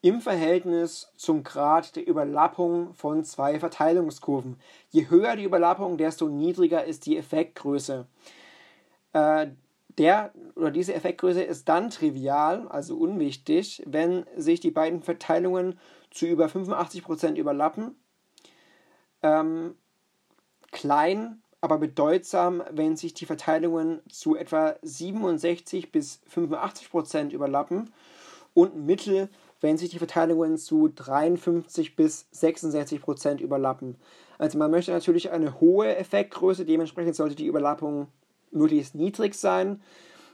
im 0.04 0.20
Verhältnis 0.20 1.14
zum 1.16 1.44
Grad 1.44 1.96
der 1.96 2.06
Überlappung 2.06 2.94
von 2.94 3.24
zwei 3.24 3.58
Verteilungskurven. 3.58 4.58
Je 4.90 5.10
höher 5.10 5.38
die 5.38 5.46
Überlappung, 5.46 5.98
desto 5.98 6.28
niedriger 6.28 6.84
ist 6.84 7.06
die 7.06 7.18
Effektgröße. 7.18 8.06
Äh, 9.14 9.48
der 9.98 10.34
oder 10.56 10.72
diese 10.72 10.94
Effektgröße 10.94 11.42
ist 11.42 11.70
dann 11.70 11.90
trivial, 11.90 12.68
also 12.68 12.98
unwichtig, 12.98 13.82
wenn 13.86 14.26
sich 14.36 14.60
die 14.60 14.72
beiden 14.72 15.02
Verteilungen 15.02 15.80
zu 16.12 16.26
über 16.26 16.48
85% 16.48 17.36
überlappen. 17.36 17.96
Ähm, 19.22 19.76
klein, 20.72 21.42
aber 21.62 21.78
bedeutsam, 21.78 22.62
wenn 22.72 22.98
sich 22.98 23.14
die 23.14 23.26
Verteilungen 23.26 24.02
zu 24.10 24.36
etwa 24.36 24.76
67 24.82 25.94
bis 25.94 26.20
85% 26.30 27.32
überlappen 27.32 27.94
und 28.54 28.76
mittel, 28.76 29.30
wenn 29.64 29.78
sich 29.78 29.92
die 29.92 29.98
Verteilungen 29.98 30.58
zu 30.58 30.90
53 30.90 31.96
bis 31.96 32.28
66% 32.34 33.40
überlappen. 33.40 33.96
Also 34.38 34.58
man 34.58 34.70
möchte 34.70 34.92
natürlich 34.92 35.32
eine 35.32 35.62
hohe 35.62 35.96
Effektgröße, 35.96 36.66
dementsprechend 36.66 37.16
sollte 37.16 37.36
die 37.36 37.46
Überlappung 37.46 38.08
möglichst 38.52 38.94
niedrig 38.94 39.36
sein. 39.36 39.82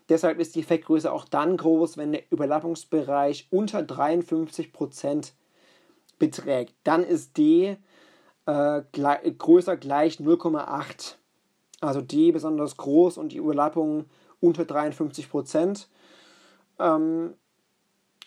Deshalb 0.10 0.40
ist 0.40 0.56
die 0.56 0.62
Effektgröße 0.62 1.12
auch 1.12 1.26
dann 1.26 1.58
groß, 1.58 1.96
wenn 1.98 2.14
der 2.14 2.24
Überlappungsbereich 2.32 3.48
unter 3.52 3.82
53% 3.82 5.34
beträgt. 6.18 6.74
Dann 6.84 7.04
ist 7.04 7.38
D 7.38 7.78
äh, 8.48 8.82
gleich, 8.92 9.38
größer 9.38 9.78
gleich 9.78 10.16
0,8. 10.16 11.18
Also 11.82 12.02
D 12.02 12.32
besonders 12.32 12.78
groß 12.78 13.20
und 13.20 13.32
die 13.32 13.38
Überlappung 13.38 14.06
unter 14.40 14.64
53%. 14.64 15.86
Ähm, 16.80 17.36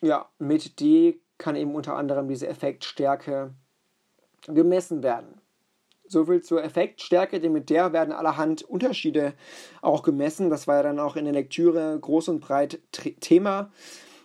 ja, 0.03 0.28
mit 0.38 0.80
D 0.80 1.20
kann 1.38 1.57
eben 1.57 1.74
unter 1.74 1.96
anderem 1.96 2.28
diese 2.28 2.46
Effektstärke 2.48 3.55
gemessen 4.46 5.03
werden. 5.03 5.40
Soviel 6.07 6.42
zur 6.42 6.62
Effektstärke, 6.62 7.40
denn 7.40 7.53
mit 7.53 7.70
der 7.70 7.92
werden 7.92 8.12
allerhand 8.12 8.62
Unterschiede 8.62 9.34
auch 9.80 10.03
gemessen. 10.03 10.50
Das 10.50 10.66
war 10.66 10.76
ja 10.76 10.82
dann 10.82 11.00
auch 11.00 11.16
in 11.16 11.24
der 11.24 11.32
Lektüre 11.32 11.98
groß 11.98 12.28
und 12.28 12.40
breit 12.40 12.80
Thema. 13.20 13.70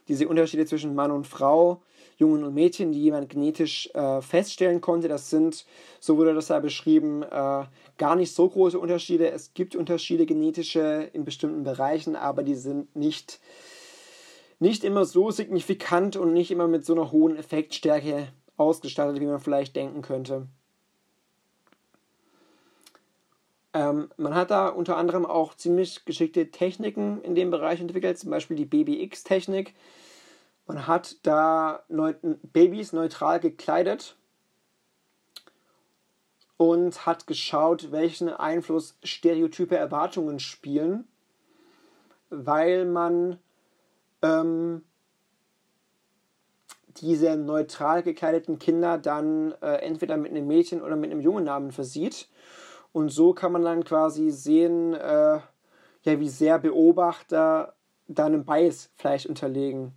Diese 0.07 0.27
Unterschiede 0.27 0.65
zwischen 0.65 0.95
Mann 0.95 1.11
und 1.11 1.27
Frau, 1.27 1.81
Jungen 2.17 2.43
und 2.43 2.53
Mädchen, 2.53 2.91
die 2.91 3.03
jemand 3.03 3.29
genetisch 3.29 3.89
äh, 3.93 4.21
feststellen 4.21 4.81
konnte. 4.81 5.07
Das 5.07 5.29
sind, 5.29 5.65
so 5.99 6.17
wurde 6.17 6.33
das 6.33 6.49
ja 6.49 6.59
beschrieben, 6.59 7.23
äh, 7.23 7.65
gar 7.97 8.15
nicht 8.15 8.33
so 8.33 8.49
große 8.49 8.79
Unterschiede. 8.79 9.31
Es 9.31 9.53
gibt 9.53 9.75
Unterschiede 9.75 10.25
genetische 10.25 11.09
in 11.13 11.25
bestimmten 11.25 11.63
Bereichen, 11.63 12.15
aber 12.15 12.43
die 12.43 12.55
sind 12.55 12.95
nicht, 12.95 13.39
nicht 14.59 14.83
immer 14.83 15.05
so 15.05 15.31
signifikant 15.31 16.15
und 16.15 16.33
nicht 16.33 16.51
immer 16.51 16.67
mit 16.67 16.85
so 16.85 16.93
einer 16.93 17.11
hohen 17.11 17.35
Effektstärke 17.35 18.29
ausgestattet, 18.57 19.19
wie 19.21 19.25
man 19.25 19.39
vielleicht 19.39 19.75
denken 19.75 20.01
könnte. 20.01 20.47
Ähm, 23.73 24.09
man 24.17 24.33
hat 24.33 24.49
da 24.49 24.69
unter 24.69 24.97
anderem 24.97 25.25
auch 25.25 25.53
ziemlich 25.53 26.05
geschickte 26.05 26.49
Techniken 26.49 27.21
in 27.21 27.35
dem 27.35 27.51
Bereich 27.51 27.79
entwickelt, 27.79 28.17
zum 28.17 28.31
Beispiel 28.31 28.57
die 28.57 28.65
BBX-Technik. 28.65 29.75
Man 30.65 30.87
hat 30.87 31.17
da 31.23 31.83
Neu 31.87 32.15
Babys 32.21 32.93
neutral 32.93 33.39
gekleidet 33.39 34.15
und 36.57 37.05
hat 37.05 37.27
geschaut, 37.27 37.91
welchen 37.91 38.29
Einfluss 38.29 38.97
stereotype 39.03 39.77
Erwartungen 39.77 40.39
spielen, 40.39 41.07
weil 42.29 42.85
man 42.85 43.39
ähm, 44.21 44.83
diese 46.97 47.37
neutral 47.37 48.03
gekleideten 48.03 48.59
Kinder 48.59 48.97
dann 48.97 49.53
äh, 49.61 49.75
entweder 49.77 50.17
mit 50.17 50.31
einem 50.31 50.47
Mädchen 50.47 50.81
oder 50.81 50.95
mit 50.95 51.11
einem 51.11 51.21
jungen 51.21 51.43
Namen 51.43 51.71
versieht 51.71 52.27
und 52.97 53.09
so 53.09 53.33
kann 53.33 53.51
man 53.51 53.61
dann 53.61 53.83
quasi 53.83 54.31
sehen, 54.31 54.95
äh, 54.95 55.39
ja, 56.03 56.19
wie 56.19 56.29
sehr 56.29 56.57
Beobachter 56.57 57.75
da 58.07 58.25
einen 58.25 58.43
Bias 58.43 58.89
vielleicht 58.95 59.27
unterlegen. 59.27 59.93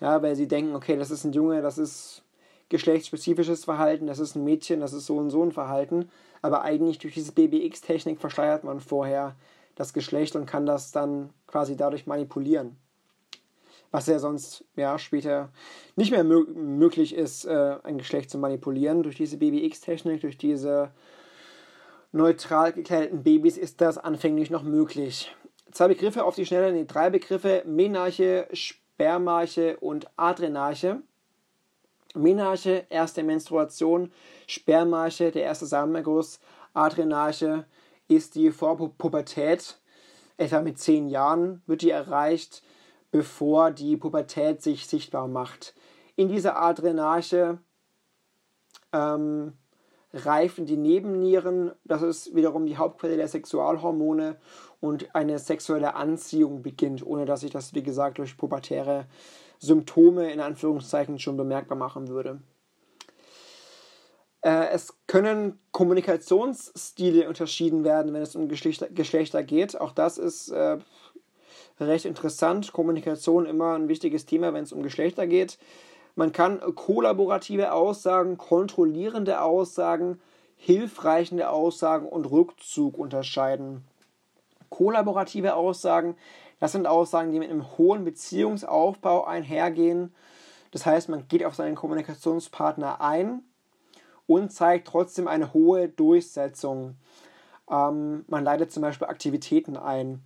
Ja, 0.00 0.22
weil 0.22 0.36
sie 0.36 0.46
denken, 0.46 0.76
okay, 0.76 0.96
das 0.96 1.10
ist 1.10 1.24
ein 1.24 1.32
Junge, 1.32 1.62
das 1.62 1.78
ist 1.78 2.22
geschlechtsspezifisches 2.68 3.64
Verhalten, 3.64 4.06
das 4.06 4.20
ist 4.20 4.36
ein 4.36 4.44
Mädchen, 4.44 4.80
das 4.80 4.92
ist 4.92 5.06
so 5.06 5.16
und 5.16 5.30
so 5.30 5.42
ein 5.42 5.50
Verhalten. 5.50 6.10
Aber 6.42 6.62
eigentlich 6.62 6.98
durch 6.98 7.14
diese 7.14 7.32
BBX-Technik 7.32 8.20
verschleiert 8.20 8.62
man 8.62 8.80
vorher 8.80 9.34
das 9.74 9.92
Geschlecht 9.92 10.36
und 10.36 10.46
kann 10.46 10.66
das 10.66 10.92
dann 10.92 11.30
quasi 11.48 11.76
dadurch 11.76 12.06
manipulieren. 12.06 12.76
Was 13.94 14.08
ja 14.08 14.18
sonst 14.18 14.64
ja, 14.74 14.98
später 14.98 15.50
nicht 15.94 16.10
mehr 16.10 16.24
mö 16.24 16.46
möglich 16.52 17.14
ist, 17.14 17.44
äh, 17.44 17.76
ein 17.84 17.96
Geschlecht 17.96 18.28
zu 18.28 18.38
manipulieren. 18.38 19.04
Durch 19.04 19.14
diese 19.14 19.36
BBX-Technik, 19.36 20.22
durch 20.22 20.36
diese 20.36 20.90
neutral 22.10 22.72
gekleideten 22.72 23.22
Babys 23.22 23.56
ist 23.56 23.80
das 23.80 23.96
anfänglich 23.96 24.50
noch 24.50 24.64
möglich. 24.64 25.32
Zwei 25.70 25.86
Begriffe 25.86 26.24
auf 26.24 26.34
die 26.34 26.44
Schnelle, 26.44 26.72
nee, 26.72 26.86
drei 26.86 27.08
Begriffe, 27.08 27.62
Menarche, 27.66 28.48
Spermarche 28.52 29.76
und 29.76 30.10
Adrenarche. 30.16 31.00
Menarche, 32.16 32.86
erste 32.90 33.22
Menstruation, 33.22 34.10
Spermarche, 34.48 35.30
der 35.30 35.44
erste 35.44 35.66
Samenerguss, 35.66 36.40
Adrenarche 36.72 37.64
ist 38.08 38.34
die 38.34 38.50
Vorpubertät, 38.50 39.78
etwa 40.36 40.62
mit 40.62 40.80
zehn 40.80 41.08
Jahren 41.08 41.62
wird 41.68 41.82
die 41.82 41.90
erreicht, 41.90 42.64
bevor 43.14 43.70
die 43.70 43.96
Pubertät 43.96 44.60
sich 44.60 44.88
sichtbar 44.88 45.28
macht. 45.28 45.72
In 46.16 46.28
dieser 46.28 46.60
Adrenarche 46.60 47.58
ähm, 48.92 49.52
reifen 50.12 50.66
die 50.66 50.76
Nebennieren, 50.76 51.70
das 51.84 52.02
ist 52.02 52.34
wiederum 52.34 52.66
die 52.66 52.76
Hauptquelle 52.76 53.16
der 53.16 53.28
Sexualhormone 53.28 54.34
und 54.80 55.14
eine 55.14 55.38
sexuelle 55.38 55.94
Anziehung 55.94 56.62
beginnt, 56.62 57.06
ohne 57.06 57.24
dass 57.24 57.42
sich 57.42 57.52
das, 57.52 57.72
wie 57.72 57.84
gesagt, 57.84 58.18
durch 58.18 58.36
pubertäre 58.36 59.06
Symptome 59.60 60.32
in 60.32 60.40
Anführungszeichen 60.40 61.20
schon 61.20 61.36
bemerkbar 61.36 61.78
machen 61.78 62.08
würde. 62.08 62.40
Äh, 64.40 64.70
es 64.72 64.92
können 65.06 65.60
Kommunikationsstile 65.70 67.28
unterschieden 67.28 67.84
werden, 67.84 68.12
wenn 68.12 68.22
es 68.22 68.34
um 68.34 68.48
Geschlechter, 68.48 68.88
Geschlechter 68.90 69.44
geht. 69.44 69.80
Auch 69.80 69.92
das 69.92 70.18
ist 70.18 70.50
äh, 70.50 70.78
recht 71.80 72.04
interessant. 72.04 72.72
Kommunikation 72.72 73.46
immer 73.46 73.74
ein 73.74 73.88
wichtiges 73.88 74.26
Thema, 74.26 74.52
wenn 74.54 74.64
es 74.64 74.72
um 74.72 74.82
Geschlechter 74.82 75.26
geht. 75.26 75.58
Man 76.16 76.32
kann 76.32 76.60
kollaborative 76.74 77.72
Aussagen, 77.72 78.38
kontrollierende 78.38 79.40
Aussagen, 79.40 80.20
hilfreichende 80.56 81.50
Aussagen 81.50 82.06
und 82.06 82.30
Rückzug 82.30 82.96
unterscheiden. 82.96 83.84
Kollaborative 84.70 85.54
Aussagen, 85.54 86.16
das 86.60 86.72
sind 86.72 86.86
Aussagen, 86.86 87.32
die 87.32 87.38
mit 87.38 87.50
einem 87.50 87.76
hohen 87.76 88.04
Beziehungsaufbau 88.04 89.24
einhergehen. 89.24 90.14
Das 90.70 90.86
heißt, 90.86 91.08
man 91.08 91.26
geht 91.28 91.44
auf 91.44 91.54
seinen 91.54 91.74
Kommunikationspartner 91.74 93.00
ein 93.00 93.42
und 94.26 94.52
zeigt 94.52 94.88
trotzdem 94.88 95.28
eine 95.28 95.52
hohe 95.52 95.88
Durchsetzung. 95.88 96.96
Ähm, 97.70 98.24
man 98.28 98.44
leitet 98.44 98.72
zum 98.72 98.82
Beispiel 98.82 99.08
Aktivitäten 99.08 99.76
ein. 99.76 100.22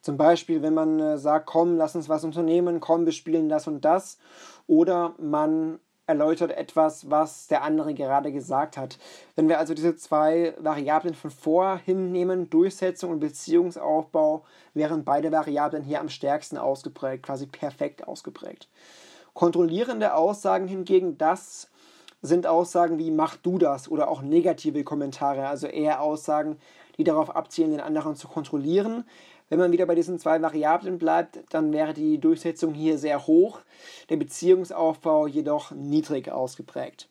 Zum 0.00 0.16
Beispiel, 0.16 0.62
wenn 0.62 0.74
man 0.74 0.98
äh, 1.00 1.18
sagt, 1.18 1.46
komm, 1.46 1.76
lass 1.76 1.94
uns 1.94 2.08
was 2.08 2.24
unternehmen, 2.24 2.80
komm, 2.80 3.04
wir 3.04 3.12
spielen 3.12 3.48
das 3.48 3.66
und 3.66 3.84
das. 3.84 4.18
Oder 4.66 5.14
man 5.18 5.78
erläutert 6.10 6.50
etwas, 6.50 7.08
was 7.08 7.46
der 7.46 7.62
andere 7.62 7.94
gerade 7.94 8.32
gesagt 8.32 8.76
hat. 8.76 8.98
Wenn 9.36 9.48
wir 9.48 9.58
also 9.58 9.74
diese 9.74 9.94
zwei 9.94 10.54
Variablen 10.58 11.14
von 11.14 11.30
vorhin 11.30 12.10
nehmen, 12.10 12.50
Durchsetzung 12.50 13.12
und 13.12 13.20
Beziehungsaufbau, 13.20 14.44
wären 14.74 15.04
beide 15.04 15.30
Variablen 15.30 15.84
hier 15.84 16.00
am 16.00 16.08
stärksten 16.08 16.58
ausgeprägt, 16.58 17.22
quasi 17.22 17.46
perfekt 17.46 18.08
ausgeprägt. 18.08 18.68
Kontrollierende 19.34 20.14
Aussagen 20.14 20.66
hingegen, 20.66 21.16
das 21.16 21.70
sind 22.22 22.46
Aussagen 22.46 22.98
wie 22.98 23.10
mach 23.10 23.36
du 23.36 23.58
das 23.58 23.88
oder 23.88 24.08
auch 24.08 24.20
negative 24.20 24.84
Kommentare, 24.84 25.46
also 25.46 25.66
eher 25.68 26.02
Aussagen, 26.02 26.58
die 26.98 27.04
darauf 27.04 27.34
abzielen, 27.34 27.70
den 27.70 27.80
anderen 27.80 28.16
zu 28.16 28.28
kontrollieren. 28.28 29.04
Wenn 29.50 29.58
man 29.58 29.72
wieder 29.72 29.84
bei 29.84 29.96
diesen 29.96 30.18
zwei 30.18 30.40
Variablen 30.40 30.98
bleibt, 30.98 31.40
dann 31.50 31.72
wäre 31.72 31.92
die 31.92 32.18
Durchsetzung 32.18 32.72
hier 32.72 32.96
sehr 32.98 33.26
hoch, 33.26 33.60
der 34.08 34.16
Beziehungsaufbau 34.16 35.26
jedoch 35.26 35.72
niedrig 35.72 36.30
ausgeprägt. 36.30 37.08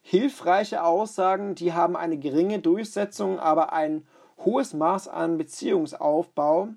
Hilfreiche 0.00 0.84
Aussagen, 0.84 1.56
die 1.56 1.72
haben 1.72 1.96
eine 1.96 2.16
geringe 2.16 2.60
Durchsetzung, 2.60 3.40
aber 3.40 3.72
ein 3.72 4.06
hohes 4.44 4.72
Maß 4.72 5.08
an 5.08 5.36
Beziehungsaufbau. 5.36 6.68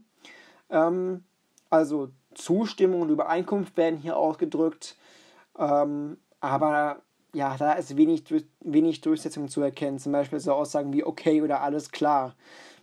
Ähm, 0.72 1.24
also 1.70 2.10
Zustimmung 2.34 3.02
und 3.02 3.10
Übereinkunft 3.10 3.78
werden 3.78 4.00
hier 4.00 4.18
ausgedrückt, 4.18 4.96
ähm, 5.60 6.18
aber 6.40 7.02
ja, 7.34 7.56
da 7.58 7.74
ist 7.74 7.98
wenig, 7.98 8.24
wenig 8.62 9.02
Durchsetzung 9.02 9.50
zu 9.50 9.62
erkennen. 9.62 10.00
Zum 10.00 10.12
Beispiel 10.12 10.40
so 10.40 10.54
Aussagen 10.54 10.94
wie 10.94 11.04
okay 11.04 11.42
oder 11.42 11.62
alles 11.62 11.92
klar. 11.92 12.34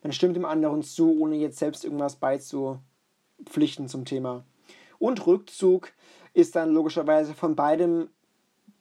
Man 0.05 0.12
stimmt 0.12 0.36
dem 0.36 0.44
anderen 0.44 0.82
zu, 0.82 1.18
ohne 1.18 1.36
jetzt 1.36 1.59
selbst 1.59 1.82
irgendwas 1.82 2.16
beizupflichten 2.16 3.88
zum 3.88 4.05
Thema. 4.05 4.44
Und 4.98 5.26
Rückzug 5.26 5.92
ist 6.34 6.57
dann 6.57 6.74
logischerweise 6.74 7.32
von 7.32 7.57
beidem 7.57 8.11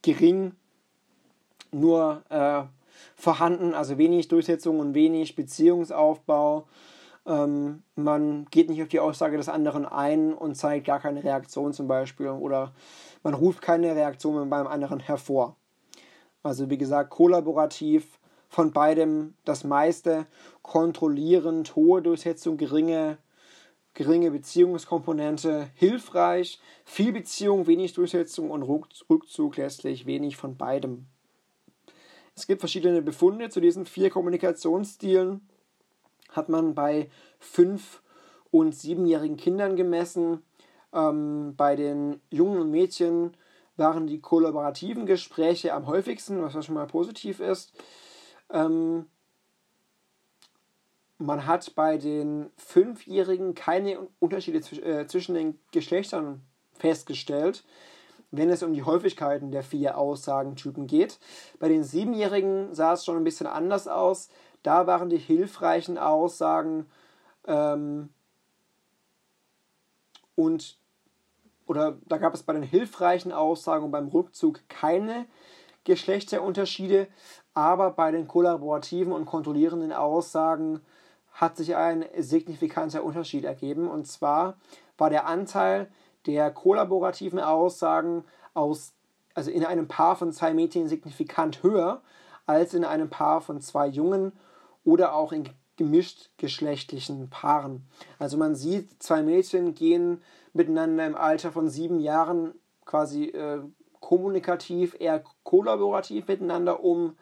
gering 0.02 0.52
nur 1.72 2.24
äh, 2.30 2.64
vorhanden, 3.16 3.74
also 3.74 3.98
wenig 3.98 4.28
Durchsetzung 4.28 4.82
und 4.82 4.96
wenig 4.96 5.36
Beziehungsaufbau. 5.36 6.68
Ähm, 7.26 7.84
man 7.96 8.46
geht 8.52 8.70
nicht 8.70 8.82
auf 8.82 8.90
die 8.90 9.00
Aussage 9.00 9.38
des 9.38 9.48
anderen 9.48 9.86
ein 9.86 10.34
und 10.34 10.56
zeigt 10.56 10.86
gar 10.86 11.00
keine 11.00 11.24
Reaktion 11.24 11.72
zum 11.72 11.88
Beispiel 11.88 12.28
oder 12.28 12.74
man 13.24 13.34
ruft 13.34 13.62
keine 13.62 13.96
Reaktion 13.96 14.50
beim 14.50 14.68
anderen 14.68 15.00
hervor. 15.00 15.56
Also 16.44 16.70
wie 16.70 16.78
gesagt, 16.78 17.12
kollaborativ, 17.12 18.20
von 18.54 18.72
beidem 18.72 19.34
das 19.46 19.64
meiste, 19.64 20.28
kontrollierend, 20.62 21.76
hohe 21.76 22.04
Durchsetzung, 22.04 22.56
geringe, 22.58 23.18
geringe 23.96 24.30
Beziehungskomponente, 24.30 25.72
hilfreich, 25.74 26.62
viel 26.86 27.12
Beziehung, 27.12 27.66
wenig 27.66 27.94
Durchsetzung 27.94 28.52
und 28.52 28.62
Rückzug 28.62 29.58
letztlich 29.58 30.06
wenig 30.06 30.38
von 30.38 30.56
beidem. 30.56 31.08
Es 32.36 32.46
gibt 32.46 32.60
verschiedene 32.60 33.02
Befunde 33.02 33.50
zu 33.50 33.60
diesen 33.60 33.88
vier 33.88 34.12
Kommunikationsstilen. 34.12 35.42
Hat 36.30 36.48
man 36.48 36.76
bei 36.76 37.10
fünf- 37.40 38.04
und 38.52 38.76
siebenjährigen 38.76 39.38
Kindern 39.38 39.76
gemessen. 39.76 40.44
Ähm, 40.94 41.56
bei 41.58 41.76
den 41.76 42.22
Jungen 42.30 42.62
und 42.62 42.70
Mädchen 42.70 43.36
waren 43.78 44.06
die 44.06 44.22
kollaborativen 44.22 45.08
Gespräche 45.08 45.74
am 45.74 45.88
häufigsten, 45.88 46.40
was 46.44 46.64
schon 46.64 46.76
mal 46.76 46.86
positiv 46.86 47.40
ist. 47.40 47.74
Ähm, 48.50 49.08
man 51.18 51.46
hat 51.46 51.74
bei 51.76 51.98
den 51.98 52.52
Fünfjährigen 52.58 53.56
keine 53.56 54.08
Unterschiede 54.20 54.60
äh, 54.82 55.08
zwischen 55.08 55.36
den 55.36 55.60
Geschlechtern 55.72 56.42
festgestellt 56.74 57.64
wenn 58.34 58.50
es 58.50 58.64
um 58.64 58.74
die 58.74 58.84
Häufigkeiten 58.84 59.52
der 59.52 59.62
vier 59.62 59.96
Aussagentypen 59.96 60.88
geht. 60.88 61.20
Bei 61.60 61.70
den 61.70 61.84
Siebenjährigen 61.84 62.74
sah 62.74 62.94
es 62.94 63.06
schon 63.06 63.16
ein 63.16 63.24
bisschen 63.24 63.46
anders 63.46 63.88
aus. 63.88 64.28
Da 64.64 64.88
waren 64.88 65.10
die 65.10 65.20
hilfreichen 65.20 66.00
Aussagen 66.00 66.88
ähm, 67.46 68.10
und 70.36 70.80
oder 71.68 72.00
da 72.08 72.18
gab 72.18 72.34
es 72.34 72.42
bei 72.42 72.54
den 72.54 72.64
hilfreichen 72.64 73.32
Aussagen 73.32 73.86
und 73.86 73.92
beim 73.92 74.08
Rückzug 74.08 74.68
keine 74.68 75.28
Geschlechterunterschiede, 75.84 77.08
aber 77.54 77.92
bei 77.92 78.12
den 78.12 78.28
kollaborativen 78.28 79.14
und 79.14 79.26
kontrollierenden 79.26 79.94
Aussagen 79.94 80.82
hat 81.32 81.58
sich 81.58 81.76
ein 81.76 82.06
signifikanter 82.18 83.04
Unterschied 83.04 83.44
ergeben. 83.44 83.88
Und 83.88 84.08
zwar 84.08 84.58
war 84.98 85.10
der 85.10 85.28
Anteil 85.28 85.88
der 86.26 86.52
kollaborativen 86.52 87.40
Aussagen 87.40 88.24
aus, 88.54 88.94
also 89.34 89.52
in 89.52 89.66
einem 89.66 89.88
Paar 89.88 90.16
von 90.16 90.32
zwei 90.32 90.54
Mädchen 90.54 90.88
signifikant 90.88 91.64
höher 91.64 92.02
als 92.46 92.74
in 92.74 92.86
einem 92.86 93.10
Paar 93.10 93.42
von 93.42 93.62
zwei 93.62 93.88
Jungen 93.88 94.34
oder 94.84 95.16
auch 95.16 95.32
in 95.32 95.50
gemischt 95.76 96.30
geschlechtlichen 96.38 97.30
Paaren. 97.30 97.88
Also 98.20 98.38
man 98.38 98.56
sieht, 98.56 99.02
zwei 99.02 99.24
Mädchen 99.24 99.74
gehen 99.74 100.22
miteinander 100.54 101.06
im 101.06 101.16
Alter 101.16 101.52
von 101.52 101.68
sieben 101.68 102.00
Jahren 102.00 102.54
quasi 102.86 103.26
äh, 103.26 103.62
kommunikativ, 104.00 104.96
eher 105.00 105.24
kollaborativ 105.44 106.28
miteinander 106.28 106.84
um. 106.84 107.16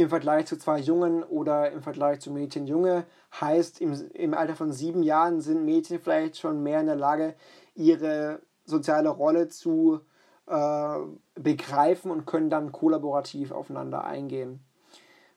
Im 0.00 0.08
Vergleich 0.08 0.46
zu 0.46 0.56
zwei 0.56 0.78
Jungen 0.78 1.22
oder 1.22 1.72
im 1.72 1.82
Vergleich 1.82 2.20
zu 2.20 2.30
Mädchen 2.30 2.66
Junge 2.66 3.04
heißt, 3.38 3.82
im, 3.82 3.92
im 4.14 4.32
Alter 4.32 4.56
von 4.56 4.72
sieben 4.72 5.02
Jahren 5.02 5.42
sind 5.42 5.66
Mädchen 5.66 6.00
vielleicht 6.00 6.38
schon 6.38 6.62
mehr 6.62 6.80
in 6.80 6.86
der 6.86 6.96
Lage, 6.96 7.34
ihre 7.74 8.40
soziale 8.64 9.10
Rolle 9.10 9.48
zu 9.48 10.00
äh, 10.46 10.96
begreifen 11.34 12.10
und 12.10 12.24
können 12.24 12.48
dann 12.48 12.72
kollaborativ 12.72 13.52
aufeinander 13.52 14.02
eingehen. 14.02 14.60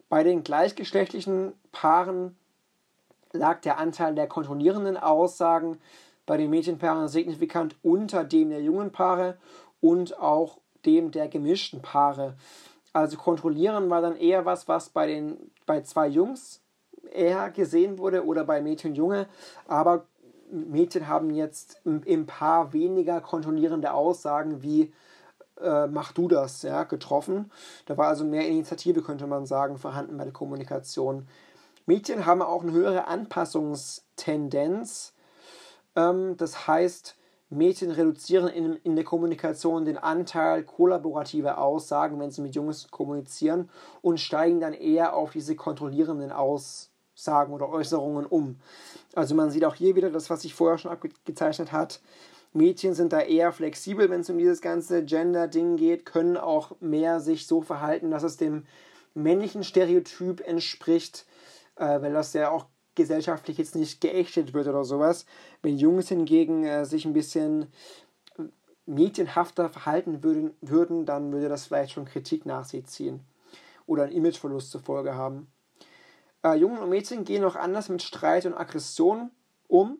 Bei 0.07 0.23
den 0.23 0.45
gleichgeschlechtlichen 0.45 1.51
Paaren 1.73 2.37
lag 3.33 3.59
der 3.59 3.79
Anteil 3.79 4.15
der 4.15 4.27
kontrollierenden 4.27 4.95
Aussagen 4.95 5.77
bei 6.25 6.37
den 6.37 6.49
Mädchenpaaren 6.49 7.09
signifikant 7.09 7.75
unter 7.83 8.23
dem 8.23 8.49
der 8.49 8.61
jungen 8.61 8.93
Paare 8.93 9.37
und 9.81 10.17
auch 10.17 10.59
dem 10.85 11.11
der 11.11 11.27
gemischten 11.27 11.81
Paare. 11.81 12.37
Also 12.93 13.17
kontrollieren 13.17 13.89
war 13.89 14.01
dann 14.01 14.15
eher 14.15 14.45
was, 14.45 14.67
was 14.67 14.89
bei 14.89 15.07
den 15.07 15.51
bei 15.65 15.81
zwei 15.81 16.07
Jungs 16.07 16.61
eher 17.11 17.49
gesehen 17.49 17.97
wurde 17.97 18.25
oder 18.25 18.45
bei 18.45 18.61
Mädchen 18.61 18.95
Junge, 18.95 19.27
aber 19.67 20.05
Mädchen 20.51 21.07
haben 21.07 21.31
jetzt 21.31 21.81
im 21.83 22.25
Paar 22.27 22.73
weniger 22.73 23.21
kontrollierende 23.21 23.93
Aussagen 23.93 24.61
wie 24.61 24.93
äh, 25.59 25.87
mach 25.87 26.11
du 26.11 26.27
das 26.27 26.61
ja, 26.61 26.83
getroffen. 26.83 27.51
Da 27.85 27.97
war 27.97 28.07
also 28.07 28.25
mehr 28.25 28.47
Initiative, 28.47 29.01
könnte 29.01 29.27
man 29.27 29.45
sagen, 29.45 29.77
vorhanden 29.77 30.17
bei 30.17 30.23
der 30.23 30.33
Kommunikation. 30.33 31.27
Mädchen 31.85 32.25
haben 32.25 32.41
auch 32.41 32.63
eine 32.63 32.71
höhere 32.71 33.07
Anpassungstendenz. 33.07 35.13
Ähm, 35.95 36.37
das 36.37 36.67
heißt, 36.67 37.15
Mädchen 37.53 37.91
reduzieren 37.91 38.47
in, 38.47 38.75
in 38.83 38.95
der 38.95 39.05
Kommunikation 39.05 39.85
den 39.85 39.97
Anteil 39.97 40.63
kollaborativer 40.63 41.57
Aussagen, 41.57 42.19
wenn 42.19 42.31
sie 42.31 42.41
mit 42.41 42.55
Jungs 42.55 42.89
kommunizieren, 42.89 43.69
und 44.01 44.19
steigen 44.19 44.59
dann 44.59 44.73
eher 44.73 45.15
auf 45.15 45.31
diese 45.31 45.55
kontrollierenden 45.55 46.31
Aussagen 46.31 47.53
oder 47.53 47.69
Äußerungen 47.69 48.25
um. 48.25 48.59
Also 49.15 49.35
man 49.35 49.51
sieht 49.51 49.65
auch 49.65 49.75
hier 49.75 49.95
wieder 49.95 50.09
das, 50.09 50.29
was 50.29 50.41
sich 50.41 50.53
vorher 50.53 50.77
schon 50.77 50.91
abgezeichnet 50.91 51.71
hat. 51.71 52.01
Mädchen 52.53 52.93
sind 52.93 53.13
da 53.13 53.19
eher 53.19 53.51
flexibel, 53.51 54.09
wenn 54.09 54.21
es 54.21 54.29
um 54.29 54.37
dieses 54.37 54.61
ganze 54.61 55.03
Gender-Ding 55.03 55.75
geht, 55.75 56.05
können 56.05 56.37
auch 56.37 56.75
mehr 56.79 57.19
sich 57.19 57.47
so 57.47 57.61
verhalten, 57.61 58.11
dass 58.11 58.23
es 58.23 58.37
dem 58.37 58.65
männlichen 59.15 59.63
Stereotyp 59.63 60.41
entspricht, 60.41 61.25
äh, 61.75 62.01
weil 62.01 62.13
das 62.13 62.33
ja 62.33 62.51
auch 62.51 62.65
gesellschaftlich 62.95 63.57
jetzt 63.57 63.75
nicht 63.75 64.01
geächtet 64.01 64.53
wird 64.53 64.67
oder 64.67 64.83
sowas. 64.83 65.25
Wenn 65.61 65.77
Jungs 65.77 66.09
hingegen 66.09 66.63
äh, 66.63 66.85
sich 66.85 67.05
ein 67.05 67.13
bisschen 67.13 67.67
mädchenhafter 68.85 69.69
verhalten 69.69 70.23
würden, 70.23 70.51
würden, 70.61 71.05
dann 71.05 71.31
würde 71.31 71.49
das 71.49 71.67
vielleicht 71.67 71.93
schon 71.93 72.05
Kritik 72.05 72.45
nach 72.45 72.65
sich 72.65 72.85
ziehen 72.85 73.21
oder 73.85 74.03
einen 74.03 74.13
Imageverlust 74.13 74.71
zur 74.71 74.81
Folge 74.81 75.15
haben. 75.15 75.47
Äh, 76.43 76.55
Jungen 76.55 76.79
und 76.79 76.89
Mädchen 76.89 77.23
gehen 77.23 77.43
auch 77.43 77.55
anders 77.55 77.89
mit 77.89 78.01
Streit 78.01 78.45
und 78.45 78.53
Aggression 78.53 79.31
um. 79.67 79.99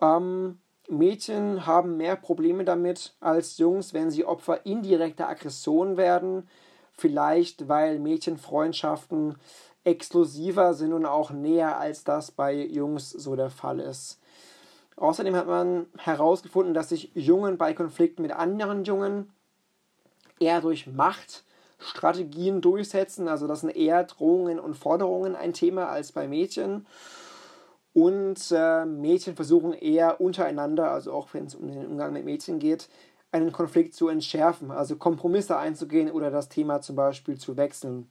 Ähm, 0.00 0.58
Mädchen 0.88 1.66
haben 1.66 1.96
mehr 1.96 2.16
Probleme 2.16 2.64
damit 2.64 3.14
als 3.20 3.58
Jungs, 3.58 3.94
wenn 3.94 4.10
sie 4.10 4.24
Opfer 4.24 4.66
indirekter 4.66 5.28
Aggression 5.28 5.96
werden. 5.96 6.48
Vielleicht, 6.92 7.68
weil 7.68 7.98
Mädchenfreundschaften 7.98 9.36
exklusiver 9.84 10.74
sind 10.74 10.92
und 10.92 11.06
auch 11.06 11.30
näher 11.30 11.78
als 11.78 12.04
das 12.04 12.30
bei 12.30 12.54
Jungs 12.54 13.10
so 13.10 13.36
der 13.36 13.50
Fall 13.50 13.80
ist. 13.80 14.20
Außerdem 14.96 15.34
hat 15.34 15.46
man 15.46 15.86
herausgefunden, 15.98 16.74
dass 16.74 16.90
sich 16.90 17.10
Jungen 17.14 17.58
bei 17.58 17.74
Konflikten 17.74 18.22
mit 18.22 18.32
anderen 18.32 18.84
Jungen 18.84 19.32
eher 20.38 20.60
durch 20.60 20.86
Macht 20.86 21.44
Strategien 21.78 22.60
durchsetzen. 22.60 23.28
Also 23.28 23.46
das 23.46 23.60
sind 23.60 23.70
eher 23.70 24.04
Drohungen 24.04 24.60
und 24.60 24.76
Forderungen 24.76 25.34
ein 25.34 25.52
Thema 25.52 25.88
als 25.88 26.12
bei 26.12 26.28
Mädchen. 26.28 26.86
Und 27.94 28.40
äh, 28.52 28.86
Mädchen 28.86 29.36
versuchen 29.36 29.74
eher 29.74 30.20
untereinander, 30.20 30.90
also 30.90 31.12
auch 31.12 31.34
wenn 31.34 31.46
es 31.46 31.54
um 31.54 31.66
den 31.66 31.86
Umgang 31.86 32.12
mit 32.12 32.24
Mädchen 32.24 32.58
geht, 32.58 32.88
einen 33.32 33.52
Konflikt 33.52 33.94
zu 33.94 34.08
entschärfen, 34.08 34.70
also 34.70 34.96
Kompromisse 34.96 35.56
einzugehen 35.56 36.10
oder 36.10 36.30
das 36.30 36.48
Thema 36.48 36.80
zum 36.80 36.96
Beispiel 36.96 37.38
zu 37.38 37.56
wechseln. 37.56 38.10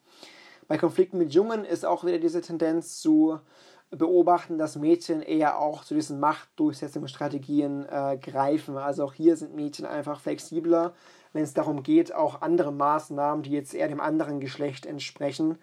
Bei 0.72 0.78
Konflikten 0.78 1.18
mit 1.18 1.34
Jungen 1.34 1.66
ist 1.66 1.86
auch 1.86 2.06
wieder 2.06 2.18
diese 2.18 2.40
Tendenz 2.40 3.02
zu 3.02 3.42
beobachten, 3.90 4.58
dass 4.58 4.78
Mädchen 4.78 5.22
eher 5.22 5.60
auch 5.60 5.84
zu 5.84 5.94
diesen 5.94 6.18
Machtdurchsetzungsstrategien 6.22 7.86
äh, 7.90 8.18
greifen. 8.18 8.78
Also 8.78 9.04
auch 9.04 9.12
hier 9.12 9.36
sind 9.36 9.54
Mädchen 9.54 9.86
einfach 9.86 10.22
flexibler, 10.22 10.94
wenn 11.34 11.44
es 11.44 11.54
darum 11.54 11.84
geht, 11.84 12.16
auch 12.16 12.42
andere 12.42 12.72
Maßnahmen, 12.72 13.44
die 13.44 13.52
jetzt 13.52 13.74
eher 13.74 13.90
dem 13.90 14.00
anderen 14.00 14.40
Geschlecht 14.40 14.86
entsprechen, 14.86 15.58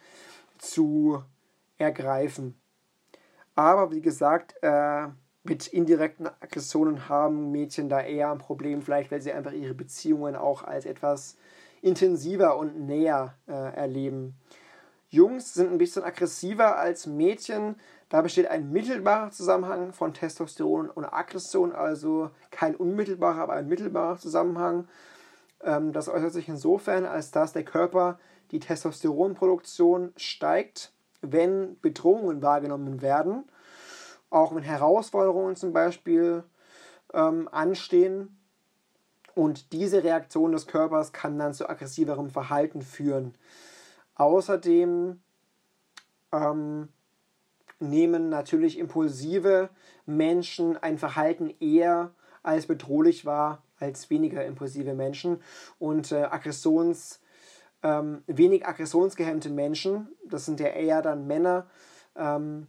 zu 0.58 1.22
ergreifen. 1.78 2.60
Aber 3.54 3.90
wie 3.92 4.02
gesagt, 4.02 4.56
äh, 4.60 5.06
mit 5.42 5.68
indirekten 5.68 6.26
Aggressionen 6.26 7.08
haben 7.08 7.50
Mädchen 7.50 7.88
da 7.88 8.02
eher 8.02 8.30
ein 8.30 8.36
Problem, 8.36 8.82
vielleicht 8.82 9.10
weil 9.10 9.22
sie 9.22 9.32
einfach 9.32 9.52
ihre 9.52 9.72
Beziehungen 9.72 10.36
auch 10.36 10.64
als 10.64 10.84
etwas 10.84 11.38
intensiver 11.80 12.58
und 12.58 12.78
näher 12.78 13.32
äh, 13.46 13.52
erleben. 13.52 14.36
Jungs 15.10 15.54
sind 15.54 15.70
ein 15.72 15.78
bisschen 15.78 16.04
aggressiver 16.04 16.78
als 16.78 17.06
Mädchen. 17.06 17.76
Da 18.08 18.22
besteht 18.22 18.48
ein 18.48 18.70
mittelbarer 18.70 19.30
Zusammenhang 19.30 19.92
von 19.92 20.14
Testosteron 20.14 20.90
und 20.90 21.04
Aggression, 21.04 21.72
also 21.72 22.30
kein 22.50 22.74
unmittelbarer, 22.76 23.40
aber 23.40 23.54
ein 23.54 23.68
mittelbarer 23.68 24.18
Zusammenhang. 24.18 24.88
Ähm, 25.62 25.92
das 25.92 26.08
äußert 26.08 26.32
sich 26.32 26.48
insofern, 26.48 27.06
als 27.06 27.30
dass 27.30 27.52
der 27.52 27.64
Körper 27.64 28.18
die 28.50 28.60
Testosteronproduktion 28.60 30.12
steigt, 30.16 30.92
wenn 31.20 31.78
Bedrohungen 31.80 32.42
wahrgenommen 32.42 33.02
werden, 33.02 33.44
auch 34.30 34.54
wenn 34.54 34.62
Herausforderungen 34.62 35.56
zum 35.56 35.72
Beispiel 35.72 36.44
ähm, 37.14 37.48
anstehen 37.50 38.38
Und 39.34 39.72
diese 39.72 40.02
Reaktion 40.02 40.50
des 40.50 40.66
Körpers 40.66 41.12
kann 41.12 41.38
dann 41.38 41.54
zu 41.54 41.68
aggressiverem 41.68 42.28
Verhalten 42.28 42.82
führen. 42.82 43.34
Außerdem 44.18 45.20
ähm, 46.32 46.88
nehmen 47.80 48.28
natürlich 48.28 48.78
impulsive 48.78 49.70
Menschen 50.06 50.76
ein 50.76 50.98
Verhalten 50.98 51.54
eher 51.60 52.10
als 52.42 52.66
bedrohlich 52.66 53.24
wahr 53.24 53.62
als 53.80 54.10
weniger 54.10 54.44
impulsive 54.44 54.94
Menschen. 54.94 55.40
Und 55.78 56.12
äh, 56.12 56.24
Aggressions, 56.24 57.20
ähm, 57.82 58.22
wenig 58.26 58.66
aggressionsgehemmte 58.66 59.50
Menschen, 59.50 60.08
das 60.26 60.46
sind 60.46 60.60
ja 60.60 60.68
eher 60.68 61.02
dann 61.02 61.26
Männer, 61.26 61.66
ähm, 62.16 62.66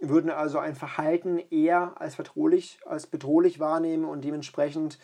würden 0.00 0.30
also 0.30 0.58
ein 0.58 0.74
Verhalten 0.74 1.38
eher 1.50 2.00
als 2.00 2.16
bedrohlich, 2.16 2.80
als 2.86 3.06
bedrohlich 3.06 3.60
wahrnehmen 3.60 4.04
und 4.04 4.24
dementsprechend 4.24 4.98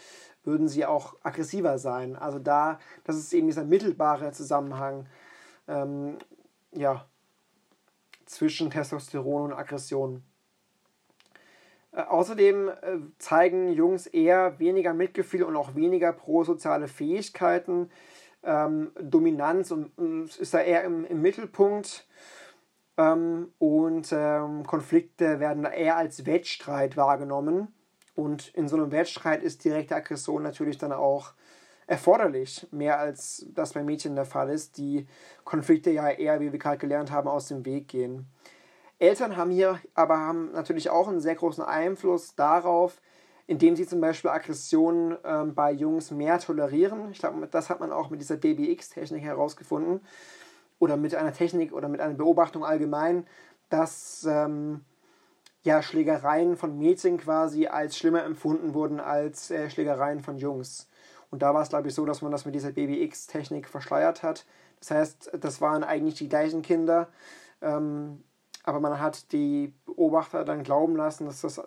würden 0.44 0.68
sie 0.68 0.86
auch 0.86 1.16
aggressiver 1.22 1.78
sein. 1.78 2.16
Also 2.16 2.38
da, 2.38 2.78
das 3.04 3.16
ist 3.16 3.32
eben 3.32 3.46
dieser 3.46 3.64
mittelbare 3.64 4.32
Zusammenhang 4.32 5.06
ähm, 5.68 6.18
ja, 6.72 7.06
zwischen 8.26 8.70
Testosteron 8.70 9.52
und 9.52 9.52
Aggression. 9.52 10.22
Äh, 11.92 12.02
außerdem 12.02 12.68
äh, 12.68 12.74
zeigen 13.18 13.72
Jungs 13.72 14.06
eher 14.06 14.58
weniger 14.58 14.94
Mitgefühl 14.94 15.42
und 15.42 15.56
auch 15.56 15.74
weniger 15.74 16.12
prosoziale 16.12 16.88
Fähigkeiten. 16.88 17.90
Ähm, 18.42 18.92
Dominanz 19.00 19.70
und, 19.70 19.96
und, 19.98 20.36
ist 20.36 20.54
da 20.54 20.60
eher 20.60 20.84
im, 20.84 21.04
im 21.04 21.22
Mittelpunkt. 21.22 22.06
Ähm, 22.96 23.52
und 23.58 24.12
ähm, 24.12 24.64
Konflikte 24.66 25.40
werden 25.40 25.62
da 25.62 25.70
eher 25.70 25.96
als 25.96 26.26
Wettstreit 26.26 26.96
wahrgenommen. 26.96 27.68
Und 28.14 28.48
in 28.48 28.68
so 28.68 28.76
einem 28.76 28.90
Wettstreit 28.90 29.42
ist 29.42 29.64
direkte 29.64 29.94
Aggression 29.94 30.42
natürlich 30.42 30.76
dann 30.76 30.92
auch 30.92 31.32
erforderlich, 31.88 32.66
mehr 32.70 33.00
als 33.00 33.46
das 33.54 33.72
bei 33.72 33.82
Mädchen 33.82 34.14
der 34.14 34.26
Fall 34.26 34.50
ist, 34.50 34.76
die 34.76 35.06
Konflikte 35.44 35.90
ja 35.90 36.08
eher, 36.10 36.38
wie 36.38 36.52
wir 36.52 36.58
gerade 36.58 36.78
gelernt 36.78 37.10
haben, 37.10 37.28
aus 37.28 37.48
dem 37.48 37.64
Weg 37.64 37.88
gehen. 37.88 38.26
Eltern 38.98 39.36
haben 39.36 39.50
hier 39.50 39.80
aber 39.94 40.18
haben 40.18 40.52
natürlich 40.52 40.90
auch 40.90 41.08
einen 41.08 41.20
sehr 41.20 41.34
großen 41.34 41.64
Einfluss 41.64 42.34
darauf, 42.34 43.00
indem 43.46 43.74
sie 43.74 43.86
zum 43.86 44.02
Beispiel 44.02 44.30
Aggressionen 44.30 45.16
ähm, 45.24 45.54
bei 45.54 45.72
Jungs 45.72 46.10
mehr 46.10 46.38
tolerieren. 46.38 47.10
Ich 47.10 47.20
glaube, 47.20 47.48
das 47.50 47.70
hat 47.70 47.80
man 47.80 47.90
auch 47.90 48.10
mit 48.10 48.20
dieser 48.20 48.36
BBX-Technik 48.36 49.22
herausgefunden 49.22 50.00
oder 50.78 50.98
mit 50.98 51.14
einer 51.14 51.32
Technik 51.32 51.72
oder 51.72 51.88
mit 51.88 52.02
einer 52.02 52.14
Beobachtung 52.14 52.66
allgemein, 52.66 53.26
dass 53.70 54.26
ähm, 54.28 54.84
ja, 55.62 55.82
Schlägereien 55.82 56.58
von 56.58 56.76
Mädchen 56.76 57.16
quasi 57.16 57.66
als 57.66 57.96
schlimmer 57.96 58.24
empfunden 58.24 58.74
wurden 58.74 59.00
als 59.00 59.50
äh, 59.50 59.70
Schlägereien 59.70 60.20
von 60.20 60.36
Jungs. 60.36 60.88
Und 61.30 61.42
da 61.42 61.52
war 61.54 61.62
es, 61.62 61.68
glaube 61.68 61.88
ich, 61.88 61.94
so, 61.94 62.04
dass 62.06 62.22
man 62.22 62.32
das 62.32 62.44
mit 62.46 62.54
dieser 62.54 62.72
BBX-Technik 62.72 63.68
verschleiert 63.68 64.22
hat. 64.22 64.46
Das 64.80 64.90
heißt, 64.90 65.30
das 65.40 65.60
waren 65.60 65.84
eigentlich 65.84 66.14
die 66.14 66.28
gleichen 66.28 66.62
Kinder, 66.62 67.08
ähm, 67.60 68.22
aber 68.64 68.80
man 68.80 69.00
hat 69.00 69.32
die 69.32 69.74
Beobachter 69.86 70.44
dann 70.44 70.62
glauben 70.62 70.96
lassen, 70.96 71.26
dass 71.26 71.40
das 71.40 71.60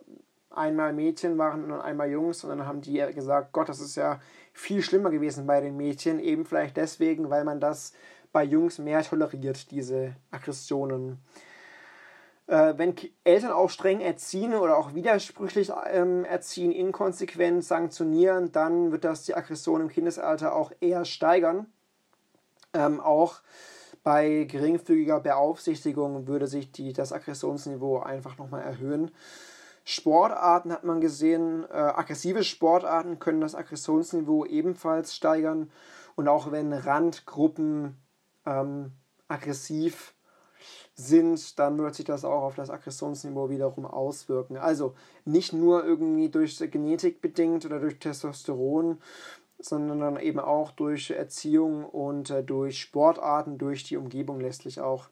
einmal 0.50 0.94
Mädchen 0.94 1.38
waren 1.38 1.72
und 1.72 1.80
einmal 1.80 2.10
Jungs. 2.10 2.44
Und 2.44 2.50
dann 2.52 2.66
haben 2.66 2.82
die 2.82 2.98
gesagt, 3.14 3.54
Gott, 3.54 3.70
das 3.70 3.80
ist 3.80 3.96
ja 3.96 4.20
viel 4.54 4.82
schlimmer 4.82 5.10
gewesen 5.10 5.48
bei 5.48 5.62
den 5.62 5.78
Mädchen. 5.78 6.20
Eben 6.20 6.46
vielleicht 6.46 6.78
deswegen, 6.78 7.30
weil 7.30 7.44
man 7.44 7.60
das 7.60 7.94
bei 8.32 8.44
Jungs 8.44 8.78
mehr 8.78 9.04
toleriert, 9.04 9.72
diese 9.72 10.16
Aggressionen. 10.30 11.20
Äh, 12.52 12.78
wenn 12.78 12.96
Eltern 13.24 13.54
auch 13.54 13.70
streng 13.70 14.02
erziehen 14.02 14.54
oder 14.54 14.78
auch 14.78 14.94
widersprüchlich 14.94 15.72
ähm, 15.90 16.26
erziehen, 16.26 16.74
inkonsequent 16.74 17.64
sanktionieren, 17.64 18.52
dann 18.52 18.92
wird 18.92 19.06
das 19.06 19.24
die 19.24 19.36
Aggression 19.36 19.80
im 19.80 19.88
Kindesalter 19.88 20.54
auch 20.54 20.74
eher 20.82 21.06
steigern. 21.06 21.68
Ähm, 22.74 23.00
auch 23.00 23.40
bei 24.04 24.44
geringfügiger 24.52 25.22
Beaufsichtigung 25.22 26.28
würde 26.28 26.48
sich 26.48 26.74
die, 26.74 26.92
das 26.92 27.14
Aggressionsniveau 27.14 28.00
einfach 28.00 28.38
nochmal 28.38 28.64
erhöhen. 28.64 29.12
Sportarten 29.86 30.74
hat 30.74 30.84
man 30.84 31.00
gesehen, 31.00 31.64
äh, 31.72 31.78
aggressive 31.78 32.44
Sportarten 32.44 33.20
können 33.20 33.40
das 33.40 33.56
Aggressionsniveau 33.56 34.46
ebenfalls 34.46 35.16
steigern. 35.16 35.72
Und 36.16 36.28
auch 36.28 36.52
wenn 36.52 36.74
Randgruppen 36.74 37.96
ähm, 38.46 38.92
aggressiv 39.30 40.14
sind, 40.96 41.58
dann 41.58 41.78
wird 41.78 41.96
sich 41.96 42.06
das 42.06 42.26
auch 42.26 42.44
auf 42.44 42.56
das 42.56 42.70
Aggressionsniveau 42.70 43.50
wiederum 43.50 43.86
auswirken. 43.86 44.58
Also 44.58 44.94
nicht 45.26 45.54
nur 45.54 45.84
irgendwie 45.84 46.30
durch 46.30 46.58
Genetik 46.58 47.22
bedingt 47.22 47.66
oder 47.66 47.80
durch 47.80 48.00
Testosteron, 48.00 49.00
sondern 49.60 50.18
eben 50.20 50.40
auch 50.40 50.72
durch 50.72 51.12
Erziehung 51.12 51.86
und 51.86 52.30
äh, 52.30 52.44
durch 52.44 52.80
Sportarten, 52.80 53.58
durch 53.58 53.84
die 53.84 53.98
Umgebung 53.98 54.40
letztlich 54.40 54.82
auch, 54.82 55.10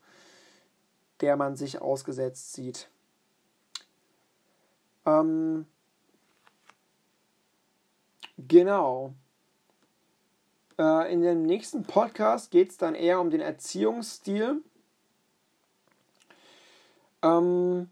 der 1.21 1.38
man 1.38 1.55
sich 1.55 1.82
ausgesetzt 1.82 2.53
sieht. 2.53 2.89
Ähm, 5.05 5.65
genau. 8.38 9.13
Äh, 10.77 11.13
in 11.13 11.21
dem 11.21 11.43
nächsten 11.43 11.84
Podcast 11.84 12.51
geht 12.51 12.71
es 12.71 12.77
dann 12.77 12.95
eher 12.95 13.19
um 13.19 13.30
den 13.30 13.41
Erziehungsstil 13.41 14.61
ähm, 17.22 17.89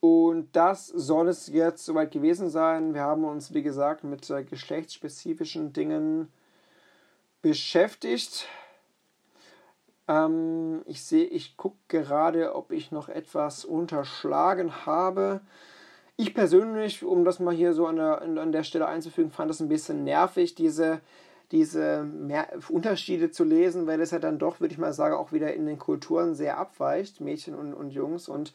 und 0.00 0.48
das 0.56 0.88
soll 0.88 1.28
es 1.28 1.46
jetzt 1.46 1.84
soweit 1.84 2.10
gewesen 2.10 2.50
sein. 2.50 2.92
Wir 2.92 3.02
haben 3.02 3.24
uns, 3.24 3.54
wie 3.54 3.62
gesagt, 3.62 4.02
mit 4.02 4.28
äh, 4.30 4.42
geschlechtsspezifischen 4.42 5.72
Dingen 5.72 6.32
beschäftigt. 7.40 8.48
Ähm, 10.08 10.82
ich 10.86 11.04
sehe, 11.04 11.26
ich 11.26 11.56
gucke 11.56 11.76
gerade, 11.86 12.56
ob 12.56 12.72
ich 12.72 12.90
noch 12.90 13.08
etwas 13.08 13.64
unterschlagen 13.64 14.86
habe. 14.86 15.40
Ich 16.16 16.34
persönlich, 16.34 17.04
um 17.04 17.24
das 17.24 17.38
mal 17.38 17.54
hier 17.54 17.72
so 17.72 17.86
an 17.86 17.96
der, 17.96 18.22
an 18.22 18.52
der 18.52 18.64
Stelle 18.64 18.86
einzufügen, 18.86 19.30
fand 19.30 19.50
das 19.50 19.60
ein 19.60 19.68
bisschen 19.68 20.04
nervig, 20.04 20.54
diese 20.54 21.00
diese 21.52 22.02
mehr 22.02 22.48
Unterschiede 22.70 23.30
zu 23.30 23.44
lesen, 23.44 23.86
weil 23.86 24.00
es 24.00 24.10
ja 24.10 24.18
dann 24.18 24.38
doch, 24.38 24.60
würde 24.60 24.72
ich 24.72 24.78
mal 24.78 24.94
sagen, 24.94 25.14
auch 25.14 25.32
wieder 25.32 25.52
in 25.52 25.66
den 25.66 25.78
Kulturen 25.78 26.34
sehr 26.34 26.58
abweicht, 26.58 27.20
Mädchen 27.20 27.54
und, 27.54 27.74
und 27.74 27.90
Jungs. 27.90 28.28
Und 28.28 28.52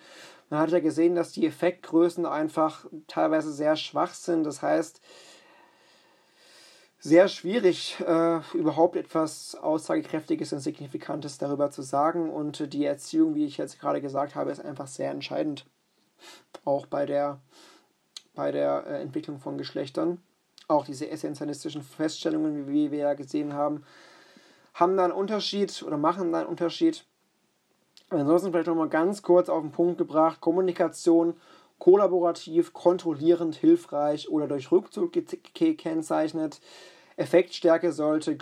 man 0.49 0.59
hat 0.59 0.71
ja 0.71 0.79
gesehen, 0.79 1.15
dass 1.15 1.31
die 1.31 1.45
Effektgrößen 1.45 2.25
einfach 2.25 2.85
teilweise 3.07 3.53
sehr 3.53 3.75
schwach 3.75 4.13
sind. 4.13 4.43
Das 4.43 4.61
heißt, 4.63 4.99
sehr 6.99 7.27
schwierig, 7.27 7.97
äh, 7.99 8.39
überhaupt 8.53 8.95
etwas 8.95 9.55
Aussagekräftiges 9.55 10.51
und 10.51 10.59
Signifikantes 10.59 11.37
darüber 11.37 11.69
zu 11.69 11.83
sagen. 11.83 12.31
Und 12.31 12.73
die 12.73 12.85
Erziehung, 12.85 13.35
wie 13.35 13.45
ich 13.45 13.57
jetzt 13.57 13.79
gerade 13.79 14.01
gesagt 14.01 14.33
habe, 14.35 14.51
ist 14.51 14.65
einfach 14.65 14.87
sehr 14.87 15.11
entscheidend. 15.11 15.65
Auch 16.65 16.87
bei 16.87 17.05
der, 17.05 17.39
bei 18.33 18.51
der 18.51 18.85
äh, 18.87 19.01
Entwicklung 19.01 19.39
von 19.39 19.59
Geschlechtern 19.59 20.19
auch 20.68 20.86
diese 20.86 21.09
essentialistischen 21.09 21.82
Feststellungen, 21.82 22.68
wie 22.68 22.91
wir 22.91 22.99
ja 22.99 23.13
gesehen 23.13 23.53
haben, 23.53 23.84
haben 24.74 24.97
da 24.97 25.05
einen 25.05 25.13
Unterschied 25.13 25.84
oder 25.84 25.97
machen 25.97 26.32
da 26.32 26.39
einen 26.39 26.49
Unterschied. 26.49 27.05
Ansonsten 28.09 28.51
vielleicht 28.51 28.68
nochmal 28.68 28.89
ganz 28.89 29.22
kurz 29.22 29.49
auf 29.49 29.61
den 29.61 29.72
Punkt 29.72 29.97
gebracht: 29.97 30.41
Kommunikation 30.41 31.36
kollaborativ, 31.80 32.74
kontrollierend, 32.74 33.55
hilfreich 33.55 34.30
oder 34.30 34.47
durch 34.47 34.72
Rückzug 34.72 35.13
gekennzeichnet. 35.13 36.59
Effektstärke 37.18 37.91
sollte, 37.91 38.38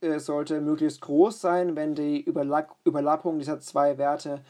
äh, 0.00 0.18
sollte 0.20 0.60
möglichst 0.60 1.00
groß 1.00 1.40
sein, 1.40 1.76
wenn 1.76 1.94
die 1.94 2.20
Überlapp 2.20 2.76
Überlappung 2.84 3.38
dieser 3.38 3.60
zwei 3.60 3.98
Werte 3.98 4.44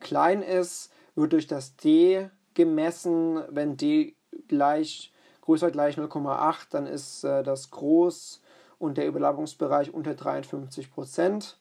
klein 0.00 0.42
ist, 0.42 0.90
wird 1.14 1.32
durch 1.32 1.46
das 1.46 1.76
D 1.76 2.30
gemessen, 2.54 3.42
wenn 3.50 3.76
D 3.76 4.14
gleich 4.48 5.12
größer 5.46 5.70
gleich 5.70 5.96
0,8, 5.96 6.66
dann 6.70 6.86
ist 6.86 7.24
äh, 7.24 7.42
das 7.42 7.70
groß 7.70 8.42
und 8.78 8.98
der 8.98 9.06
Überlappungsbereich 9.06 9.94
unter 9.94 10.14
53 10.14 10.90
Prozent. 10.90 11.56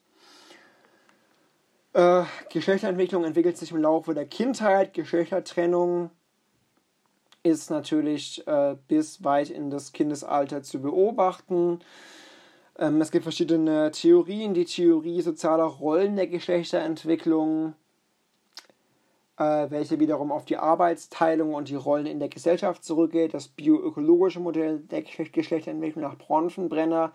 Äh, 1.93 2.23
Geschlechterentwicklung 2.51 3.23
entwickelt 3.23 3.57
sich 3.57 3.71
im 3.71 3.77
Laufe 3.77 4.13
der 4.13 4.25
Kindheit. 4.25 4.93
Geschlechtertrennung 4.93 6.09
ist 7.43 7.69
natürlich 7.69 8.45
äh, 8.47 8.75
bis 8.87 9.23
weit 9.23 9.51
in 9.51 9.69
das 9.69 9.93
Kindesalter 9.93 10.63
zu 10.63 10.81
beobachten. 10.81 11.79
Ähm, 12.77 12.99
es 13.01 13.11
gibt 13.11 13.23
verschiedene 13.23 13.91
Theorien. 13.91 14.55
Die 14.55 14.65
Theorie 14.65 15.21
sozialer 15.21 15.65
Rollen 15.65 16.15
der 16.15 16.27
Geschlechterentwicklung 16.27 17.75
äh, 19.37 19.69
welche 19.69 19.99
wiederum 19.99 20.31
auf 20.31 20.45
die 20.45 20.57
Arbeitsteilung 20.57 21.53
und 21.53 21.69
die 21.69 21.75
Rollen 21.75 22.05
in 22.05 22.19
der 22.19 22.29
Gesellschaft 22.29 22.83
zurückgeht. 22.83 23.33
Das 23.33 23.47
bioökologische 23.47 24.39
Modell 24.39 24.79
der 24.79 25.01
Geschlechterentwicklung 25.01 26.03
nach 26.03 26.17
Bronfenbrenner. 26.17 27.11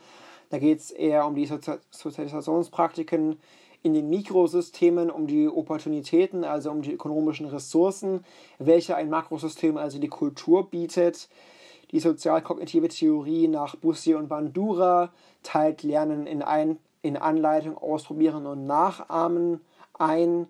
Da 0.50 0.58
geht 0.58 0.80
es 0.80 0.90
eher 0.90 1.26
um 1.26 1.34
die 1.34 1.46
Sozi 1.46 1.72
Sozialisationspraktiken 1.90 3.38
in 3.82 3.94
den 3.94 4.10
Mikrosystemen, 4.10 5.10
um 5.10 5.26
die 5.26 5.48
Opportunitäten, 5.48 6.44
also 6.44 6.70
um 6.70 6.82
die 6.82 6.92
ökonomischen 6.92 7.46
Ressourcen, 7.46 8.24
welche 8.58 8.94
ein 8.94 9.08
Makrosystem, 9.08 9.78
also 9.78 9.98
die 9.98 10.08
Kultur 10.08 10.68
bietet. 10.68 11.28
Die 11.90 12.00
sozialkognitive 12.00 12.88
Theorie 12.88 13.48
nach 13.48 13.76
Bussier 13.76 14.18
und 14.18 14.28
Bandura 14.28 15.12
teilt 15.42 15.82
Lernen 15.82 16.26
in, 16.26 16.42
ein, 16.42 16.78
in 17.00 17.16
Anleitung, 17.16 17.78
Ausprobieren 17.78 18.46
und 18.46 18.66
Nachahmen 18.66 19.60
ein 19.94 20.46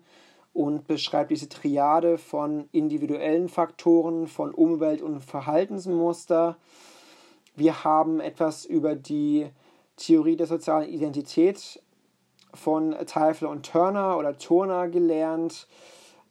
und 0.53 0.87
beschreibt 0.87 1.31
diese 1.31 1.49
Triade 1.49 2.17
von 2.17 2.67
individuellen 2.71 3.49
Faktoren, 3.49 4.27
von 4.27 4.53
Umwelt- 4.53 5.01
und 5.01 5.21
Verhaltensmuster. 5.21 6.57
Wir 7.55 7.83
haben 7.83 8.19
etwas 8.19 8.65
über 8.65 8.95
die 8.95 9.49
Theorie 9.97 10.35
der 10.35 10.47
sozialen 10.47 10.89
Identität 10.89 11.81
von 12.53 12.95
Teifel 13.05 13.47
und 13.47 13.65
Turner 13.65 14.17
oder 14.17 14.37
Turner 14.37 14.89
gelernt, 14.89 15.67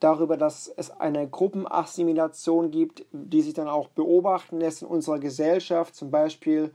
darüber, 0.01 0.37
dass 0.37 0.67
es 0.77 0.91
eine 0.91 1.29
Gruppenassimilation 1.29 2.71
gibt, 2.71 3.05
die 3.13 3.43
sich 3.43 3.55
dann 3.55 3.69
auch 3.69 3.89
beobachten 3.89 4.59
lässt 4.59 4.83
in 4.83 4.89
unserer 4.89 5.19
Gesellschaft, 5.19 5.95
zum 5.95 6.11
Beispiel 6.11 6.73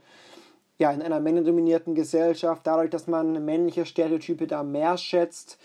ja, 0.78 0.90
in 0.92 1.02
einer 1.02 1.20
männerdominierten 1.20 1.94
Gesellschaft, 1.94 2.66
dadurch, 2.66 2.90
dass 2.90 3.06
man 3.06 3.44
männliche 3.44 3.86
Stereotype 3.86 4.46
da 4.46 4.62
mehr 4.62 4.96
schätzt, 4.98 5.58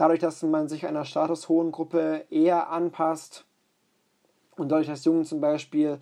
dadurch, 0.00 0.20
dass 0.20 0.42
man 0.42 0.66
sich 0.66 0.86
einer 0.86 1.04
statushohen 1.04 1.72
Gruppe 1.72 2.24
eher 2.30 2.70
anpasst 2.70 3.44
und 4.56 4.70
dadurch, 4.70 4.86
dass 4.86 5.04
Jungen 5.04 5.26
zum 5.26 5.42
Beispiel 5.42 5.98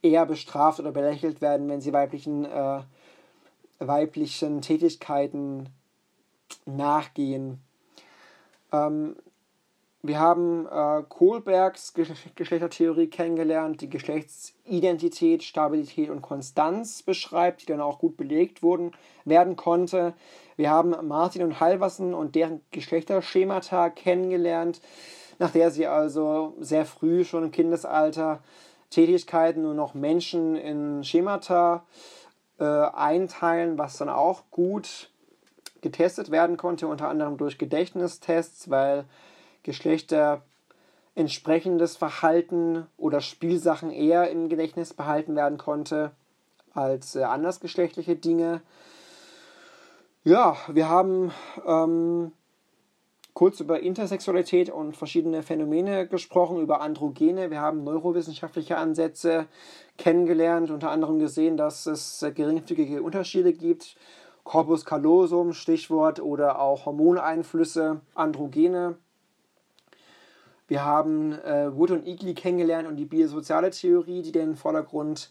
eher 0.00 0.24
bestraft 0.24 0.80
oder 0.80 0.90
belächelt 0.90 1.42
werden, 1.42 1.68
wenn 1.68 1.82
sie 1.82 1.92
weiblichen, 1.92 2.46
äh, 2.46 2.80
weiblichen 3.78 4.62
Tätigkeiten 4.62 5.68
nachgehen. 6.64 7.60
Ähm, 8.72 9.16
wir 10.04 10.18
haben 10.18 10.66
äh, 10.66 11.04
Kohlbergs 11.08 11.94
Geschlechtertheorie 11.94 13.06
kennengelernt, 13.06 13.80
die 13.80 13.88
Geschlechtsidentität, 13.88 15.44
Stabilität 15.44 16.10
und 16.10 16.22
Konstanz 16.22 17.04
beschreibt, 17.04 17.62
die 17.62 17.66
dann 17.66 17.80
auch 17.80 18.00
gut 18.00 18.16
belegt 18.16 18.64
wurden, 18.64 18.90
werden 19.24 19.54
konnte. 19.54 20.14
Wir 20.56 20.70
haben 20.70 21.06
Martin 21.06 21.44
und 21.44 21.60
Halversen 21.60 22.14
und 22.14 22.34
deren 22.34 22.62
Geschlechterschemata 22.72 23.90
kennengelernt, 23.90 24.80
nach 25.38 25.52
der 25.52 25.70
sie 25.70 25.86
also 25.86 26.56
sehr 26.58 26.84
früh 26.84 27.24
schon 27.24 27.44
im 27.44 27.50
Kindesalter 27.52 28.42
Tätigkeiten 28.90 29.62
nur 29.62 29.74
noch 29.74 29.94
Menschen 29.94 30.56
in 30.56 31.04
Schemata 31.04 31.86
äh, 32.58 32.64
einteilen, 32.64 33.78
was 33.78 33.98
dann 33.98 34.08
auch 34.08 34.42
gut 34.50 35.10
getestet 35.80 36.32
werden 36.32 36.56
konnte, 36.56 36.88
unter 36.88 37.08
anderem 37.08 37.36
durch 37.36 37.56
Gedächtnistests, 37.56 38.68
weil 38.68 39.04
Geschlechter 39.62 40.42
entsprechendes 41.14 41.96
Verhalten 41.96 42.86
oder 42.96 43.20
Spielsachen 43.20 43.90
eher 43.90 44.30
im 44.30 44.48
Gedächtnis 44.48 44.94
behalten 44.94 45.36
werden 45.36 45.58
konnte 45.58 46.12
als 46.74 47.16
äh, 47.16 47.22
andersgeschlechtliche 47.22 48.16
Dinge. 48.16 48.62
Ja, 50.24 50.56
wir 50.68 50.88
haben 50.88 51.32
ähm, 51.66 52.32
kurz 53.34 53.60
über 53.60 53.80
Intersexualität 53.80 54.70
und 54.70 54.96
verschiedene 54.96 55.42
Phänomene 55.42 56.06
gesprochen, 56.06 56.60
über 56.60 56.80
Androgene. 56.80 57.50
Wir 57.50 57.60
haben 57.60 57.84
neurowissenschaftliche 57.84 58.76
Ansätze 58.76 59.46
kennengelernt, 59.98 60.70
unter 60.70 60.90
anderem 60.90 61.18
gesehen, 61.18 61.56
dass 61.56 61.86
es 61.86 62.22
äh, 62.22 62.32
geringfügige 62.32 63.02
Unterschiede 63.02 63.52
gibt. 63.52 63.96
Corpus 64.44 64.84
callosum, 64.84 65.52
Stichwort, 65.52 66.20
oder 66.20 66.58
auch 66.60 66.86
Hormoneinflüsse, 66.86 68.00
Androgene. 68.14 68.96
Wir 70.72 70.86
haben 70.86 71.32
äh, 71.32 71.76
Wood 71.76 71.90
und 71.90 72.06
Igli 72.06 72.32
kennengelernt 72.32 72.88
und 72.88 72.96
die 72.96 73.04
biosoziale 73.04 73.70
Theorie, 73.72 74.22
die 74.22 74.32
den 74.32 74.56
Vordergrund 74.56 75.30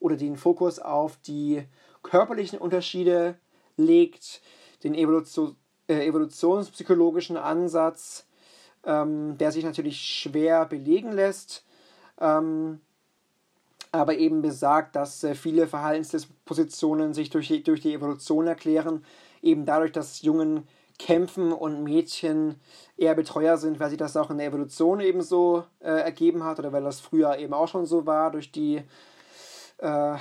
oder 0.00 0.16
den 0.16 0.36
Fokus 0.36 0.80
auf 0.80 1.16
die 1.18 1.62
körperlichen 2.02 2.58
Unterschiede 2.58 3.36
legt, 3.76 4.42
den 4.82 4.96
Evolution, 4.96 5.54
äh, 5.86 6.04
evolutionspsychologischen 6.04 7.36
Ansatz, 7.36 8.26
ähm, 8.82 9.38
der 9.38 9.52
sich 9.52 9.62
natürlich 9.62 10.00
schwer 10.00 10.66
belegen 10.66 11.12
lässt, 11.12 11.64
ähm, 12.20 12.80
aber 13.92 14.16
eben 14.16 14.42
besagt, 14.42 14.96
dass 14.96 15.22
äh, 15.22 15.36
viele 15.36 15.68
Verhaltensdispositionen 15.68 17.14
sich 17.14 17.30
durch, 17.30 17.62
durch 17.62 17.80
die 17.80 17.94
Evolution 17.94 18.48
erklären, 18.48 19.04
eben 19.40 19.66
dadurch, 19.66 19.92
dass 19.92 20.22
Jungen 20.22 20.66
kämpfen 21.00 21.52
und 21.52 21.82
Mädchen 21.82 22.60
eher 22.96 23.14
Betreuer 23.14 23.56
sind, 23.56 23.80
weil 23.80 23.88
sich 23.88 23.98
das 23.98 24.16
auch 24.16 24.30
in 24.30 24.38
der 24.38 24.46
Evolution 24.46 25.00
eben 25.00 25.22
so 25.22 25.64
äh, 25.80 25.88
ergeben 25.88 26.44
hat 26.44 26.58
oder 26.58 26.72
weil 26.72 26.84
das 26.84 27.00
früher 27.00 27.38
eben 27.38 27.54
auch 27.54 27.68
schon 27.68 27.86
so 27.86 28.04
war 28.04 28.30
durch 28.30 28.52
die 28.52 28.82
äh, 29.78 30.16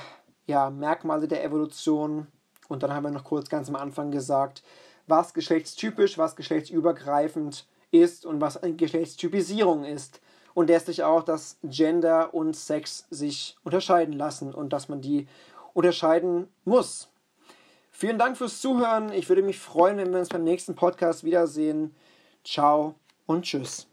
ja, 0.46 0.70
Merkmale 0.70 1.28
der 1.28 1.44
Evolution. 1.44 2.28
Und 2.70 2.82
dann 2.82 2.94
haben 2.94 3.04
wir 3.04 3.12
noch 3.12 3.26
kurz 3.26 3.50
ganz 3.50 3.68
am 3.68 3.76
Anfang 3.76 4.10
gesagt, 4.10 4.64
was 5.06 5.34
geschlechtstypisch, 5.34 6.18
was 6.18 6.38
geschlechtsübergreifend 6.38 7.68
ist 7.92 8.26
und 8.26 8.40
was 8.40 8.56
eine 8.56 8.76
Geschlechtstypisierung 8.76 9.84
ist. 9.84 10.22
Und 10.54 10.68
letztlich 10.68 11.04
auch, 11.04 11.24
dass 11.24 11.58
Gender 11.64 12.34
und 12.34 12.56
Sex 12.56 13.06
sich 13.10 13.58
unterscheiden 13.64 14.14
lassen 14.14 14.54
und 14.54 14.72
dass 14.72 14.88
man 14.88 15.02
die 15.02 15.28
unterscheiden 15.74 16.48
muss. 16.64 17.09
Vielen 18.00 18.18
Dank 18.18 18.38
fürs 18.38 18.62
Zuhören. 18.62 19.12
Ich 19.12 19.28
würde 19.28 19.42
mich 19.42 19.60
freuen, 19.60 19.98
wenn 19.98 20.14
wir 20.14 20.20
uns 20.20 20.30
beim 20.30 20.46
nächsten 20.46 20.74
Podcast 20.74 21.26
wiedersehen. 21.26 21.94
Ciao 22.46 22.96
und 23.26 23.44
tschüss. 23.44 23.89